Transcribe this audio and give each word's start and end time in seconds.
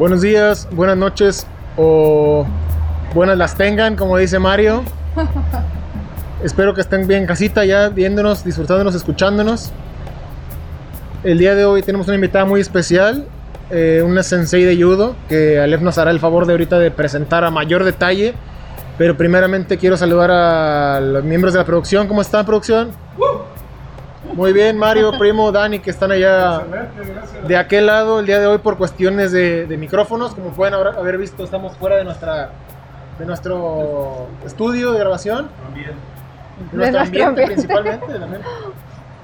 Buenos 0.00 0.22
días, 0.22 0.66
buenas 0.72 0.96
noches 0.96 1.46
o 1.76 2.46
buenas 3.12 3.36
las 3.36 3.54
tengan, 3.54 3.96
como 3.96 4.16
dice 4.16 4.38
Mario. 4.38 4.82
Espero 6.42 6.72
que 6.72 6.80
estén 6.80 7.06
bien 7.06 7.20
en 7.20 7.26
casita 7.26 7.66
ya 7.66 7.90
viéndonos, 7.90 8.42
disfrutándonos, 8.42 8.94
escuchándonos. 8.94 9.72
El 11.22 11.36
día 11.36 11.54
de 11.54 11.66
hoy 11.66 11.82
tenemos 11.82 12.06
una 12.06 12.14
invitada 12.14 12.46
muy 12.46 12.62
especial, 12.62 13.26
eh, 13.70 14.02
una 14.02 14.22
sensei 14.22 14.64
de 14.64 14.74
judo, 14.74 15.16
que 15.28 15.60
Alef 15.60 15.82
nos 15.82 15.98
hará 15.98 16.12
el 16.12 16.18
favor 16.18 16.46
de 16.46 16.54
ahorita 16.54 16.78
de 16.78 16.90
presentar 16.90 17.44
a 17.44 17.50
mayor 17.50 17.84
detalle. 17.84 18.32
Pero 18.96 19.18
primeramente 19.18 19.76
quiero 19.76 19.98
saludar 19.98 20.30
a 20.30 21.00
los 21.02 21.24
miembros 21.24 21.52
de 21.52 21.58
la 21.58 21.66
producción. 21.66 22.08
¿Cómo 22.08 22.22
están, 22.22 22.46
producción? 22.46 22.92
Muy 24.40 24.54
bien, 24.54 24.78
Mario, 24.78 25.12
primo, 25.18 25.52
Dani, 25.52 25.80
que 25.80 25.90
están 25.90 26.12
allá 26.12 26.62
de 27.46 27.58
aquel 27.58 27.84
lado 27.84 28.20
el 28.20 28.26
día 28.26 28.40
de 28.40 28.46
hoy 28.46 28.56
por 28.56 28.78
cuestiones 28.78 29.32
de, 29.32 29.66
de 29.66 29.76
micrófonos. 29.76 30.34
Como 30.34 30.52
pueden 30.52 30.72
haber 30.72 30.96
haber 30.96 31.18
visto, 31.18 31.44
estamos 31.44 31.76
fuera 31.76 31.96
de 31.96 32.04
nuestra 32.04 32.48
de 33.18 33.26
nuestro 33.26 34.28
estudio 34.46 34.92
de 34.92 34.98
grabación. 34.98 35.50
De 36.72 36.74
nuestro 36.74 37.00
ambiente 37.00 37.22
ambiente. 37.22 37.52
principalmente. 37.52 38.18
también. 38.18 38.42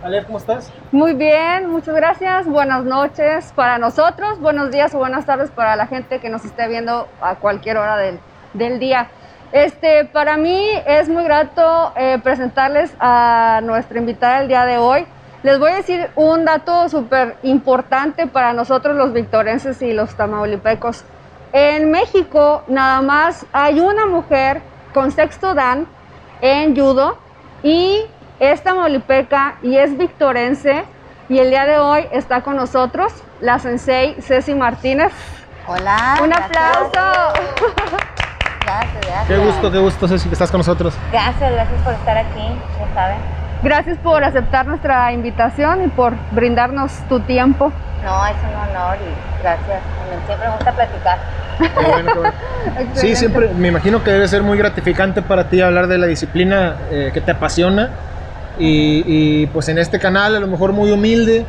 Alef, 0.04 0.26
¿cómo 0.26 0.36
estás? 0.36 0.70
Muy 0.92 1.14
bien, 1.14 1.70
muchas 1.70 1.94
gracias. 1.94 2.46
Buenas 2.46 2.84
noches 2.84 3.54
para 3.56 3.78
nosotros, 3.78 4.38
buenos 4.38 4.70
días 4.70 4.94
o 4.94 4.98
buenas 4.98 5.24
tardes 5.24 5.50
para 5.50 5.76
la 5.76 5.86
gente 5.86 6.18
que 6.18 6.28
nos 6.28 6.44
esté 6.44 6.68
viendo 6.68 7.08
a 7.22 7.36
cualquier 7.36 7.78
hora 7.78 7.96
del, 7.96 8.18
del 8.52 8.78
día. 8.78 9.08
Este, 9.52 10.04
para 10.06 10.36
mí 10.36 10.68
es 10.86 11.08
muy 11.08 11.24
grato 11.24 11.92
eh, 11.96 12.18
presentarles 12.22 12.92
a 12.98 13.60
nuestra 13.62 13.98
invitada 13.98 14.40
el 14.40 14.48
día 14.48 14.64
de 14.64 14.78
hoy. 14.78 15.06
Les 15.42 15.58
voy 15.58 15.70
a 15.70 15.76
decir 15.76 16.10
un 16.16 16.44
dato 16.44 16.88
súper 16.88 17.36
importante 17.42 18.26
para 18.26 18.52
nosotros 18.52 18.96
los 18.96 19.12
victorenses 19.12 19.80
y 19.82 19.92
los 19.92 20.14
tamaulipecos. 20.16 21.04
En 21.52 21.90
México 21.90 22.64
nada 22.66 23.00
más 23.02 23.46
hay 23.52 23.80
una 23.80 24.06
mujer 24.06 24.60
con 24.92 25.12
sexto 25.12 25.54
dan 25.54 25.86
en 26.40 26.74
judo 26.76 27.18
y 27.62 28.00
es 28.40 28.62
tamaulipeca 28.62 29.56
y 29.62 29.76
es 29.76 29.96
victorense 29.96 30.84
y 31.28 31.38
el 31.38 31.50
día 31.50 31.64
de 31.66 31.78
hoy 31.78 32.06
está 32.12 32.42
con 32.42 32.56
nosotros 32.56 33.12
la 33.40 33.58
sensei 33.58 34.20
Ceci 34.20 34.54
Martínez. 34.54 35.12
Hola. 35.66 36.18
Un 36.22 36.32
aplauso. 36.32 36.90
Gracias, 36.92 38.02
gracias. 38.66 39.26
Qué 39.28 39.36
gusto, 39.38 39.70
qué 39.72 39.78
gusto, 39.78 40.08
Ceci, 40.08 40.28
que 40.28 40.34
estás 40.34 40.50
con 40.50 40.58
nosotros. 40.58 40.94
Gracias, 41.12 41.52
gracias 41.52 41.82
por 41.82 41.92
estar 41.94 42.18
aquí, 42.18 42.42
ya 42.78 42.94
saben. 42.94 43.18
Gracias 43.62 43.98
por 43.98 44.22
aceptar 44.22 44.66
nuestra 44.66 45.12
invitación 45.12 45.84
y 45.84 45.88
por 45.88 46.14
brindarnos 46.32 46.92
tu 47.08 47.20
tiempo. 47.20 47.72
No, 48.04 48.26
es 48.26 48.36
un 48.42 48.54
honor 48.70 48.96
y 49.00 49.42
gracias. 49.42 49.80
Me- 50.10 50.26
Siempre 50.26 50.48
me 50.48 50.54
gusta 50.54 50.72
platicar. 50.72 51.18
Qué 51.58 51.90
bueno, 51.90 52.12
qué 52.12 52.18
bueno. 52.18 52.34
Sí, 52.94 53.16
siempre 53.16 53.48
me 53.56 53.68
imagino 53.68 54.02
que 54.04 54.10
debe 54.10 54.28
ser 54.28 54.42
muy 54.42 54.58
gratificante 54.58 55.22
para 55.22 55.44
ti 55.48 55.60
hablar 55.62 55.86
de 55.86 55.98
la 55.98 56.06
disciplina 56.06 56.74
eh, 56.90 57.10
que 57.14 57.20
te 57.20 57.30
apasiona. 57.30 57.90
Y, 58.58 59.02
y, 59.06 59.46
pues 59.48 59.68
en 59.68 59.78
este 59.78 59.98
canal, 59.98 60.34
a 60.36 60.40
lo 60.40 60.46
mejor 60.46 60.72
muy 60.72 60.90
humilde, 60.90 61.44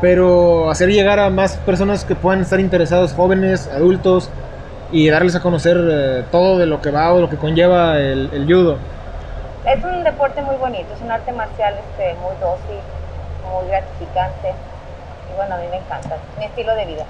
pero 0.00 0.70
hacer 0.70 0.88
llegar 0.90 1.18
a 1.18 1.30
más 1.30 1.56
personas 1.58 2.04
que 2.04 2.14
puedan 2.14 2.40
estar 2.40 2.60
interesados, 2.60 3.12
jóvenes, 3.12 3.68
adultos, 3.72 4.30
y 4.92 5.08
darles 5.10 5.34
a 5.36 5.40
conocer 5.40 5.76
eh, 5.90 6.24
todo 6.30 6.58
de 6.58 6.66
lo 6.66 6.80
que 6.80 6.90
va 6.90 7.12
o 7.12 7.20
lo 7.20 7.28
que 7.28 7.36
conlleva 7.36 7.98
el, 7.98 8.30
el 8.32 8.44
judo. 8.46 8.78
Es 9.66 9.82
un 9.84 10.04
deporte 10.04 10.42
muy 10.42 10.56
bonito, 10.56 10.94
es 10.94 11.00
un 11.00 11.10
arte 11.10 11.32
marcial 11.32 11.74
este, 11.74 12.14
muy 12.14 12.34
dócil, 12.40 12.78
muy 13.52 13.68
gratificante. 13.68 14.54
Y 15.32 15.36
bueno, 15.36 15.54
a 15.56 15.58
mí 15.58 15.64
me 15.70 15.76
encanta, 15.78 16.14
es 16.14 16.38
mi 16.38 16.44
estilo 16.44 16.74
de 16.76 16.84
vida. 16.86 17.04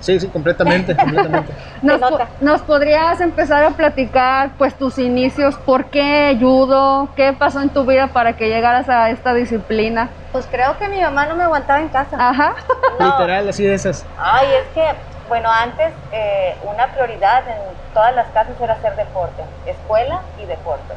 Sí, 0.00 0.20
sí, 0.20 0.28
completamente, 0.28 0.94
completamente. 0.96 1.52
Nos, 1.82 1.98
po- 2.00 2.20
nos 2.40 2.62
podrías 2.62 3.20
empezar 3.20 3.64
a 3.64 3.70
platicar 3.70 4.52
pues 4.56 4.76
tus 4.78 4.96
inicios, 4.98 5.56
por 5.66 5.90
qué 5.90 6.36
judo, 6.40 7.08
qué 7.16 7.32
pasó 7.32 7.60
en 7.62 7.70
tu 7.70 7.84
vida 7.84 8.06
para 8.12 8.34
que 8.36 8.48
llegaras 8.48 8.88
a 8.88 9.10
esta 9.10 9.34
disciplina. 9.34 10.08
Pues 10.30 10.46
creo 10.46 10.78
que 10.78 10.88
mi 10.88 11.00
mamá 11.00 11.26
no 11.26 11.34
me 11.34 11.42
aguantaba 11.42 11.80
en 11.80 11.88
casa. 11.88 12.16
Ajá. 12.16 12.54
No. 13.00 13.06
Literal, 13.06 13.48
así 13.48 13.64
de 13.64 13.74
esas. 13.74 14.06
Ay, 14.16 14.46
es 14.62 14.68
que, 14.72 14.82
bueno, 15.28 15.50
antes 15.50 15.92
eh, 16.12 16.56
una 16.62 16.86
prioridad 16.92 17.42
en 17.48 17.58
todas 17.94 18.14
las 18.14 18.26
casas 18.28 18.54
era 18.60 18.74
hacer 18.74 18.96
deporte, 18.96 19.42
escuela 19.66 20.20
y 20.42 20.46
deporte. 20.46 20.94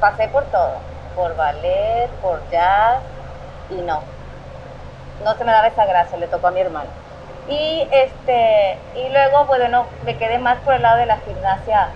Pasé 0.00 0.28
por 0.28 0.44
todo, 0.44 0.72
por 1.14 1.36
ballet, 1.36 2.08
por 2.22 2.40
jazz 2.50 2.98
y 3.70 3.76
no. 3.82 4.00
No 5.24 5.34
se 5.36 5.44
me 5.44 5.52
daba 5.52 5.68
esa 5.68 5.86
gracia, 5.86 6.18
le 6.18 6.26
tocó 6.26 6.48
a 6.48 6.50
mi 6.50 6.60
hermano. 6.60 6.90
Y 7.48 7.86
este, 7.92 8.76
y 8.96 9.08
luego, 9.10 9.44
bueno, 9.46 9.86
me 10.04 10.16
quedé 10.16 10.38
más 10.38 10.58
por 10.58 10.74
el 10.74 10.82
lado 10.82 10.98
de 10.98 11.06
la 11.06 11.16
gimnasia 11.18 11.88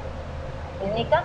rítmica 0.83 1.25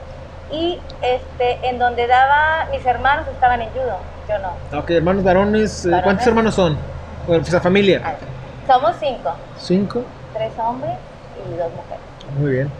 y 0.51 0.79
este, 1.01 1.69
en 1.69 1.77
donde 1.79 2.07
daba, 2.07 2.65
mis 2.71 2.85
hermanos 2.85 3.25
estaban 3.31 3.61
en 3.61 3.69
judo, 3.69 3.97
yo 4.27 4.37
no. 4.39 4.79
Ok, 4.79 4.89
hermanos 4.89 5.23
varones, 5.23 5.85
eh, 5.85 5.89
¿cuántos 5.89 6.03
Varones. 6.05 6.27
hermanos 6.27 6.55
son? 6.55 6.77
Bueno, 7.27 7.41
pues 7.41 7.53
la 7.53 7.61
familia. 7.61 8.01
Somos 8.67 8.95
cinco, 8.99 9.31
Cinco. 9.59 10.03
Tres 10.35 10.51
hombres 10.59 10.93
y 11.37 11.57
dos 11.57 11.69
mujeres. 11.71 12.03
Muy 12.39 12.51
bien. 12.51 12.71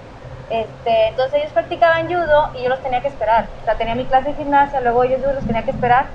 Este, 0.50 1.08
entonces 1.08 1.40
ellos 1.40 1.52
practicaban 1.54 2.08
judo 2.08 2.52
y 2.60 2.64
yo 2.64 2.70
los 2.70 2.80
tenía 2.82 3.02
que 3.02 3.08
esperar. 3.08 3.48
O 3.62 3.66
sea, 3.66 3.76
tenía 3.76 3.96
mi 3.96 4.06
clase 4.06 4.30
de 4.30 4.36
gimnasia, 4.36 4.80
luego 4.82 5.04
ellos 5.04 5.22
yo 5.24 5.34
los 5.34 5.44
tenía 5.46 5.64
que 5.64 5.72
esperar. 5.72 6.06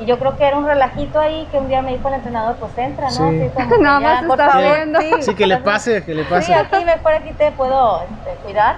Y 0.00 0.04
yo 0.04 0.18
creo 0.18 0.36
que 0.36 0.44
era 0.46 0.56
un 0.56 0.66
relajito 0.66 1.18
ahí 1.18 1.48
que 1.50 1.58
un 1.58 1.68
día 1.68 1.82
me 1.82 1.92
dijo 1.92 2.06
el 2.08 2.14
entrenador, 2.14 2.54
pues 2.56 2.76
entra, 2.78 3.06
¿no? 3.06 3.30
Sí. 3.30 3.40
Así 3.42 3.50
como 3.54 3.68
que 3.76 3.82
Nada 3.82 4.00
ya, 4.00 4.06
más 4.14 4.24
por 4.24 4.40
está 4.40 4.52
favor, 4.52 4.74
viendo. 4.76 5.00
Sí, 5.22 5.34
que 5.34 5.46
le 5.46 5.56
pase, 5.56 6.04
que 6.04 6.14
le 6.14 6.22
Sí, 6.24 6.28
pase. 6.30 6.54
aquí 6.54 6.84
mejor 6.84 7.12
aquí 7.14 7.32
te 7.32 7.50
puedo 7.52 8.02
este, 8.02 8.30
cuidar. 8.44 8.76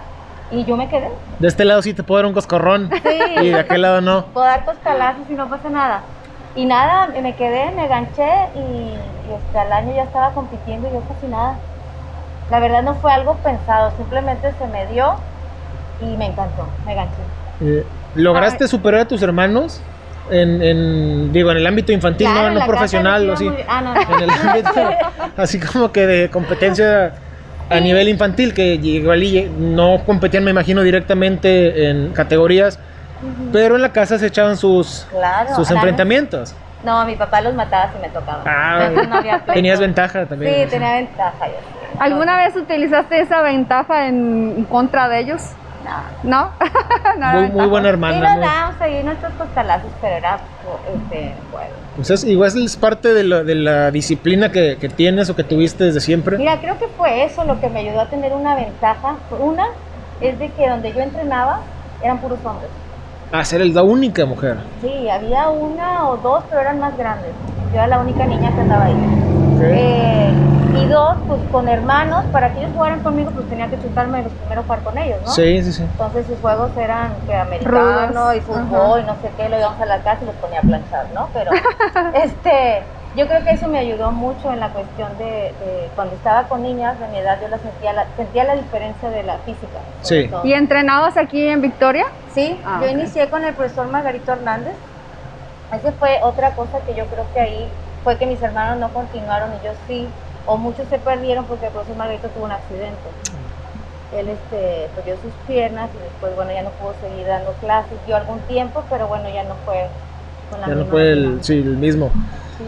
Y 0.53 0.65
yo 0.65 0.77
me 0.77 0.89
quedé. 0.89 1.11
De 1.39 1.47
este 1.49 1.65
lado 1.65 1.83
sí 1.83 1.93
te 1.95 2.03
puedo 2.03 2.19
dar 2.23 2.27
un 2.27 2.33
coscorrón. 2.35 2.91
Sí. 3.03 3.19
Y 3.43 3.51
de 3.51 3.59
aquel 3.61 3.83
lado 3.83 4.01
no. 4.01 4.25
Puedo 4.27 4.47
dar 4.47 4.65
costalazos 4.65 5.29
y 5.29 5.35
no 5.35 5.49
pasa 5.49 5.69
nada. 5.71 6.01
Y 6.57 6.65
nada, 6.65 7.07
me 7.09 7.35
quedé, 7.37 7.71
me 7.73 7.87
ganché 7.87 8.29
y, 8.57 8.59
y 8.59 9.33
este, 9.37 9.59
al 9.59 9.73
año 9.73 9.95
ya 9.95 10.03
estaba 10.05 10.31
compitiendo 10.31 10.89
y 10.89 10.93
yo 10.93 11.01
casi 11.03 11.27
nada. 11.27 11.55
La 12.51 12.59
verdad 12.59 12.83
no 12.83 12.95
fue 12.97 13.13
algo 13.13 13.35
pensado, 13.37 13.93
simplemente 13.97 14.53
se 14.59 14.67
me 14.67 14.87
dio 14.87 15.15
y 16.01 16.17
me 16.17 16.27
encantó, 16.27 16.67
me 16.85 16.95
ganché. 16.95 17.13
Eh, 17.61 17.87
¿Lograste 18.15 18.67
superar 18.67 19.03
a 19.03 19.05
tus 19.09 19.23
hermanos? 19.23 19.81
En, 20.31 20.63
en, 20.63 21.33
digo, 21.33 21.51
en 21.51 21.59
el 21.59 21.67
ámbito 21.67 21.93
infantil, 21.93 22.29
Claro, 22.29 22.53
no, 22.55 22.61
no 22.61 22.67
profesional, 22.67 23.23
les 23.27 23.31
o 23.31 23.35
así. 23.35 23.51
Ah, 23.69 23.81
no, 23.81 23.95
no. 23.95 24.01
En 24.01 24.23
el 24.23 24.31
ámbito, 24.31 24.91
así 25.37 25.61
como 25.61 25.93
que 25.93 26.07
de 26.07 26.31
competencia 26.31 27.15
a 27.69 27.81
nivel 27.81 28.09
infantil, 28.09 28.53
que 28.53 28.75
igual 28.75 29.23
y 29.23 29.49
no 29.49 30.03
competían, 30.05 30.43
me 30.45 30.51
imagino, 30.51 30.83
directamente 30.83 31.89
en 31.89 32.13
categorías, 32.13 32.79
pero 33.53 33.77
en 33.77 33.83
la 33.83 33.93
casa 33.93 34.19
se 34.19 34.27
echaban 34.27 34.57
sus, 34.57 35.07
Claro. 35.11 35.55
sus 35.55 35.71
enfrentamientos. 35.71 36.55
No, 36.85 37.05
mi 37.05 37.15
papá 37.15 37.41
los 37.43 37.55
mataba 37.55 37.93
si 37.93 37.99
me 38.01 38.09
tocaba. 38.09 38.43
Ah, 38.47 38.91
no 39.09 39.17
había 39.17 39.41
tenías 39.45 39.79
ventaja 39.79 40.27
también. 40.27 40.55
Sí, 40.55 40.65
¿no? 40.65 40.71
tenía 40.71 40.93
ventaja. 40.95 41.47
yo. 41.47 41.80
¿Alguna 42.01 42.37
vez 42.39 42.57
utilizaste 42.57 43.21
esa 43.21 43.43
ventaja 43.43 44.09
en 44.09 44.65
contra 44.69 45.09
de 45.09 45.21
ellos? 45.21 45.43
No. 46.23 46.31
¿No? 46.31 46.51
Muy, 47.41 47.51
muy 47.51 47.67
buena 47.67 47.89
Sí 47.89 47.93
hermana. 47.95 48.21
nos 48.21 48.37
muy- 48.37 48.47
dábamos 48.47 48.81
ahí 48.81 49.03
nuestros 49.03 49.33
costalazos, 49.35 49.91
pero 50.01 50.17
era 50.17 50.39
este, 50.95 51.35
bueno. 51.51 51.71
Pues 51.97 52.11
es, 52.11 52.25
igual 52.25 52.51
es 52.65 52.77
parte 52.77 53.13
de 53.15 53.25
la, 53.25 53.43
de 53.43 53.55
la 53.55 53.91
disciplina 53.91 54.51
que, 54.53 54.77
que 54.81 54.89
tienes 54.89 55.29
o 55.31 55.37
que 55.37 55.43
tuviste 55.45 55.85
desde 55.85 56.01
siempre. 56.01 56.37
Mira, 56.39 56.59
creo 56.61 56.79
que 56.79 56.87
fue 56.97 57.25
eso 57.25 57.45
lo 57.45 57.59
que 57.61 57.69
me 57.69 57.81
ayudó 57.81 58.01
a 58.03 58.07
tener 58.09 58.33
una 58.33 58.55
ventaja. 58.55 59.17
Una 59.39 59.65
es 60.21 60.39
de 60.39 60.51
que 60.51 60.69
donde 60.69 60.93
yo 60.93 61.01
entrenaba 61.01 61.61
eran 62.03 62.19
puros 62.19 62.39
hombres. 62.45 62.71
A 63.33 63.45
ser 63.45 63.61
el- 63.61 63.73
la 63.75 63.83
única 63.83 64.27
mujer. 64.27 64.59
Sí, 64.81 65.09
había 65.09 65.49
una 65.51 66.09
o 66.09 66.17
dos, 66.19 66.45
pero 66.49 66.63
eran 66.63 66.81
más 66.81 66.97
grandes. 66.97 67.35
Yo 67.73 67.79
era 67.79 67.87
la 67.87 67.99
única 68.01 68.27
niña 68.27 68.53
que 68.55 68.61
andaba 68.61 68.85
ahí. 68.87 68.95
Ok. 68.95 69.63
Eh, 69.63 70.33
y 70.83 70.87
dos, 70.87 71.17
pues 71.27 71.41
con 71.51 71.69
hermanos, 71.69 72.25
para 72.33 72.53
que 72.53 72.61
ellos 72.61 72.73
jugaran 72.75 73.01
conmigo, 73.01 73.31
pues 73.33 73.49
tenía 73.49 73.69
que 73.69 73.79
chutarme 73.79 74.23
los 74.23 74.33
primeros 74.33 74.65
jugar 74.67 74.83
con 74.83 74.99
ellos, 74.99 75.21
¿no? 75.25 75.31
Sí, 75.31 75.63
sí, 75.63 75.73
sí. 75.73 75.83
Entonces 75.85 76.27
sus 76.27 76.41
juegos 76.41 76.77
eran 76.77 77.15
que 77.27 77.35
americano 77.35 78.09
Rudos. 78.11 78.37
y 78.37 78.41
fútbol 78.41 79.01
y 79.01 79.05
no 79.05 79.17
sé 79.21 79.33
qué, 79.37 79.49
lo 79.49 79.59
íbamos 79.59 79.81
a 79.81 79.87
la 79.87 80.03
casa 80.03 80.19
y 80.23 80.27
los 80.27 80.37
ponía 80.37 80.59
a 80.61 80.63
planchar, 80.63 81.11
¿no? 81.13 81.31
Pero 81.33 81.51
este, 82.15 82.87
yo 83.17 83.27
creo 83.27 83.43
que 83.45 83.51
eso 83.51 83.69
me 83.69 83.79
ayudó 83.79 84.13
mucho 84.13 84.53
en 84.53 84.61
la 84.61 84.73
cuestión 84.73 85.17
de, 85.19 85.25
de 85.25 85.91
cuando 85.95 86.15
estaba 86.15 86.49
con 86.49 86.63
niñas 86.63 86.99
de 87.01 87.09
mi 87.09 87.19
edad, 87.19 87.39
yo 87.43 87.49
la 87.49 87.59
sentía 87.59 87.93
la, 87.93 88.07
sentía 88.17 88.45
la 88.45 88.55
diferencia 88.55 89.11
de 89.11 89.23
la 89.25 89.39
física. 89.39 89.81
Sí. 90.03 90.29
todo. 90.29 90.47
¿Y 90.47 90.53
entrenabas 90.53 91.17
aquí 91.17 91.49
en 91.49 91.61
Victoria? 91.61 92.07
Sí, 92.33 92.61
Ah, 92.65 92.81
yo 92.83 92.89
inicié 92.89 93.29
con 93.29 93.45
el 93.45 93.55
profesor 93.55 93.89
Margarito 93.89 94.33
Hernández. 94.33 94.75
Esa 95.73 95.93
fue 95.93 96.21
otra 96.23 96.51
cosa 96.55 96.79
que 96.87 96.95
yo 96.95 97.05
creo 97.07 97.25
que 97.35 97.41
ahí 97.41 97.69
fue 98.05 98.17
que 98.17 98.27
mis 98.27 98.43
hermanos 98.43 98.79
no 98.79 98.89
continuaron 98.95 99.51
y 99.61 99.67
yo 99.67 99.73
sí, 99.87 100.07
o 100.47 100.57
muchos 100.57 100.87
se 100.89 100.99
perdieron 100.99 101.45
porque 101.45 101.67
el 101.67 101.73
profesor 101.73 101.97
Margarito 101.97 102.29
tuvo 102.29 102.45
un 102.45 102.53
accidente. 102.53 102.97
Él 104.17 104.29
este, 104.29 104.89
perdió 104.95 105.17
sus 105.17 105.33
piernas 105.47 105.89
y 105.95 105.99
después, 106.03 106.35
bueno, 106.35 106.51
ya 106.53 106.63
no 106.63 106.71
pudo 106.71 106.95
seguir 107.01 107.27
dando 107.27 107.53
clases. 107.61 107.93
Dio 108.07 108.17
algún 108.17 108.41
tiempo, 108.41 108.83
pero 108.91 109.07
bueno, 109.07 109.29
ya 109.33 109.45
no 109.45 109.55
fue 109.65 109.87
con 110.51 110.61
la 110.61 110.67
Ya 110.67 110.75
no 110.75 110.81
misma 110.81 110.91
fue 110.91 111.13
el, 111.13 111.45
sí, 111.45 111.59
el 111.59 111.77
mismo. 111.77 112.11
Sí. 112.59 112.65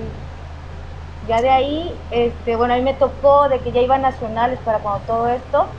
Ya 1.28 1.40
de 1.40 1.50
ahí, 1.50 2.00
este, 2.10 2.56
bueno, 2.56 2.74
a 2.74 2.76
mí 2.76 2.82
me 2.82 2.94
tocó 2.94 3.48
de 3.48 3.60
que 3.62 3.72
ya 3.72 3.80
iba 3.80 3.94
a 3.94 3.98
nacionales 3.98 4.58
para 4.60 4.80
cuando 4.80 5.00
todo 5.04 5.28
esto, 5.28 5.70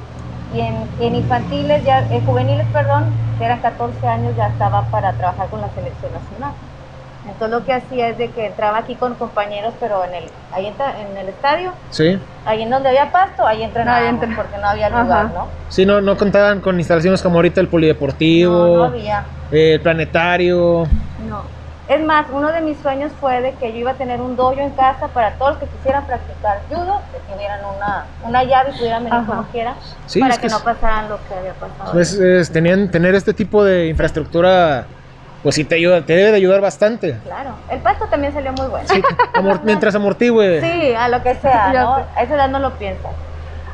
y 0.51 0.61
en, 0.61 0.89
en 0.99 1.15
infantiles, 1.15 1.83
ya, 1.83 2.05
en 2.09 2.25
juveniles, 2.25 2.67
perdón, 2.71 3.13
que 3.37 3.45
eran 3.45 3.59
14 3.61 4.07
años, 4.07 4.35
ya 4.35 4.47
estaba 4.47 4.89
para 4.89 5.17
trabajar 5.17 5.49
con 5.49 5.61
la 5.61 5.69
selección 5.69 6.13
nacional. 6.13 6.53
Entonces 7.25 7.49
lo 7.57 7.65
que 7.65 7.73
hacía 7.73 8.09
es 8.09 8.17
de 8.17 8.31
que 8.33 8.45
entraba 8.47 8.77
aquí 8.79 8.95
con 8.97 9.15
compañeros, 9.15 9.73
pero 9.79 10.03
en 10.03 10.13
el, 10.13 10.31
ahí 10.51 10.67
entra, 10.67 11.01
en 11.01 11.17
el 11.17 11.29
estadio, 11.29 11.73
Sí. 11.89 12.19
ahí 12.45 12.61
en 12.61 12.69
donde 12.69 12.89
había 12.89 13.11
pasto, 13.11 13.47
ahí 13.47 13.63
entrenábamos, 13.63 14.21
Ahí 14.23 14.29
entren- 14.29 14.35
porque 14.35 14.57
no 14.57 14.67
había 14.67 14.87
Ajá. 14.87 15.01
lugar, 15.03 15.33
¿no? 15.33 15.51
Sí, 15.69 15.85
no, 15.85 16.01
no 16.01 16.17
contaban 16.17 16.59
con 16.61 16.77
instalaciones 16.79 17.23
como 17.23 17.35
ahorita 17.37 17.61
el 17.61 17.69
polideportivo, 17.69 18.53
No, 18.53 18.75
no 18.77 18.83
había. 18.83 19.25
eh, 19.51 19.75
el 19.75 19.81
planetario. 19.81 20.83
Es 21.87 22.01
más, 22.01 22.27
uno 22.31 22.51
de 22.53 22.61
mis 22.61 22.81
sueños 22.81 23.11
fue 23.19 23.41
de 23.41 23.57
que 23.57 23.71
yo 23.73 23.79
iba 23.79 23.91
a 23.91 23.97
tener 23.97 24.21
un 24.21 24.35
dojo 24.37 24.53
en 24.59 24.73
casa 24.73 25.09
para 25.09 25.37
todos 25.37 25.51
los 25.51 25.59
que 25.59 25.67
quisieran 25.75 26.05
practicar 26.07 26.63
judo, 26.69 27.03
que 27.11 27.19
tuvieran 27.19 27.59
una, 27.65 28.07
una 28.21 28.43
llave 28.45 28.71
y 28.73 28.77
pudieran 28.77 29.03
venir 29.03 29.19
Ajá. 29.19 29.27
como 29.35 29.49
quieran, 29.51 29.75
Sí, 30.05 30.19
para 30.21 30.33
es 30.33 30.39
que, 30.39 30.47
que 30.47 30.53
no 30.53 30.59
pasaran 30.61 31.09
lo 31.09 31.21
que 31.25 31.33
había 31.33 31.53
pasado. 31.55 31.91
Pues, 31.91 32.13
es- 32.13 32.51
tenían, 32.53 32.89
tener 32.89 33.15
este 33.15 33.33
tipo 33.33 33.63
de 33.65 33.87
infraestructura, 33.87 34.87
pues 35.41 35.55
sí 35.55 35.65
te 35.65 35.75
ayuda, 35.75 36.05
te 36.05 36.15
debe 36.15 36.31
de 36.31 36.37
ayudar 36.37 36.61
bastante. 36.61 37.19
claro, 37.21 37.57
el 37.69 37.81
pasto 37.81 38.05
también 38.09 38.31
salió 38.33 38.53
muy 38.53 38.67
bueno. 38.67 38.87
Sí, 38.87 39.01
amor- 39.35 39.61
mientras 39.65 39.93
amortigüe. 39.93 40.61
Sí, 40.63 40.93
a 40.93 41.09
lo 41.09 41.21
que 41.21 41.35
sea, 41.35 41.73
¿no? 41.73 41.95
A 41.95 42.23
esa 42.23 42.35
edad 42.35 42.47
no 42.49 42.59
lo 42.59 42.77
piensas. 42.77 43.11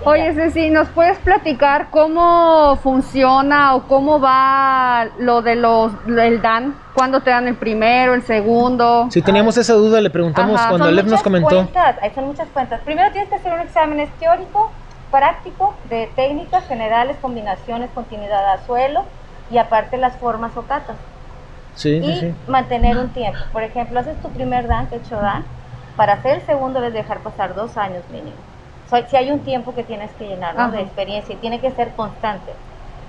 Oye. 0.06 0.34
Ceci, 0.34 0.70
¿nos 0.70 0.88
puedes 0.90 1.18
platicar 1.20 1.90
cómo 1.90 2.78
funciona 2.82 3.76
o 3.76 3.84
cómo 3.84 4.20
va 4.20 5.08
lo 5.20 5.42
de 5.42 5.56
los 5.56 5.92
el 6.08 6.42
DAN? 6.42 6.76
¿Cuándo 6.94 7.22
te 7.22 7.30
dan 7.30 7.48
el 7.48 7.56
primero, 7.56 8.14
el 8.14 8.24
segundo? 8.24 9.08
Si 9.12 9.22
teníamos 9.22 9.58
esa 9.58 9.74
duda, 9.74 10.02
le 10.02 10.10
preguntamos 10.10 10.60
Ajá, 10.60 10.70
cuando 10.70 10.90
Lev 10.92 11.06
nos 11.06 11.12
muchas 11.12 11.24
comentó. 11.24 11.50
Cuentas, 11.50 11.96
ahí 12.02 12.12
son 12.16 12.26
muchas 12.28 12.48
cuentas. 12.50 12.82
Primero 12.82 13.12
tienes 13.12 13.30
que 13.30 13.36
hacer 13.36 13.54
un 13.54 13.60
examen 13.60 14.00
es 14.00 14.10
teórico, 14.20 14.72
práctico, 15.12 15.76
de 15.90 16.10
técnicas 16.16 16.66
generales, 16.68 17.18
combinaciones, 17.22 17.90
continuidad 17.94 18.54
a 18.54 18.66
suelo 18.66 19.04
y 19.52 19.58
aparte 19.58 19.98
las 19.98 20.16
formas 20.18 20.56
o 20.56 20.64
catas. 20.64 20.98
Sí, 21.76 22.02
sí, 22.02 22.12
y 22.12 22.20
sí. 22.20 22.36
mantener 22.48 22.98
un 22.98 23.10
tiempo. 23.10 23.40
Por 23.54 23.64
ejemplo, 23.64 24.00
haces 24.00 24.20
tu 24.22 24.30
primer 24.30 24.68
dan, 24.68 24.88
que 24.88 24.98
hecho 24.98 25.16
dan, 25.16 25.46
para 25.96 26.14
hacer 26.14 26.40
el 26.40 26.42
segundo 26.46 26.80
debes 26.80 26.94
dejar 26.94 27.20
pasar 27.20 27.56
dos 27.56 27.78
años 27.78 28.04
mínimo. 28.12 28.36
So, 28.90 28.98
si 29.08 29.16
hay 29.16 29.30
un 29.32 29.40
tiempo 29.42 29.74
que 29.76 29.84
tienes 29.84 30.10
que 30.18 30.28
llenar 30.28 30.56
¿no? 30.56 30.72
De 30.72 30.82
experiencia 30.82 31.34
y 31.34 31.38
tiene 31.38 31.60
que 31.60 31.72
ser 31.72 31.90
constante. 31.96 32.52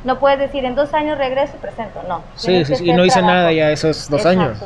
No 0.04 0.18
puedes 0.18 0.38
decir 0.38 0.64
en 0.64 0.74
dos 0.74 0.92
años 0.94 1.18
regreso 1.18 1.54
y 1.56 1.58
presento, 1.60 2.00
no. 2.08 2.22
Sí, 2.36 2.64
sí, 2.64 2.76
sí, 2.76 2.88
y 2.90 2.92
no 2.92 3.04
hice 3.04 3.18
trabajo. 3.20 3.36
nada 3.36 3.52
ya 3.52 3.70
esos 3.70 4.08
dos 4.08 4.20
Exacto. 4.24 4.40
años. 4.42 4.58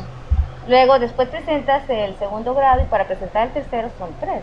Luego, 0.69 0.99
después 0.99 1.29
presentas 1.29 1.83
el 1.89 2.17
segundo 2.19 2.55
grado 2.55 2.83
y 2.83 2.85
para 2.87 3.05
presentar 3.05 3.49
el 3.49 3.53
tercero 3.53 3.89
son 3.99 4.11
tres. 4.21 4.43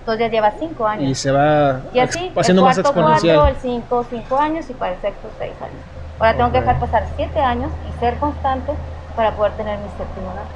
Entonces 0.00 0.26
ya 0.26 0.28
llevas 0.30 0.54
cinco 0.58 0.86
años. 0.86 1.10
Y 1.10 1.14
se 1.14 1.30
va 1.30 1.80
Y 1.92 1.98
así, 1.98 2.32
haciendo 2.36 2.62
el 2.62 2.66
más 2.68 2.78
exponencial. 2.78 3.36
cuatro, 3.36 3.54
el 3.56 3.60
cinco, 3.60 4.06
cinco 4.08 4.38
años 4.38 4.70
y 4.70 4.72
para 4.72 4.92
el 4.94 5.00
sexto, 5.00 5.28
seis 5.38 5.52
años. 5.60 5.74
Ahora 6.18 6.34
tengo 6.36 6.52
que 6.52 6.60
dejar 6.60 6.80
pasar 6.80 7.04
siete 7.16 7.38
años 7.40 7.70
y 7.88 8.00
ser 8.00 8.14
constante 8.16 8.72
para 9.16 9.32
poder 9.32 9.52
tener 9.52 9.78
mi 9.78 9.88
séptimo 9.98 10.32
grado. 10.32 10.48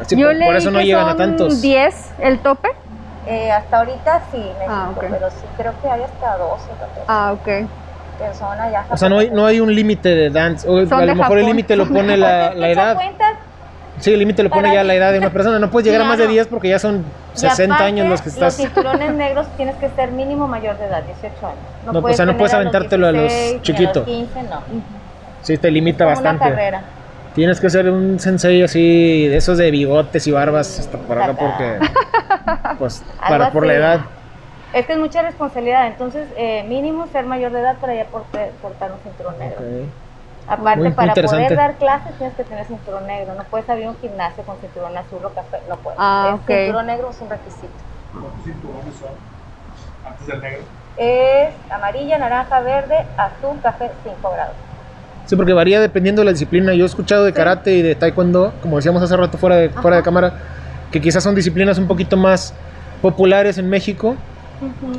Así, 0.00 0.16
Yo 0.16 0.26
por, 0.26 0.34
por 0.34 0.40
leí 0.46 0.56
eso 0.58 0.70
no 0.70 0.78
que 0.78 0.84
llegan 0.84 1.06
a 1.06 1.08
son 1.10 1.16
tantos. 1.18 1.62
10 1.62 2.12
el 2.20 2.38
tope. 2.40 2.68
Eh, 3.26 3.50
hasta 3.50 3.78
ahorita 3.78 4.22
sí, 4.30 4.38
México, 4.38 4.68
Ah, 4.68 4.90
pero 5.00 5.30
sí 5.30 5.44
creo 5.56 5.72
que 5.82 5.88
hay 5.88 6.02
hasta 6.02 6.36
12 6.36 6.44
o 6.44 6.76
14 6.78 7.00
Ah, 7.08 7.32
ok. 7.32 7.68
personas 8.18 8.70
ya. 8.72 8.86
O 8.88 8.96
sea, 8.96 9.08
no 9.08 9.18
hay, 9.18 9.30
no 9.30 9.46
hay 9.46 9.60
un 9.60 9.74
límite 9.74 10.08
de 10.10 10.30
dance. 10.30 10.66
O 10.68 10.78
a 10.78 11.04
lo 11.04 11.14
mejor 11.14 11.38
el 11.38 11.46
límite 11.46 11.76
lo 11.76 11.86
pone 11.88 12.16
la, 12.16 12.54
la 12.54 12.68
edad. 12.70 12.96
Sí, 13.98 14.12
el 14.12 14.18
límite 14.20 14.42
lo 14.42 14.50
pone 14.50 14.72
ya 14.74 14.84
la 14.84 14.94
edad 14.94 15.10
de 15.12 15.18
una 15.18 15.30
persona. 15.30 15.58
No 15.58 15.70
puedes 15.70 15.86
llegar 15.86 16.02
a 16.02 16.04
más 16.04 16.18
de 16.18 16.24
Claro. 16.24 16.32
10 16.34 16.46
porque 16.48 16.68
ya 16.68 16.78
son 16.78 17.04
y 17.34 17.38
60 17.38 17.74
aparte, 17.74 17.84
años 17.88 18.08
los 18.08 18.20
que 18.22 18.28
estás. 18.28 18.54
cinturones 18.56 19.12
negros 19.14 19.46
tienes 19.56 19.74
que 19.76 19.88
ser 19.90 20.12
mínimo 20.12 20.46
mayor 20.46 20.76
de 20.78 20.84
edad, 20.84 21.02
18 21.02 21.46
años. 21.46 21.58
No, 21.92 21.98
o 22.00 22.12
sea, 22.12 22.26
no 22.26 22.36
puedes 22.36 22.52
a 22.54 22.58
los 22.58 22.66
aventártelo 22.66 23.06
a 23.08 23.12
los 23.12 23.22
16, 23.22 23.54
ni 23.54 23.62
chiquitos. 23.62 23.96
A 23.96 24.00
los 24.00 24.06
15, 24.08 24.42
no. 24.44 24.60
Sí, 25.42 25.56
te 25.58 25.70
limita 25.70 26.04
Como 26.04 26.14
bastante. 26.14 26.44
una 26.44 26.54
carrera. 26.54 26.82
Tienes 27.34 27.60
que 27.60 27.68
ser 27.70 27.88
un 27.90 28.18
sensei 28.18 28.62
así, 28.62 29.28
de 29.28 29.36
esos 29.36 29.56
de 29.58 29.70
bigotes 29.70 30.26
y 30.26 30.30
barbas 30.30 30.78
hasta 30.80 30.98
por 30.98 31.20
acá 31.20 31.32
porque. 31.34 31.78
Pues, 32.78 33.02
para, 33.28 33.50
por 33.50 33.66
la 33.66 33.74
edad. 33.74 34.00
Es 34.72 34.86
que 34.86 34.92
es 34.92 34.98
mucha 34.98 35.22
responsabilidad, 35.22 35.86
entonces 35.86 36.28
eh, 36.36 36.64
mínimo 36.68 37.06
ser 37.06 37.24
mayor 37.24 37.52
de 37.52 37.60
edad 37.60 37.76
para 37.78 37.94
ya 37.94 38.04
porte- 38.06 38.50
portar 38.60 38.92
un 38.92 38.98
cinturón 39.00 39.38
negro. 39.38 39.56
Ok. 39.60 39.88
Aparte, 40.48 40.80
Muy- 40.80 40.92
para 40.92 41.12
poder 41.14 41.56
dar 41.56 41.74
clases 41.74 42.16
tienes 42.18 42.36
que 42.36 42.44
tener 42.44 42.64
cinturón 42.66 43.06
negro. 43.06 43.34
No 43.34 43.44
puedes 43.44 43.68
abrir 43.68 43.88
un 43.88 43.96
gimnasio 43.98 44.44
con 44.44 44.56
cinturón 44.58 44.96
azul 44.96 45.24
o 45.24 45.30
café. 45.30 45.58
No 45.68 45.76
puedes. 45.76 45.98
Ah, 46.00 46.34
Es 46.34 46.40
ok. 46.40 46.46
Cinturón 46.46 46.86
negro 46.86 47.10
es 47.10 47.20
un 47.20 47.30
requisito. 47.30 47.68
¿Cuántos 48.12 48.44
cinturones 48.44 48.94
son 49.00 49.08
antes 50.06 50.26
del 50.26 50.40
negro? 50.40 50.62
Es 50.98 51.54
amarilla, 51.70 52.18
naranja, 52.18 52.60
verde, 52.60 53.06
azul, 53.16 53.58
café, 53.62 53.90
5 54.04 54.30
grados. 54.32 54.54
Sí, 55.26 55.34
porque 55.36 55.52
varía 55.52 55.80
dependiendo 55.80 56.20
de 56.20 56.26
la 56.26 56.30
disciplina. 56.32 56.72
Yo 56.74 56.84
he 56.84 56.86
escuchado 56.86 57.24
de 57.24 57.32
karate 57.32 57.72
y 57.72 57.82
de 57.82 57.94
taekwondo, 57.96 58.52
como 58.62 58.76
decíamos 58.76 59.02
hace 59.02 59.16
rato 59.16 59.38
fuera 59.38 59.56
de, 59.56 59.70
fuera 59.70 59.96
de 59.96 60.02
cámara, 60.04 60.32
que 60.90 61.00
quizás 61.00 61.22
son 61.22 61.34
disciplinas 61.34 61.78
un 61.78 61.86
poquito 61.88 62.16
más 62.16 62.54
populares 63.00 63.58
en 63.58 63.68
México. 63.68 64.16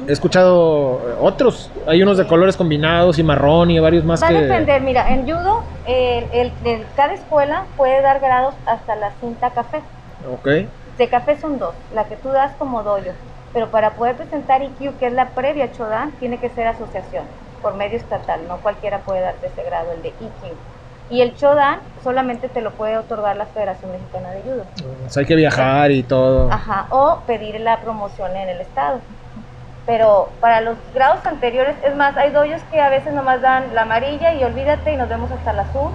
He 0.07 0.11
escuchado 0.11 1.09
eh, 1.09 1.15
otros, 1.19 1.71
hay 1.87 2.01
unos 2.03 2.17
de 2.17 2.27
colores 2.27 2.55
combinados 2.55 3.17
y 3.17 3.23
marrón 3.23 3.71
y 3.71 3.79
varios 3.79 4.05
más 4.05 4.21
Va 4.21 4.27
a 4.27 4.29
que... 4.29 4.35
depender, 4.41 4.81
mira, 4.81 5.09
en 5.09 5.23
judo, 5.25 5.63
el, 5.85 6.25
el- 6.31 6.53
el- 6.63 6.85
cada 6.95 7.13
escuela 7.13 7.65
puede 7.75 8.01
dar 8.01 8.19
grados 8.19 8.53
hasta 8.65 8.95
la 8.95 9.11
cinta 9.19 9.49
café. 9.51 9.81
Ok. 10.27 10.47
De 10.97 11.09
café 11.09 11.37
son 11.39 11.57
dos, 11.59 11.75
la 11.91 12.05
que 12.05 12.17
tú 12.17 12.29
das 12.29 12.55
como 12.57 12.83
doyo. 12.83 13.13
Pero 13.53 13.71
para 13.71 13.95
poder 13.95 14.15
presentar 14.15 14.61
IQ, 14.61 14.97
que 14.99 15.07
es 15.07 15.13
la 15.13 15.33
previa 15.33 15.65
a 15.65 15.71
Chodan, 15.71 16.11
tiene 16.19 16.39
que 16.39 16.49
ser 16.49 16.67
asociación, 16.67 17.25
por 17.61 17.75
medio 17.75 17.97
estatal. 17.97 18.47
No 18.47 18.61
cualquiera 18.61 19.03
puede 19.03 19.21
darte 19.21 19.47
ese 19.47 19.63
grado, 19.63 19.91
el 19.91 20.01
de 20.03 20.09
IQ. 20.09 20.57
Y 21.09 21.21
el 21.21 21.36
Chodan 21.36 21.80
solamente 22.04 22.50
te 22.50 22.62
lo 22.62 22.71
puede 22.71 22.98
otorgar 22.98 23.38
la 23.38 23.45
Federación 23.45 23.92
Mexicana 23.92 24.31
de 24.31 24.42
Judo. 24.42 24.63
O 25.06 25.09
sea, 25.09 25.21
hay 25.21 25.27
que 25.27 25.36
viajar 25.36 25.92
y 25.92 26.04
todo. 26.04 26.51
Ajá, 26.51 26.88
o 26.92 27.21
pedir 27.25 27.59
la 27.62 27.80
promoción 27.81 28.36
en 28.36 28.50
el 28.50 28.59
estado. 28.62 29.00
Pero 29.86 30.27
para 30.42 30.59
los 30.59 30.75
grados 30.94 31.25
anteriores, 31.25 31.75
es 31.86 31.95
más, 31.95 32.18
hay 32.18 32.31
doyos 32.31 32.62
que 32.71 32.81
a 32.81 32.89
veces 32.89 33.13
nomás 33.13 33.42
dan 33.42 33.74
la 33.74 33.83
amarilla 33.83 34.33
y 34.33 34.44
olvídate 34.44 34.92
y 34.92 34.98
nos 34.98 35.07
vemos 35.07 35.31
hasta 35.31 35.51
el 35.51 35.59
azul. 35.59 35.92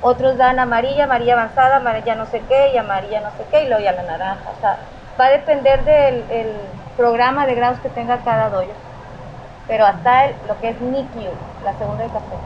Otros 0.00 0.38
dan 0.38 0.58
amarilla, 0.58 1.04
amarilla 1.04 1.34
avanzada, 1.34 1.76
amarilla 1.76 2.14
no 2.14 2.24
sé 2.26 2.40
qué 2.48 2.72
y 2.74 2.78
amarilla 2.78 3.20
no 3.20 3.30
sé 3.36 3.44
qué 3.50 3.64
y 3.64 3.68
luego 3.68 3.82
ya 3.84 3.92
la 3.92 4.02
naranja. 4.02 4.50
O 4.56 4.60
sea, 4.60 4.78
va 5.20 5.26
a 5.26 5.30
depender 5.30 5.84
del 5.84 6.24
el 6.30 6.56
programa 6.96 7.46
de 7.46 7.54
grados 7.54 7.78
que 7.80 7.88
tenga 7.90 8.18
cada 8.24 8.48
doyo. 8.48 8.72
Pero 9.68 9.84
hasta 9.86 10.26
el- 10.26 10.34
lo 10.48 10.58
que 10.60 10.70
es 10.70 10.80
NICU, 10.80 11.30
la 11.64 11.72
segunda 11.78 12.04
de 12.04 12.10
café. 12.10 12.36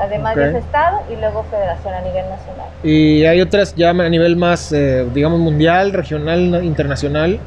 Las 0.00 0.08
demás 0.08 0.34
ya 0.34 0.42
Ok. 0.44 0.48
es 0.48 0.64
estado 0.64 1.00
y 1.10 1.16
luego 1.16 1.44
federación 1.50 1.92
a 1.92 2.00
nivel 2.00 2.24
nacional. 2.30 2.66
Y 2.82 3.26
hay 3.26 3.42
otras 3.42 3.74
ya 3.74 3.90
a 3.90 4.08
nivel 4.08 4.34
más, 4.36 4.72
eh, 4.72 5.06
digamos, 5.12 5.38
mundial, 5.40 5.92
regional, 5.92 6.64
internacional. 6.64 7.38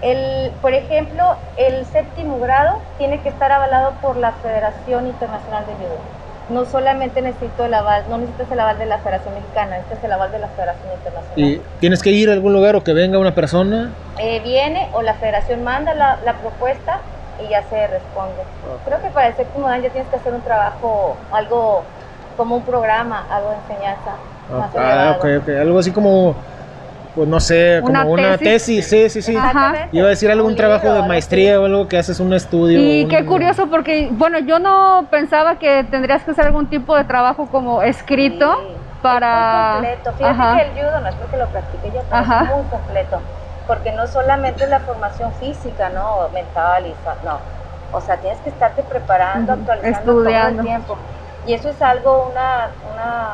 El, 0.00 0.50
por 0.62 0.72
ejemplo, 0.72 1.36
el 1.58 1.84
séptimo 1.84 2.40
grado 2.40 2.78
tiene 2.96 3.20
que 3.20 3.28
estar 3.28 3.52
avalado 3.52 3.92
por 4.00 4.16
la 4.16 4.32
Federación 4.32 5.08
Internacional 5.08 5.66
de 5.66 5.74
Judo. 5.74 5.98
No 6.48 6.64
solamente 6.64 7.20
necesito 7.20 7.66
el 7.66 7.74
aval, 7.74 8.04
no 8.08 8.16
necesitas 8.16 8.50
el 8.50 8.60
aval 8.60 8.78
de 8.78 8.86
la 8.86 8.96
Federación 8.98 9.34
Mexicana, 9.34 9.76
necesitas 9.76 10.02
el 10.02 10.12
aval 10.12 10.32
de 10.32 10.38
la 10.38 10.48
Federación 10.48 10.88
Internacional. 10.94 11.38
Y 11.50 11.60
tienes 11.80 12.02
que 12.02 12.10
ir 12.12 12.30
a 12.30 12.32
algún 12.32 12.54
lugar 12.54 12.76
o 12.76 12.82
que 12.82 12.94
venga 12.94 13.18
una 13.18 13.34
persona. 13.34 13.90
Eh, 14.18 14.40
viene 14.42 14.88
o 14.94 15.02
la 15.02 15.12
Federación 15.14 15.62
manda 15.64 15.92
la, 15.92 16.16
la 16.24 16.32
propuesta 16.32 17.00
y 17.44 17.48
ya 17.50 17.62
se 17.62 17.86
responde. 17.86 18.42
Creo 18.84 19.00
que 19.00 19.08
para 19.10 19.28
el 19.28 19.34
séptimo 19.34 19.68
dan 19.68 19.82
ya 19.82 19.90
tienes 19.90 20.08
que 20.08 20.16
hacer 20.16 20.32
un 20.32 20.42
trabajo, 20.42 21.16
algo 21.32 21.84
como 22.36 22.56
un 22.56 22.62
programa, 22.64 23.26
algo 23.30 23.50
de 23.50 23.56
enseñanza. 23.56 24.12
más 24.50 24.70
Ah, 24.76 25.16
ok, 25.18 25.24
ok. 25.42 25.48
Algo 25.60 25.78
así 25.78 25.90
como, 25.92 26.34
pues 27.14 27.28
no 27.28 27.38
sé, 27.40 27.80
como 27.84 27.92
Una 27.92 28.04
una, 28.06 28.36
tesis. 28.38 28.84
tesis. 28.84 28.88
Sí, 28.88 29.08
sí, 29.10 29.22
sí. 29.22 29.36
Ajá. 29.36 29.48
Exactamente. 29.48 29.96
Iba 29.96 30.06
a 30.06 30.10
decir 30.10 30.30
algún 30.30 30.52
Un 30.52 30.56
trabajo 30.56 30.86
libro, 30.86 31.02
de 31.02 31.08
maestría 31.08 31.60
o 31.60 31.64
algo 31.66 31.88
que 31.88 31.98
haces 31.98 32.18
un 32.20 32.32
estudio. 32.32 32.78
Y 32.80 33.04
un- 33.04 33.08
qué 33.10 33.24
curioso 33.26 33.68
porque, 33.68 34.08
bueno, 34.12 34.38
yo 34.40 34.58
no 34.58 35.08
pensaba 35.10 35.58
que 35.58 35.84
tendrías 35.84 36.22
que 36.24 36.30
hacer 36.30 36.46
algún 36.46 36.68
tipo 36.68 36.96
de 36.96 37.04
trabajo 37.04 37.46
como 37.50 37.82
escrito 37.82 38.54
Sí, 38.58 38.76
para... 39.02 39.72
Muy 39.80 39.82
completo. 39.82 40.12
Fíjate 40.18 40.40
Ajá. 40.40 40.56
que 40.56 40.62
el 40.62 40.72
judo 40.86 41.00
no 41.00 41.08
es 41.08 41.14
porque 41.16 41.36
lo 41.36 41.46
practique 41.48 41.90
yo, 41.94 42.00
pero 42.08 42.22
Ajá. 42.22 42.44
es 42.44 42.56
muy 42.56 42.66
completo. 42.70 43.20
Porque 43.70 43.92
no 43.92 44.04
solamente 44.08 44.66
la 44.66 44.80
formación 44.80 45.32
física, 45.34 45.90
¿no? 45.90 46.28
Mental 46.30 46.84
y 46.88 46.94
no. 47.24 47.38
O 47.92 48.00
sea, 48.00 48.16
tienes 48.16 48.40
que 48.40 48.48
estarte 48.48 48.82
preparando, 48.82 49.52
actualizando 49.52 50.12
todo 50.12 50.28
el 50.28 50.60
tiempo. 50.60 50.96
Y 51.46 51.54
eso 51.54 51.70
es 51.70 51.80
algo, 51.80 52.30
una, 52.32 52.68
una, 52.92 53.28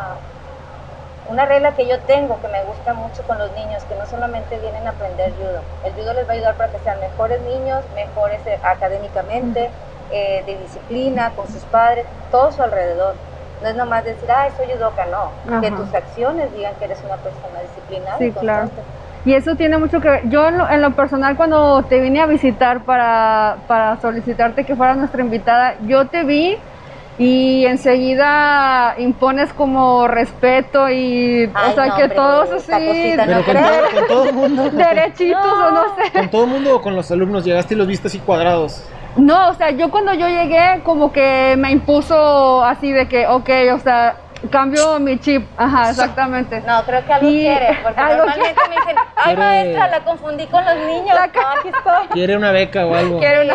una 1.31 1.47
regla 1.47 1.73
que 1.73 1.89
yo 1.89 1.99
tengo 2.01 2.39
que 2.43 2.49
me 2.49 2.63
gusta 2.65 2.93
mucho 2.93 3.23
con 3.23 3.39
los 3.39 3.51
niños, 3.53 3.83
que 3.85 3.95
no 3.95 4.05
solamente 4.05 4.59
vienen 4.59 4.87
a 4.87 4.91
aprender 4.91 5.33
judo. 5.37 5.61
El 5.87 5.95
judo 5.95 6.13
les 6.13 6.29
va 6.29 6.33
a 6.33 6.35
ayudar 6.35 6.55
para 6.57 6.71
que 6.71 6.81
sean 6.81 7.01
mejores 7.01 7.41
niños, 7.41 7.83
mejores 7.95 8.47
eh, 8.47 8.59
académicamente, 8.63 9.71
eh, 10.13 10.43
de 10.45 10.59
disciplina, 10.59 11.33
con 11.35 11.47
sus 11.49 11.63
padres, 11.65 12.05
todo 12.31 12.53
su 12.53 12.63
alrededor. 12.63 13.15
No 13.63 13.69
es 13.71 13.75
nomás 13.75 14.05
decir, 14.05 14.31
ay, 14.31 14.51
soy 14.59 14.67
judoka, 14.71 15.07
no. 15.07 15.61
Que 15.63 15.71
tus 15.71 15.95
acciones 15.95 16.55
digan 16.55 16.75
que 16.79 16.85
eres 16.85 16.99
una 17.07 17.17
persona 17.17 17.59
disciplinada 17.63 18.19
Sí, 18.19 18.27
y 18.27 18.33
claro. 18.33 18.69
Y 19.27 19.35
eso 19.35 19.57
tiene 19.57 19.77
mucho 19.77 20.01
que 20.01 20.09
ver. 20.09 20.29
Yo 20.31 20.49
en 20.49 20.57
lo, 20.57 20.71
en 20.71 20.81
lo 20.81 20.93
personal 20.93 21.37
cuando 21.37 21.83
te 21.83 22.01
vine 22.01 22.21
a 22.21 22.27
visitar 22.27 22.85
para, 22.85 23.57
para 23.67 24.01
solicitarte 24.01 24.65
que 24.65 24.77
fueras 24.77 24.97
nuestra 24.97 25.21
invitada, 25.21 25.75
yo 25.85 26.07
te 26.07 26.23
vi 26.23 26.57
y 27.19 27.65
enseguida 27.67 28.95
impones 28.99 29.53
como 29.53 30.07
respeto 30.07 30.89
y 30.91 31.51
Ay, 31.55 31.71
o 31.71 31.75
sea 31.75 31.87
no, 31.87 31.97
que 31.97 32.03
hombre, 32.03 32.17
todos 32.17 32.69
así 32.71 33.15
no 33.17 33.35
con 33.35 33.43
creo. 33.45 33.65
todo, 33.65 33.91
con 33.95 34.07
todo 34.07 34.25
el 34.29 34.35
mundo. 34.35 34.71
derechitos 34.73 35.45
o 35.45 35.71
no 35.73 35.83
sé. 35.97 36.13
Con 36.13 36.31
todo 36.31 36.45
el 36.45 36.51
mundo 36.51 36.77
o 36.77 36.83
con 36.83 36.95
los 36.95 37.11
alumnos 37.11 37.45
llegaste 37.45 37.75
y 37.75 37.77
los 37.79 37.87
viste 37.87 38.09
así 38.09 38.19
cuadrados. 38.21 38.85
No, 39.17 39.49
o 39.49 39.55
sea, 39.55 39.71
yo 39.71 39.91
cuando 39.91 40.13
yo 40.13 40.29
llegué 40.29 40.83
como 40.85 41.11
que 41.11 41.57
me 41.59 41.73
impuso 41.73 42.63
así 42.63 42.93
de 42.93 43.09
que, 43.09 43.27
ok, 43.27 43.49
o 43.75 43.79
sea, 43.79 44.17
cambio 44.51 44.99
mi 45.01 45.19
chip. 45.19 45.47
Ajá, 45.57 45.91
exactamente. 45.91 46.61
No, 46.67 46.83
creo 46.85 47.05
que 47.05 47.13
algo 47.13 47.29
Y- 47.29 47.41
quiere, 47.41 47.79
porque 47.83 48.01
algo 48.01 48.25
normalmente 48.27 48.61
me 48.69 48.77
dicen, 48.77 48.97
ay 49.17 49.25
Quiere- 49.25 49.37
maestra, 49.41 49.89
la 49.89 50.01
confundí 50.05 50.47
con 50.47 50.65
los 50.65 50.77
niños. 50.87 51.15
La 51.15 51.27
No, 51.27 51.49
aquí 51.59 51.69
estoy. 51.69 52.07
Quiere 52.13 52.37
una 52.37 52.53
beca 52.53 52.87
o 52.87 52.95
algo. 52.95 53.19
Una-. 53.19 53.55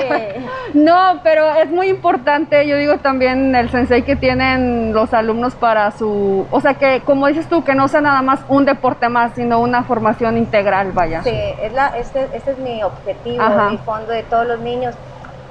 No, 0.73 1.19
pero 1.23 1.53
es 1.55 1.69
muy 1.69 1.87
importante, 1.89 2.67
yo 2.67 2.77
digo 2.77 2.97
también 2.97 3.55
el 3.55 3.69
sensei 3.69 4.03
que 4.03 4.15
tienen 4.15 4.93
los 4.93 5.13
alumnos 5.13 5.55
para 5.55 5.91
su, 5.91 6.45
o 6.49 6.61
sea 6.61 6.73
que 6.75 7.01
como 7.01 7.27
dices 7.27 7.47
tú, 7.47 7.63
que 7.63 7.75
no 7.75 7.87
sea 7.87 8.01
nada 8.01 8.21
más 8.21 8.39
un 8.47 8.65
deporte 8.65 9.09
más, 9.09 9.33
sino 9.35 9.59
una 9.59 9.83
formación 9.83 10.37
integral, 10.37 10.91
vaya. 10.91 11.23
Sí, 11.23 11.33
es 11.61 11.73
la, 11.73 11.87
este, 11.97 12.27
este 12.33 12.51
es 12.51 12.57
mi 12.59 12.81
objetivo, 12.83 13.41
Ajá. 13.43 13.69
mi 13.69 13.77
fondo 13.79 14.11
de 14.11 14.23
todos 14.23 14.47
los 14.47 14.59
niños. 14.59 14.95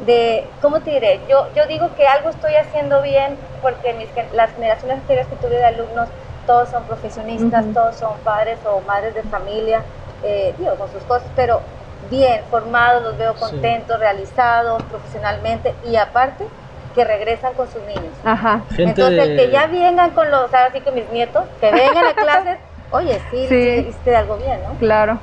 De, 0.07 0.51
¿cómo 0.63 0.81
te 0.81 0.91
diré? 0.93 1.21
Yo, 1.29 1.47
yo 1.55 1.67
digo 1.67 1.95
que 1.95 2.07
algo 2.07 2.31
estoy 2.31 2.55
haciendo 2.55 3.03
bien 3.03 3.39
porque 3.61 3.93
mis, 3.95 4.09
las 4.35 4.51
generaciones 4.53 4.99
anteriores 4.99 5.29
que 5.29 5.37
tuve 5.37 5.57
de 5.57 5.65
alumnos, 5.65 6.09
todos 6.47 6.71
son 6.71 6.85
profesionistas, 6.85 7.67
todos 7.75 7.97
son 7.97 8.19
padres 8.25 8.59
o 8.65 8.81
madres 8.81 9.15
de 9.15 9.23
familia, 9.25 9.83
eh, 10.25 10.55
digo, 10.59 10.77
con 10.77 10.89
sus 10.91 11.03
cosas, 11.05 11.29
pero 11.37 11.61
bien 12.09 12.41
formados, 12.51 13.03
los 13.03 13.19
veo 13.19 13.35
Sí. 13.35 13.41
contentos, 13.41 13.99
realizados 14.01 14.83
profesionalmente 14.85 15.75
y 15.85 15.97
aparte 15.97 16.47
que 16.95 17.05
regresan 17.05 17.53
con 17.55 17.69
sus 17.69 17.83
niños. 17.83 18.15
Ajá. 18.25 18.65
Gente 18.71 19.03
Entonces, 19.03 19.17
de- 19.17 19.33
el 19.35 19.37
que 19.39 19.51
ya 19.51 19.67
vengan 19.67 20.11
con 20.11 20.31
los, 20.31 20.53
ahora 20.53 20.73
sí 20.73 20.81
que 20.81 20.91
mis 20.93 21.09
nietos, 21.11 21.45
que 21.61 21.71
vengan 21.71 22.07
a 22.07 22.15
clases, 22.15 22.59
oye, 22.91 23.21
sí, 23.31 23.47
Sí. 23.49 23.57
hiciste 23.87 24.17
algo 24.17 24.37
bien, 24.39 24.59
¿no? 24.67 24.77
Claro. 24.79 25.21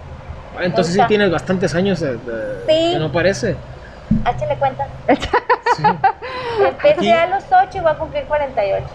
Ah, 0.56 0.64
Entonces 0.64 0.94
sí 0.94 1.02
tienes 1.08 1.30
bastantes 1.32 1.74
años 1.76 2.00
de, 2.00 2.18
de- 2.18 2.66
Sí. 2.68 2.94
que 2.94 3.00
no 3.00 3.12
parece. 3.12 3.58
Échale 4.26 4.56
cuenta. 4.58 4.88
Sí. 5.76 5.84
Empecé 6.66 6.92
Aquí- 6.94 7.12
a 7.12 7.28
los 7.28 7.44
8 7.46 7.78
y 7.78 7.80
voy 7.82 7.92
a 7.92 7.96
cumplir 7.96 8.24
48. 8.26 8.86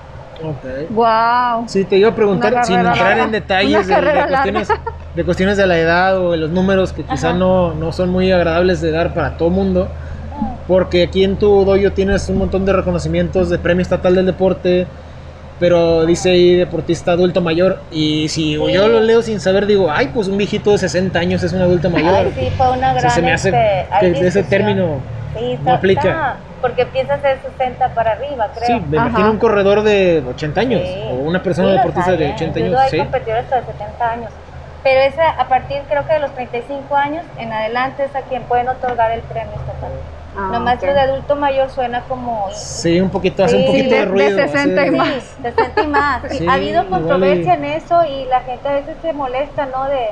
Ok. 0.44 0.90
Wow. 0.90 1.68
Sí, 1.68 1.84
te 1.84 1.96
iba 1.98 2.08
a 2.08 2.14
preguntar, 2.14 2.64
sin 2.64 2.76
entrar 2.78 2.96
larga. 2.98 3.24
en 3.24 3.30
detalles 3.32 3.86
de, 3.86 3.94
de 3.94 4.26
cuestiones, 4.26 4.68
de 5.14 5.24
cuestiones 5.24 5.56
de 5.56 5.66
la 5.66 5.78
edad 5.78 6.18
o 6.18 6.32
de 6.32 6.38
los 6.38 6.50
números 6.50 6.92
que 6.92 7.04
quizá 7.04 7.28
Ajá. 7.30 7.38
no, 7.38 7.74
no 7.74 7.92
son 7.92 8.10
muy 8.10 8.32
agradables 8.32 8.80
de 8.80 8.90
dar 8.90 9.14
para 9.14 9.36
todo 9.36 9.50
mundo, 9.50 9.88
porque 10.66 11.04
aquí 11.04 11.22
en 11.22 11.36
tu 11.36 11.64
doyo 11.64 11.92
tienes 11.92 12.28
un 12.28 12.38
montón 12.38 12.64
de 12.64 12.72
reconocimientos 12.72 13.50
de 13.50 13.58
Premio 13.58 13.82
Estatal 13.82 14.14
del 14.16 14.26
Deporte, 14.26 14.86
pero 15.58 16.04
dice 16.06 16.30
ahí 16.30 16.56
deportista 16.56 17.12
adulto 17.12 17.40
mayor, 17.40 17.78
y 17.90 18.28
si 18.28 18.52
yo 18.54 18.88
lo 18.88 19.00
leo 19.00 19.22
sin 19.22 19.40
saber, 19.40 19.66
digo, 19.66 19.90
ay, 19.90 20.10
pues 20.12 20.28
un 20.28 20.36
viejito 20.36 20.72
de 20.72 20.78
60 20.78 21.18
años 21.18 21.42
es 21.42 21.52
un 21.52 21.60
adulto 21.62 21.88
mayor. 21.90 22.14
Ay, 22.14 22.32
sí, 22.36 22.48
fue 22.56 22.70
una 22.70 22.90
O 22.90 22.92
sea, 22.92 23.00
gran. 23.00 23.10
se 23.12 23.22
me 23.22 23.32
hace 23.32 23.48
este, 23.50 24.12
que 24.12 24.26
ese 24.26 24.42
término 24.42 25.00
Sí, 25.38 25.58
no 25.64 25.72
aplica. 25.74 26.00
está, 26.00 26.36
porque 26.60 26.82
a 26.82 27.20
ser 27.20 27.38
60 27.58 27.88
para 27.94 28.12
arriba, 28.12 28.48
creo. 28.54 28.66
Sí, 28.66 28.84
me 28.88 28.98
Ajá. 28.98 29.08
imagino 29.08 29.30
un 29.30 29.38
corredor 29.38 29.82
de 29.82 30.22
80 30.28 30.60
años 30.60 30.82
Sí. 30.84 31.00
o 31.10 31.14
una 31.14 31.42
persona 31.42 31.70
Sí, 31.70 31.76
deportista 31.76 32.12
de 32.12 32.26
¿eh? 32.26 32.32
80 32.34 32.58
En 32.60 32.66
años. 32.66 32.80
hay 32.80 32.90
Sí. 32.90 32.98
competidores 32.98 33.44
hasta 33.44 33.56
de 33.60 33.66
70 33.66 34.10
años. 34.10 34.30
Pero 34.82 35.00
esa, 35.00 35.30
a 35.30 35.48
partir 35.48 35.78
creo 35.88 36.04
que 36.06 36.12
de 36.14 36.18
los 36.18 36.32
35 36.32 36.96
años 36.96 37.24
en 37.38 37.52
adelante 37.52 38.04
es 38.04 38.14
a 38.16 38.22
quien 38.22 38.42
pueden 38.42 38.68
otorgar 38.68 39.12
el 39.12 39.20
premio 39.20 39.52
estatal. 39.54 39.92
Ah, 40.34 40.48
Nomás 40.50 40.76
ok. 40.78 40.84
lo 40.84 40.94
de 40.94 41.00
adulto 41.00 41.36
mayor 41.36 41.68
suena 41.70 42.04
como... 42.06 42.48
Sí, 42.50 43.00
un 43.00 43.10
poquito, 43.10 43.44
hace 43.44 43.56
un 43.56 43.62
Sí, 43.62 43.66
poquito 43.66 43.90
de- 43.90 43.94
de 43.96 43.98
de 44.00 44.04
ruido. 44.06 44.38
60 44.38 44.86
y 44.86 44.90
de- 44.90 44.96
más. 44.96 45.08
Sí, 45.24 45.42
60 45.42 45.82
y 45.82 45.86
más. 45.88 46.22
Sí, 46.30 46.38
Sí, 46.38 46.48
ha 46.48 46.54
habido 46.54 46.88
controversia 46.88 47.52
y- 47.52 47.56
en 47.56 47.64
eso 47.64 48.04
y 48.04 48.24
la 48.26 48.40
gente 48.40 48.68
a 48.68 48.72
veces 48.72 48.96
se 49.02 49.12
molesta, 49.12 49.66
¿no? 49.66 49.84
De, 49.88 50.10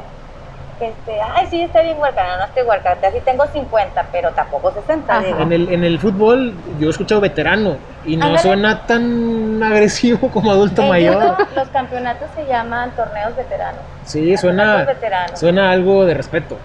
este, 0.80 1.12
ay, 1.34 1.46
sí, 1.46 1.62
está 1.62 1.82
bien 1.82 1.98
huerca. 1.98 2.22
No, 2.26 2.36
no 2.38 2.44
estoy 2.44 2.62
huerca. 2.64 2.98
Así 3.06 3.20
tengo 3.24 3.46
50, 3.46 4.08
pero 4.12 4.32
tampoco 4.32 4.72
60, 4.72 5.12
Ajá. 5.18 5.26
digo. 5.26 5.40
En 5.40 5.52
el, 5.52 5.68
en 5.72 5.84
el 5.84 5.98
fútbol 5.98 6.62
yo 6.78 6.88
he 6.88 6.90
escuchado 6.90 7.20
veterano 7.20 7.78
y 8.04 8.16
no 8.16 8.24
Ándale. 8.26 8.38
suena 8.42 8.86
tan 8.86 9.62
agresivo 9.62 10.30
como 10.30 10.50
adulto 10.50 10.82
En 10.82 10.88
mayor. 10.88 11.14
judo, 11.22 11.36
los 11.54 11.68
campeonatos 11.70 12.30
se 12.34 12.46
llaman 12.46 12.94
torneos 12.94 13.36
veteranos. 13.36 13.82
Sí, 14.02 14.36
suena, 14.36 14.84
veteranos. 14.84 15.38
suena 15.38 15.70
algo 15.70 16.04
de 16.06 16.14
respeto. 16.14 16.60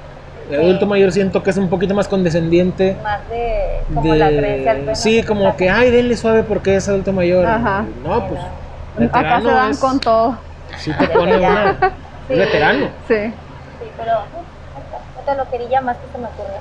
El 0.49 0.61
adulto 0.61 0.85
mayor 0.85 1.11
siento 1.11 1.41
que 1.41 1.49
es 1.49 1.57
un 1.57 1.69
poquito 1.69 1.93
más 1.95 2.07
condescendiente. 2.07 2.97
Más 3.01 3.27
de 3.29 3.83
como 3.93 4.13
de- 4.13 4.19
la 4.19 4.27
creencia 4.29 4.71
al 4.71 4.77
bueno, 4.79 4.95
sí, 4.95 5.23
como 5.23 5.55
que, 5.57 5.69
ay, 5.69 5.89
denle 5.91 6.15
suave 6.17 6.43
porque 6.43 6.75
es 6.75 6.87
adulto 6.87 7.13
mayor. 7.13 7.45
Ajá. 7.45 7.85
No, 8.03 8.27
pues, 8.27 8.41
Acá 9.11 9.41
se 9.41 9.47
dan 9.47 9.71
es- 9.71 9.79
con 9.79 9.99
todo. 9.99 10.37
Sí 10.77 10.91
te 10.97 11.07
pone 11.09 11.37
una... 11.37 11.77
Es 12.29 12.37
veterano. 12.39 12.89
Sí. 13.07 13.15
Sí, 13.15 13.91
pero 13.97 14.13
otra 15.19 15.35
loquerilla 15.35 15.81
más 15.81 15.97
que 15.97 16.07
se 16.11 16.17
me 16.17 16.25
ocurrió. 16.25 16.55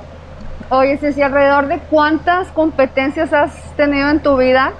Oye, 0.71 0.99
Ceci, 0.99 1.23
¿alrededor 1.23 1.69
de 1.69 1.79
cuántas 1.91 2.49
competencias 2.49 3.33
has 3.33 3.53
tenido 3.76 4.09
en 4.11 4.23
tu 4.23 4.37
vida? 4.37 4.73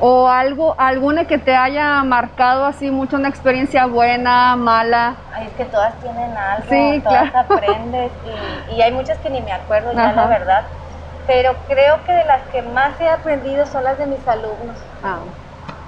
¿O 0.00 0.28
algo, 0.28 0.74
alguna 0.78 1.26
que 1.26 1.38
te 1.38 1.54
haya 1.56 2.02
marcado 2.04 2.64
así 2.64 2.90
mucho, 2.90 3.16
una 3.16 3.28
experiencia 3.28 3.86
buena, 3.86 4.54
mala? 4.56 5.24
Ay, 5.32 5.46
es 5.48 5.54
que 5.54 5.64
todas 5.66 5.98
tienen 6.00 6.36
algo, 6.36 6.68
Sí, 6.68 7.00
todas 7.02 7.28
claro. 7.28 7.30
aprendes 7.34 8.12
y, 8.24 8.74
y 8.76 8.82
hay 8.82 8.92
muchas 8.92 9.18
que 9.18 9.30
ni 9.30 9.40
me 9.40 9.52
acuerdo 9.52 9.92
ya, 9.92 10.00
Ajá. 10.10 10.14
la 10.22 10.26
verdad. 10.28 10.64
Pero 11.26 11.56
creo 11.66 12.02
que 12.04 12.12
de 12.12 12.24
las 12.24 12.42
que 12.50 12.62
más 12.62 12.98
he 13.00 13.08
aprendido 13.08 13.66
son 13.66 13.84
las 13.84 13.98
de 13.98 14.06
mis 14.06 14.26
alumnos. 14.26 14.78
Ah, 15.02 15.24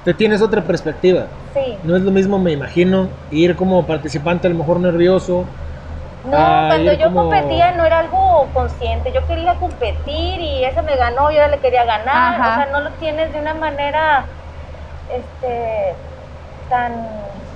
Te 0.04 0.14
tienes 0.14 0.42
otra 0.42 0.66
perspectiva. 0.66 1.30
Sí. 1.52 1.78
No 1.84 1.96
es 1.96 2.02
lo 2.02 2.10
mismo, 2.10 2.38
me 2.38 2.52
imagino, 2.52 3.10
ir 3.30 3.56
como 3.56 3.86
participante 3.86 4.46
a 4.46 4.50
lo 4.50 4.56
mejor 4.56 4.80
nervioso. 4.80 5.44
No, 6.24 6.36
Ah, 6.36 6.66
cuando 6.68 6.92
yo 6.92 7.04
como- 7.06 7.22
competía 7.30 7.72
no 7.72 7.84
era 7.84 8.00
algo 8.00 8.48
consciente. 8.52 9.10
Yo 9.12 9.26
quería 9.26 9.54
competir 9.54 10.40
y 10.40 10.64
esa 10.64 10.82
me 10.82 10.96
ganó, 10.96 11.30
yo 11.30 11.40
ahora 11.40 11.48
le 11.48 11.58
quería 11.58 11.84
ganar. 11.84 12.34
Ajá. 12.34 12.50
O 12.52 12.54
sea, 12.56 12.68
no 12.72 12.80
lo 12.80 12.90
tienes 12.92 13.32
de 13.32 13.40
una 13.40 13.54
manera 13.54 14.24
este 15.10 15.94
tan 16.68 16.92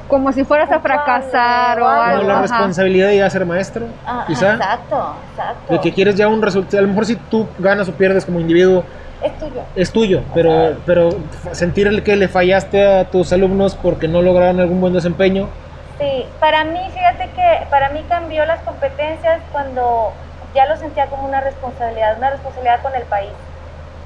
como 0.08 0.32
si 0.32 0.44
fueras 0.44 0.70
a 0.70 0.80
fracasar 0.80 1.80
o 1.80 1.84
o 1.84 1.88
Como 1.88 2.02
algo. 2.02 2.22
la 2.28 2.32
ajá. 2.34 2.42
responsabilidad 2.42 3.08
de 3.08 3.16
ir 3.16 3.22
a 3.22 3.30
ser 3.30 3.46
maestro, 3.46 3.86
Ah, 4.06 4.24
quizá. 4.26 4.52
Exacto, 4.54 5.14
exacto. 5.30 5.72
De 5.72 5.80
que 5.80 5.92
quieres 5.92 6.14
ya 6.16 6.28
un 6.28 6.42
resultado. 6.42 6.78
A 6.78 6.82
lo 6.82 6.88
mejor 6.88 7.06
si 7.06 7.16
tú 7.16 7.48
ganas 7.58 7.88
o 7.88 7.92
pierdes 7.92 8.24
como 8.26 8.38
individuo, 8.38 8.84
Es 9.22 9.38
tuyo. 9.38 9.62
es 9.74 9.92
tuyo, 9.92 10.22
pero, 10.34 10.76
pero 10.84 11.08
sentir 11.52 11.86
el 11.86 12.02
que 12.02 12.16
le 12.16 12.28
fallaste 12.28 12.86
a 12.86 13.04
tus 13.10 13.32
alumnos 13.32 13.76
porque 13.76 14.06
no 14.06 14.20
lograron 14.20 14.60
algún 14.60 14.80
buen 14.80 14.92
desempeño. 14.92 15.48
Sí, 15.98 16.36
para 16.40 16.64
mí, 16.64 16.90
fíjate 16.92 17.32
que 17.32 17.68
para 17.70 17.90
mí 17.90 18.06
cambió 18.08 18.44
las 18.46 18.62
competencias 18.62 19.44
cuando 19.52 20.26
ya 20.52 20.66
lo 20.66 20.76
sentía 20.76 21.08
como 21.08 21.24
una 21.24 21.40
responsabilidad, 21.40 22.16
una 22.18 22.30
responsabilidad 22.30 22.82
con 22.82 22.96
el 22.96 23.06
país. 23.06 23.38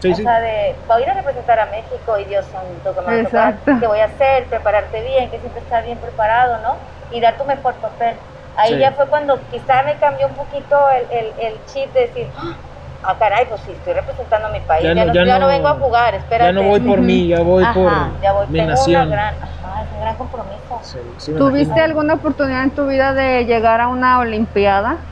Sí, 0.01 0.15
o 0.15 0.15
sí. 0.15 0.25
sea, 0.25 0.41
de 0.41 0.85
voy 0.89 1.03
a 1.03 1.05
ir 1.07 1.11
a 1.11 1.15
representar 1.15 1.59
a 1.61 1.67
México 1.67 2.19
y 2.19 2.27
Dios 2.27 2.47
santo, 2.51 2.95
que 2.95 3.01
me 3.03 3.07
va 3.09 3.15
a 3.17 3.23
tocar, 3.23 3.63
qué 3.79 3.87
voy 3.87 4.01
a 4.01 4.07
hacer, 4.07 4.49
prepararte 4.49 5.03
bien, 5.03 5.31
que 5.31 5.41
siempre 5.41 5.63
estar 5.63 5.85
bien 5.85 6.01
preparado, 6.01 6.61
¿no? 6.63 6.83
Y 7.11 7.21
dar 7.21 7.39
tu 7.39 7.45
mejor 7.47 7.81
papel. 7.81 8.21
Ahí 8.55 8.79
Sí. 8.79 8.81
ya 8.81 8.93
fue 8.93 9.09
cuando 9.09 9.49
quizá 9.49 9.83
me 9.85 9.99
cambió 9.99 10.29
un 10.29 10.37
poquito 10.37 10.91
el, 10.91 11.09
el, 11.11 11.35
el 11.39 11.65
chip 11.67 11.93
de 11.95 12.01
decir, 12.03 12.33
ah, 12.37 12.68
caray, 13.19 13.47
pues 13.49 13.61
sí, 13.63 13.73
estoy 13.73 13.93
representando 13.95 14.49
a 14.49 14.51
mi 14.51 14.61
país, 14.61 14.83
Ya 14.85 14.93
ya, 14.95 15.01
no- 15.03 15.07
no, 15.09 15.15
ya 15.15 15.25
ya 15.25 15.35
no- 15.35 15.41
no 15.47 15.47
vengo 15.49 15.69
a 15.69 15.75
jugar, 15.75 16.15
espérate. 16.15 16.53
Ya 16.53 16.53
no 16.53 16.69
voy 16.69 16.81
por 16.81 17.01
mí, 17.01 17.29
ya 17.29 17.41
voy 17.43 17.65
Ajá, 17.65 17.73
por 17.75 18.21
ya 18.21 18.33
voy, 18.33 18.47
mi 18.49 18.59
tengo 18.59 18.71
nación. 18.71 19.07
una 19.07 19.11
gran, 19.17 19.35
ajá, 19.43 19.83
es 19.85 19.93
un 19.93 20.01
gran 20.01 20.17
compromiso. 20.17 20.83
Sí, 20.83 20.99
sí 21.19 21.33
me 21.33 21.39
¿Tuviste 21.39 21.67
imagino. 21.67 21.85
alguna 21.85 22.15
oportunidad 22.15 22.63
en 22.65 22.75
tu 22.75 22.87
vida 22.87 23.15
de 23.15 23.45
llegar 23.47 23.81
a 23.81 23.89
una 23.89 24.19
olimpiada? 24.19 25.05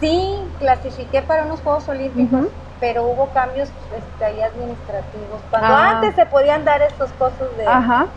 Sí, 0.00 0.52
clasifiqué 0.58 1.22
para 1.22 1.44
unos 1.44 1.60
Juegos 1.62 1.88
Olímpicos, 1.88 2.48
pero 2.80 3.04
hubo 3.04 3.32
cambios 3.32 3.72
este, 3.96 4.24
ahí 4.24 4.42
administrativos. 4.42 5.42
Cuando 5.50 5.74
Ah. 5.74 5.90
antes 5.96 6.14
se 6.14 6.26
podían 6.26 6.64
dar 6.64 6.82
estos 6.82 7.12
cosas 7.14 7.56
de... 7.56 7.66
Ajá. 7.66 8.08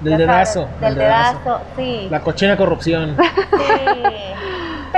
Del 0.00 0.12
sabes, 0.14 0.26
dedazo. 0.54 0.68
Del 0.80 0.94
dedazo, 0.96 1.60
sí. 1.76 2.08
La 2.10 2.20
cochina 2.20 2.56
corrupción. 2.56 3.16
sí. 3.56 4.34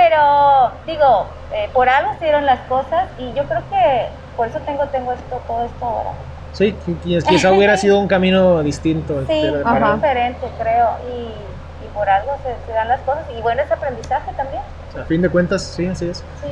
Pero, 0.09 0.71
digo, 0.87 1.27
eh, 1.53 1.69
por 1.71 1.87
algo 1.87 2.11
se 2.17 2.25
dieron 2.25 2.45
las 2.45 2.61
cosas 2.67 3.09
y 3.19 3.27
yo 3.35 3.43
creo 3.47 3.61
que 3.69 4.09
por 4.35 4.47
eso 4.47 4.57
tengo, 4.65 4.83
tengo 4.89 5.13
esto, 5.13 5.35
todo 5.45 5.63
esto 5.65 5.85
ahora. 5.85 6.11
Sí, 6.51 6.75
qui- 6.83 7.23
quizá 7.27 7.51
hubiera 7.53 7.77
sido 7.77 7.99
un 7.99 8.07
camino 8.07 8.63
distinto. 8.63 9.23
Sí, 9.27 9.45
Ajá. 9.63 9.93
diferente, 9.93 10.47
creo. 10.59 10.87
Y, 11.07 11.85
y 11.85 11.87
por 11.93 12.09
algo 12.09 12.31
se, 12.43 12.65
se 12.65 12.71
dan 12.71 12.87
las 12.87 13.01
cosas. 13.01 13.23
Y 13.37 13.41
bueno, 13.43 13.61
es 13.61 13.71
aprendizaje 13.71 14.31
también. 14.35 14.63
A 14.97 15.05
fin 15.05 15.21
de 15.21 15.29
cuentas, 15.29 15.63
sí, 15.75 15.85
así 15.85 16.07
es. 16.09 16.25
Sí. 16.41 16.47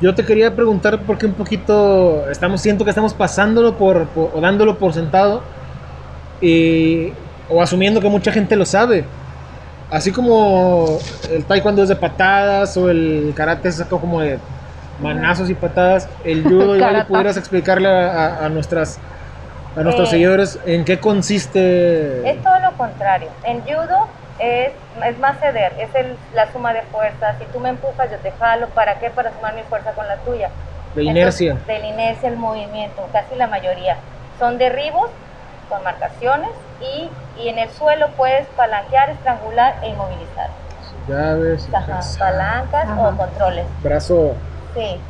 Yo 0.00 0.12
te 0.16 0.24
quería 0.24 0.56
preguntar 0.56 0.98
porque 1.06 1.26
un 1.26 1.34
poquito 1.34 2.28
estamos 2.28 2.60
siento 2.60 2.82
que 2.84 2.90
estamos 2.90 3.14
pasándolo 3.14 3.76
por, 3.76 4.08
por- 4.08 4.30
o 4.34 4.40
dándolo 4.40 4.78
por 4.78 4.92
sentado 4.92 5.44
y- 6.40 7.12
o 7.48 7.62
asumiendo 7.62 8.00
que 8.00 8.08
mucha 8.08 8.32
gente 8.32 8.56
lo 8.56 8.64
sabe. 8.66 9.04
Así 9.90 10.12
como 10.12 10.98
el 11.30 11.44
taekwondo 11.46 11.82
es 11.82 11.88
de 11.88 11.96
patadas 11.96 12.76
o 12.76 12.88
el 12.90 13.32
karate 13.36 13.68
es 13.68 13.82
como 13.84 14.20
de 14.20 14.40
manazos 14.98 15.50
y 15.50 15.54
patadas, 15.54 16.08
el 16.24 16.42
judo 16.48 16.76
igual 16.76 17.06
pudieras 17.06 17.36
explicarle 17.36 17.88
a, 17.88 18.10
a- 18.10 18.46
a 18.46 18.48
nuestras 18.48 19.00
a 19.76 19.82
nuestros 19.82 20.08
Eh, 20.08 20.10
seguidores 20.12 20.58
en 20.66 20.84
qué 20.84 20.98
consiste. 20.98 22.28
Es 22.28 22.42
todo 22.42 22.58
lo 22.60 22.76
contrario. 22.76 23.30
En 23.44 23.62
judo 23.62 24.08
es, 24.38 24.74
es 25.06 25.18
más 25.18 25.38
ceder, 25.40 25.74
es 25.78 25.94
el- 25.94 26.18
la 26.32 26.50
suma 26.52 26.72
de 26.72 26.82
fuerzas. 26.84 27.36
Si 27.38 27.46
tú 27.46 27.60
me 27.60 27.70
empujas, 27.70 28.10
yo 28.10 28.18
te 28.20 28.32
jalo. 28.32 28.68
¿Para 28.74 28.98
qué? 28.98 29.10
Para 29.10 29.32
sumar 29.32 29.54
mi 29.54 29.62
fuerza 29.64 29.94
con 29.94 30.06
la 30.06 30.22
tuya. 30.22 30.50
De 30.94 31.04
inercia. 31.04 31.54
De 31.66 31.78
la 31.78 31.86
inercia, 31.86 32.28
el 32.28 32.36
movimiento, 32.36 33.08
casi 33.12 33.36
la 33.36 33.46
mayoría. 33.46 33.96
Son 34.38 34.58
derribos 34.58 35.10
con 35.70 35.82
marcaciones 35.84 36.50
y, 36.80 37.10
y 37.36 37.48
en 37.48 37.58
el 37.58 37.70
suelo 37.70 38.08
puedes 38.16 38.46
palanquear, 38.48 39.08
estrangular 39.10 39.76
e 39.82 39.88
inmovilizar. 39.88 40.50
Llaves, 41.06 41.70
Ajá, 41.72 42.00
palancas 42.18 42.84
Ajá. 42.84 43.08
o 43.08 43.16
controles. 43.16 43.66
brazo. 43.82 44.34
Sí. 44.74 45.00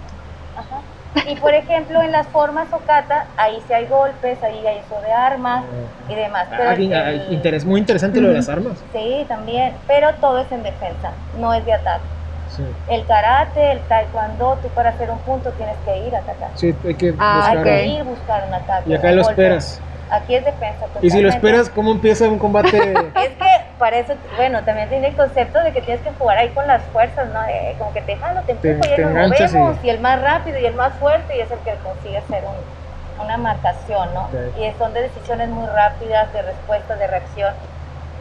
Ajá. 0.55 0.83
Y 1.27 1.35
por 1.37 1.53
ejemplo, 1.55 2.01
en 2.03 2.13
las 2.13 2.29
formas 2.29 2.73
o 2.73 2.79
kata, 2.81 3.27
ahí 3.37 3.61
sí 3.67 3.73
hay 3.73 3.87
golpes, 3.87 4.43
ahí 4.45 4.65
hay 4.67 4.81
uso 4.85 5.01
de 5.01 5.11
armas 5.11 5.65
y 6.09 6.15
demás. 6.15 6.47
Pero 6.51 6.71
Ah, 6.71 6.75
el- 6.75 6.81
in- 6.83 6.95
ah, 6.95 7.11
el- 7.11 7.33
interes- 7.33 7.65
muy 7.65 7.81
interesante 7.81 8.21
lo 8.21 8.29
de 8.29 8.35
las 8.35 8.49
armas. 8.49 8.85
Sí, 8.93 9.25
también, 9.29 9.77
pero 9.89 10.15
todo 10.21 10.39
es 10.41 10.53
en 10.53 10.63
defensa, 10.63 11.13
no 11.35 11.53
es 11.55 11.65
de 11.65 11.73
ataque. 11.73 12.05
Sí, 12.47 12.65
El 12.89 13.07
karate, 13.07 13.71
el 13.73 13.81
taekwondo, 13.87 14.59
tú 14.61 14.69
para 14.71 14.91
hacer 14.91 15.09
un 15.11 15.21
punto 15.21 15.53
tienes 15.53 15.77
que 15.85 15.97
ir 15.99 16.15
a 16.17 16.19
atacar. 16.19 16.51
Sí, 16.55 16.77
hay 16.85 16.97
que 16.97 17.15
Ah, 17.19 17.47
Hay 17.47 17.57
buscar. 17.59 17.65
que 17.65 17.81
ok. 17.81 17.87
ir 17.99 18.05
buscar 18.05 18.49
un 18.49 18.55
ataque. 18.55 18.91
Y 18.91 18.95
acá 18.95 19.11
lo 19.13 19.23
golpe. 19.23 19.31
esperas. 19.43 19.83
Aquí 20.13 20.35
es 20.35 20.45
defensa. 20.45 20.87
Y 21.03 21.11
si 21.11 21.21
lo 21.21 21.29
totalmente. 21.29 21.37
esperas, 21.37 21.71
¿cómo 21.71 21.93
empieza 21.93 22.29
un 22.29 22.39
combate? 22.39 22.79
Es 23.15 23.31
que 23.37 23.47
para 23.79 23.99
eso, 23.99 24.15
bueno, 24.37 24.63
también 24.65 24.89
tiene 24.89 25.09
el 25.09 25.17
concepto 25.17 25.63
de 25.63 25.73
que 25.73 25.81
tienes 25.83 26.03
que 26.03 26.11
jugar 26.13 26.39
ahí 26.39 26.51
con 26.51 26.67
las 26.67 26.83
fuerzas, 26.85 27.29
¿no? 27.33 27.43
Eh, 27.49 27.77
como 27.79 27.93
que 27.93 28.03
te 28.03 28.17
jalo, 28.17 28.43
te 28.43 28.55
Te- 28.55 28.71
empujo 28.73 28.93
y 28.93 28.97
te 28.97 29.03
nos 29.03 29.13
movemos, 29.31 29.77
y- 29.83 29.87
y... 29.87 29.91
el 29.91 30.01
más 30.01 30.21
rápido 30.21 30.59
y 30.59 30.67
el 30.67 30.75
más 30.75 30.95
fuerte 30.95 31.37
y 31.37 31.41
es 31.41 31.51
el 31.51 31.59
que 31.61 31.75
consigue 31.83 32.19
hacer 32.19 32.45
un- 32.45 33.25
una 33.25 33.37
marcación, 33.37 34.13
¿no? 34.15 34.29
Y 34.59 34.71
son 34.79 34.93
de 34.95 35.03
decisiones 35.03 35.49
muy 35.49 35.67
rápidas, 35.69 36.33
de 36.33 36.43
respuesta, 36.43 36.97
de 36.97 37.07
reacción, 37.07 37.55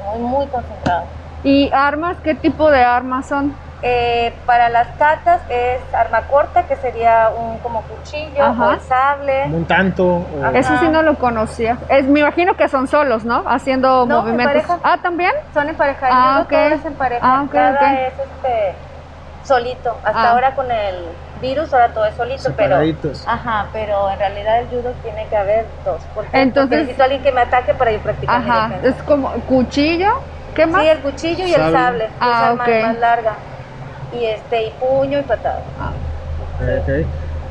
muy, 0.06 0.20
muy 0.20 0.48
concentrado. 0.48 1.06
¿Y 1.44 1.70
armas? 1.74 2.18
¿Qué 2.24 2.36
tipo 2.36 2.70
de 2.70 2.84
armas 2.84 3.28
son? 3.28 3.56
Eh, 3.82 4.34
para 4.46 4.68
las 4.68 4.88
catas 4.98 5.42
es 5.50 5.80
arma 5.94 6.22
corta, 6.24 6.64
que 6.64 6.76
sería 6.76 7.30
un 7.30 7.60
como 7.60 7.82
cuchillo 7.84 8.44
Ajá. 8.44 8.68
o 8.68 8.72
el 8.72 8.82
sable. 8.82 9.44
un 9.46 9.66
tanto. 9.66 10.06
o-. 10.06 10.26
Eso 10.54 10.78
sí 10.80 10.90
no 10.90 11.02
lo 11.02 11.16
conocía. 11.16 11.78
Es, 11.88 12.06
me 12.06 12.20
imagino 12.20 12.56
que 12.58 12.68
son 12.68 12.88
solos, 12.88 13.24
¿no? 13.24 13.44
Haciendo 13.48 14.06
No, 14.06 14.20
en 14.20 14.26
movimientos. 14.26 14.64
pareja. 14.64 14.80
Ah, 14.84 14.98
¿también? 15.02 15.32
Son 15.54 15.70
en 15.70 15.76
pareja, 15.76 16.08
Ah, 16.12 16.32
judo 16.34 16.42
ok. 16.44 16.50
todo 16.50 16.60
es 16.80 16.86
en 16.86 16.94
pareja, 16.96 17.22
Ah, 17.24 17.44
ok, 17.46 17.52
cada 17.54 17.72
ok. 17.72 17.82
es 17.82 18.14
este, 18.20 18.74
solito. 19.44 19.98
Hasta 20.04 20.22
Ah. 20.24 20.32
ahora 20.32 20.56
con 20.56 20.70
el 20.70 21.06
virus, 21.42 21.74
ahora 21.74 21.88
todo 21.94 22.06
es 22.06 22.16
solito, 22.16 22.52
pero... 22.58 22.76
Ajá, 23.28 23.68
pero 23.72 24.10
en 24.10 24.20
realidad 24.20 24.60
el 24.60 24.68
judo 24.68 24.92
tiene 25.04 25.26
que 25.28 25.38
haber 25.38 25.66
dos. 25.86 26.02
Porque, 26.14 26.30
Entonces- 26.42 26.80
necesito 26.80 27.02
a 27.02 27.06
alguien 27.06 27.24
que 27.24 27.32
me 27.32 27.42
ataque 27.42 27.74
para 27.74 27.92
yo 27.92 28.00
practicar 28.00 28.36
Ajá. 28.42 28.72
Es 28.84 28.96
como 29.04 29.30
cuchillo. 29.48 30.20
¿Qué 30.54 30.66
más? 30.66 30.82
Sí, 30.82 30.88
el 30.90 31.00
cuchillo 31.00 31.46
y 31.46 31.52
Sable. 31.54 31.66
el 31.68 31.72
sable, 31.74 32.06
que 32.08 32.12
Ah, 32.20 32.50
es 32.68 32.88
más 32.88 32.98
larga. 32.98 33.34
Y 34.12 34.26
este, 34.26 34.68
y 34.68 34.72
puño 34.80 35.20
y 35.20 35.24
patada. 35.24 35.64
Ok. 36.60 36.90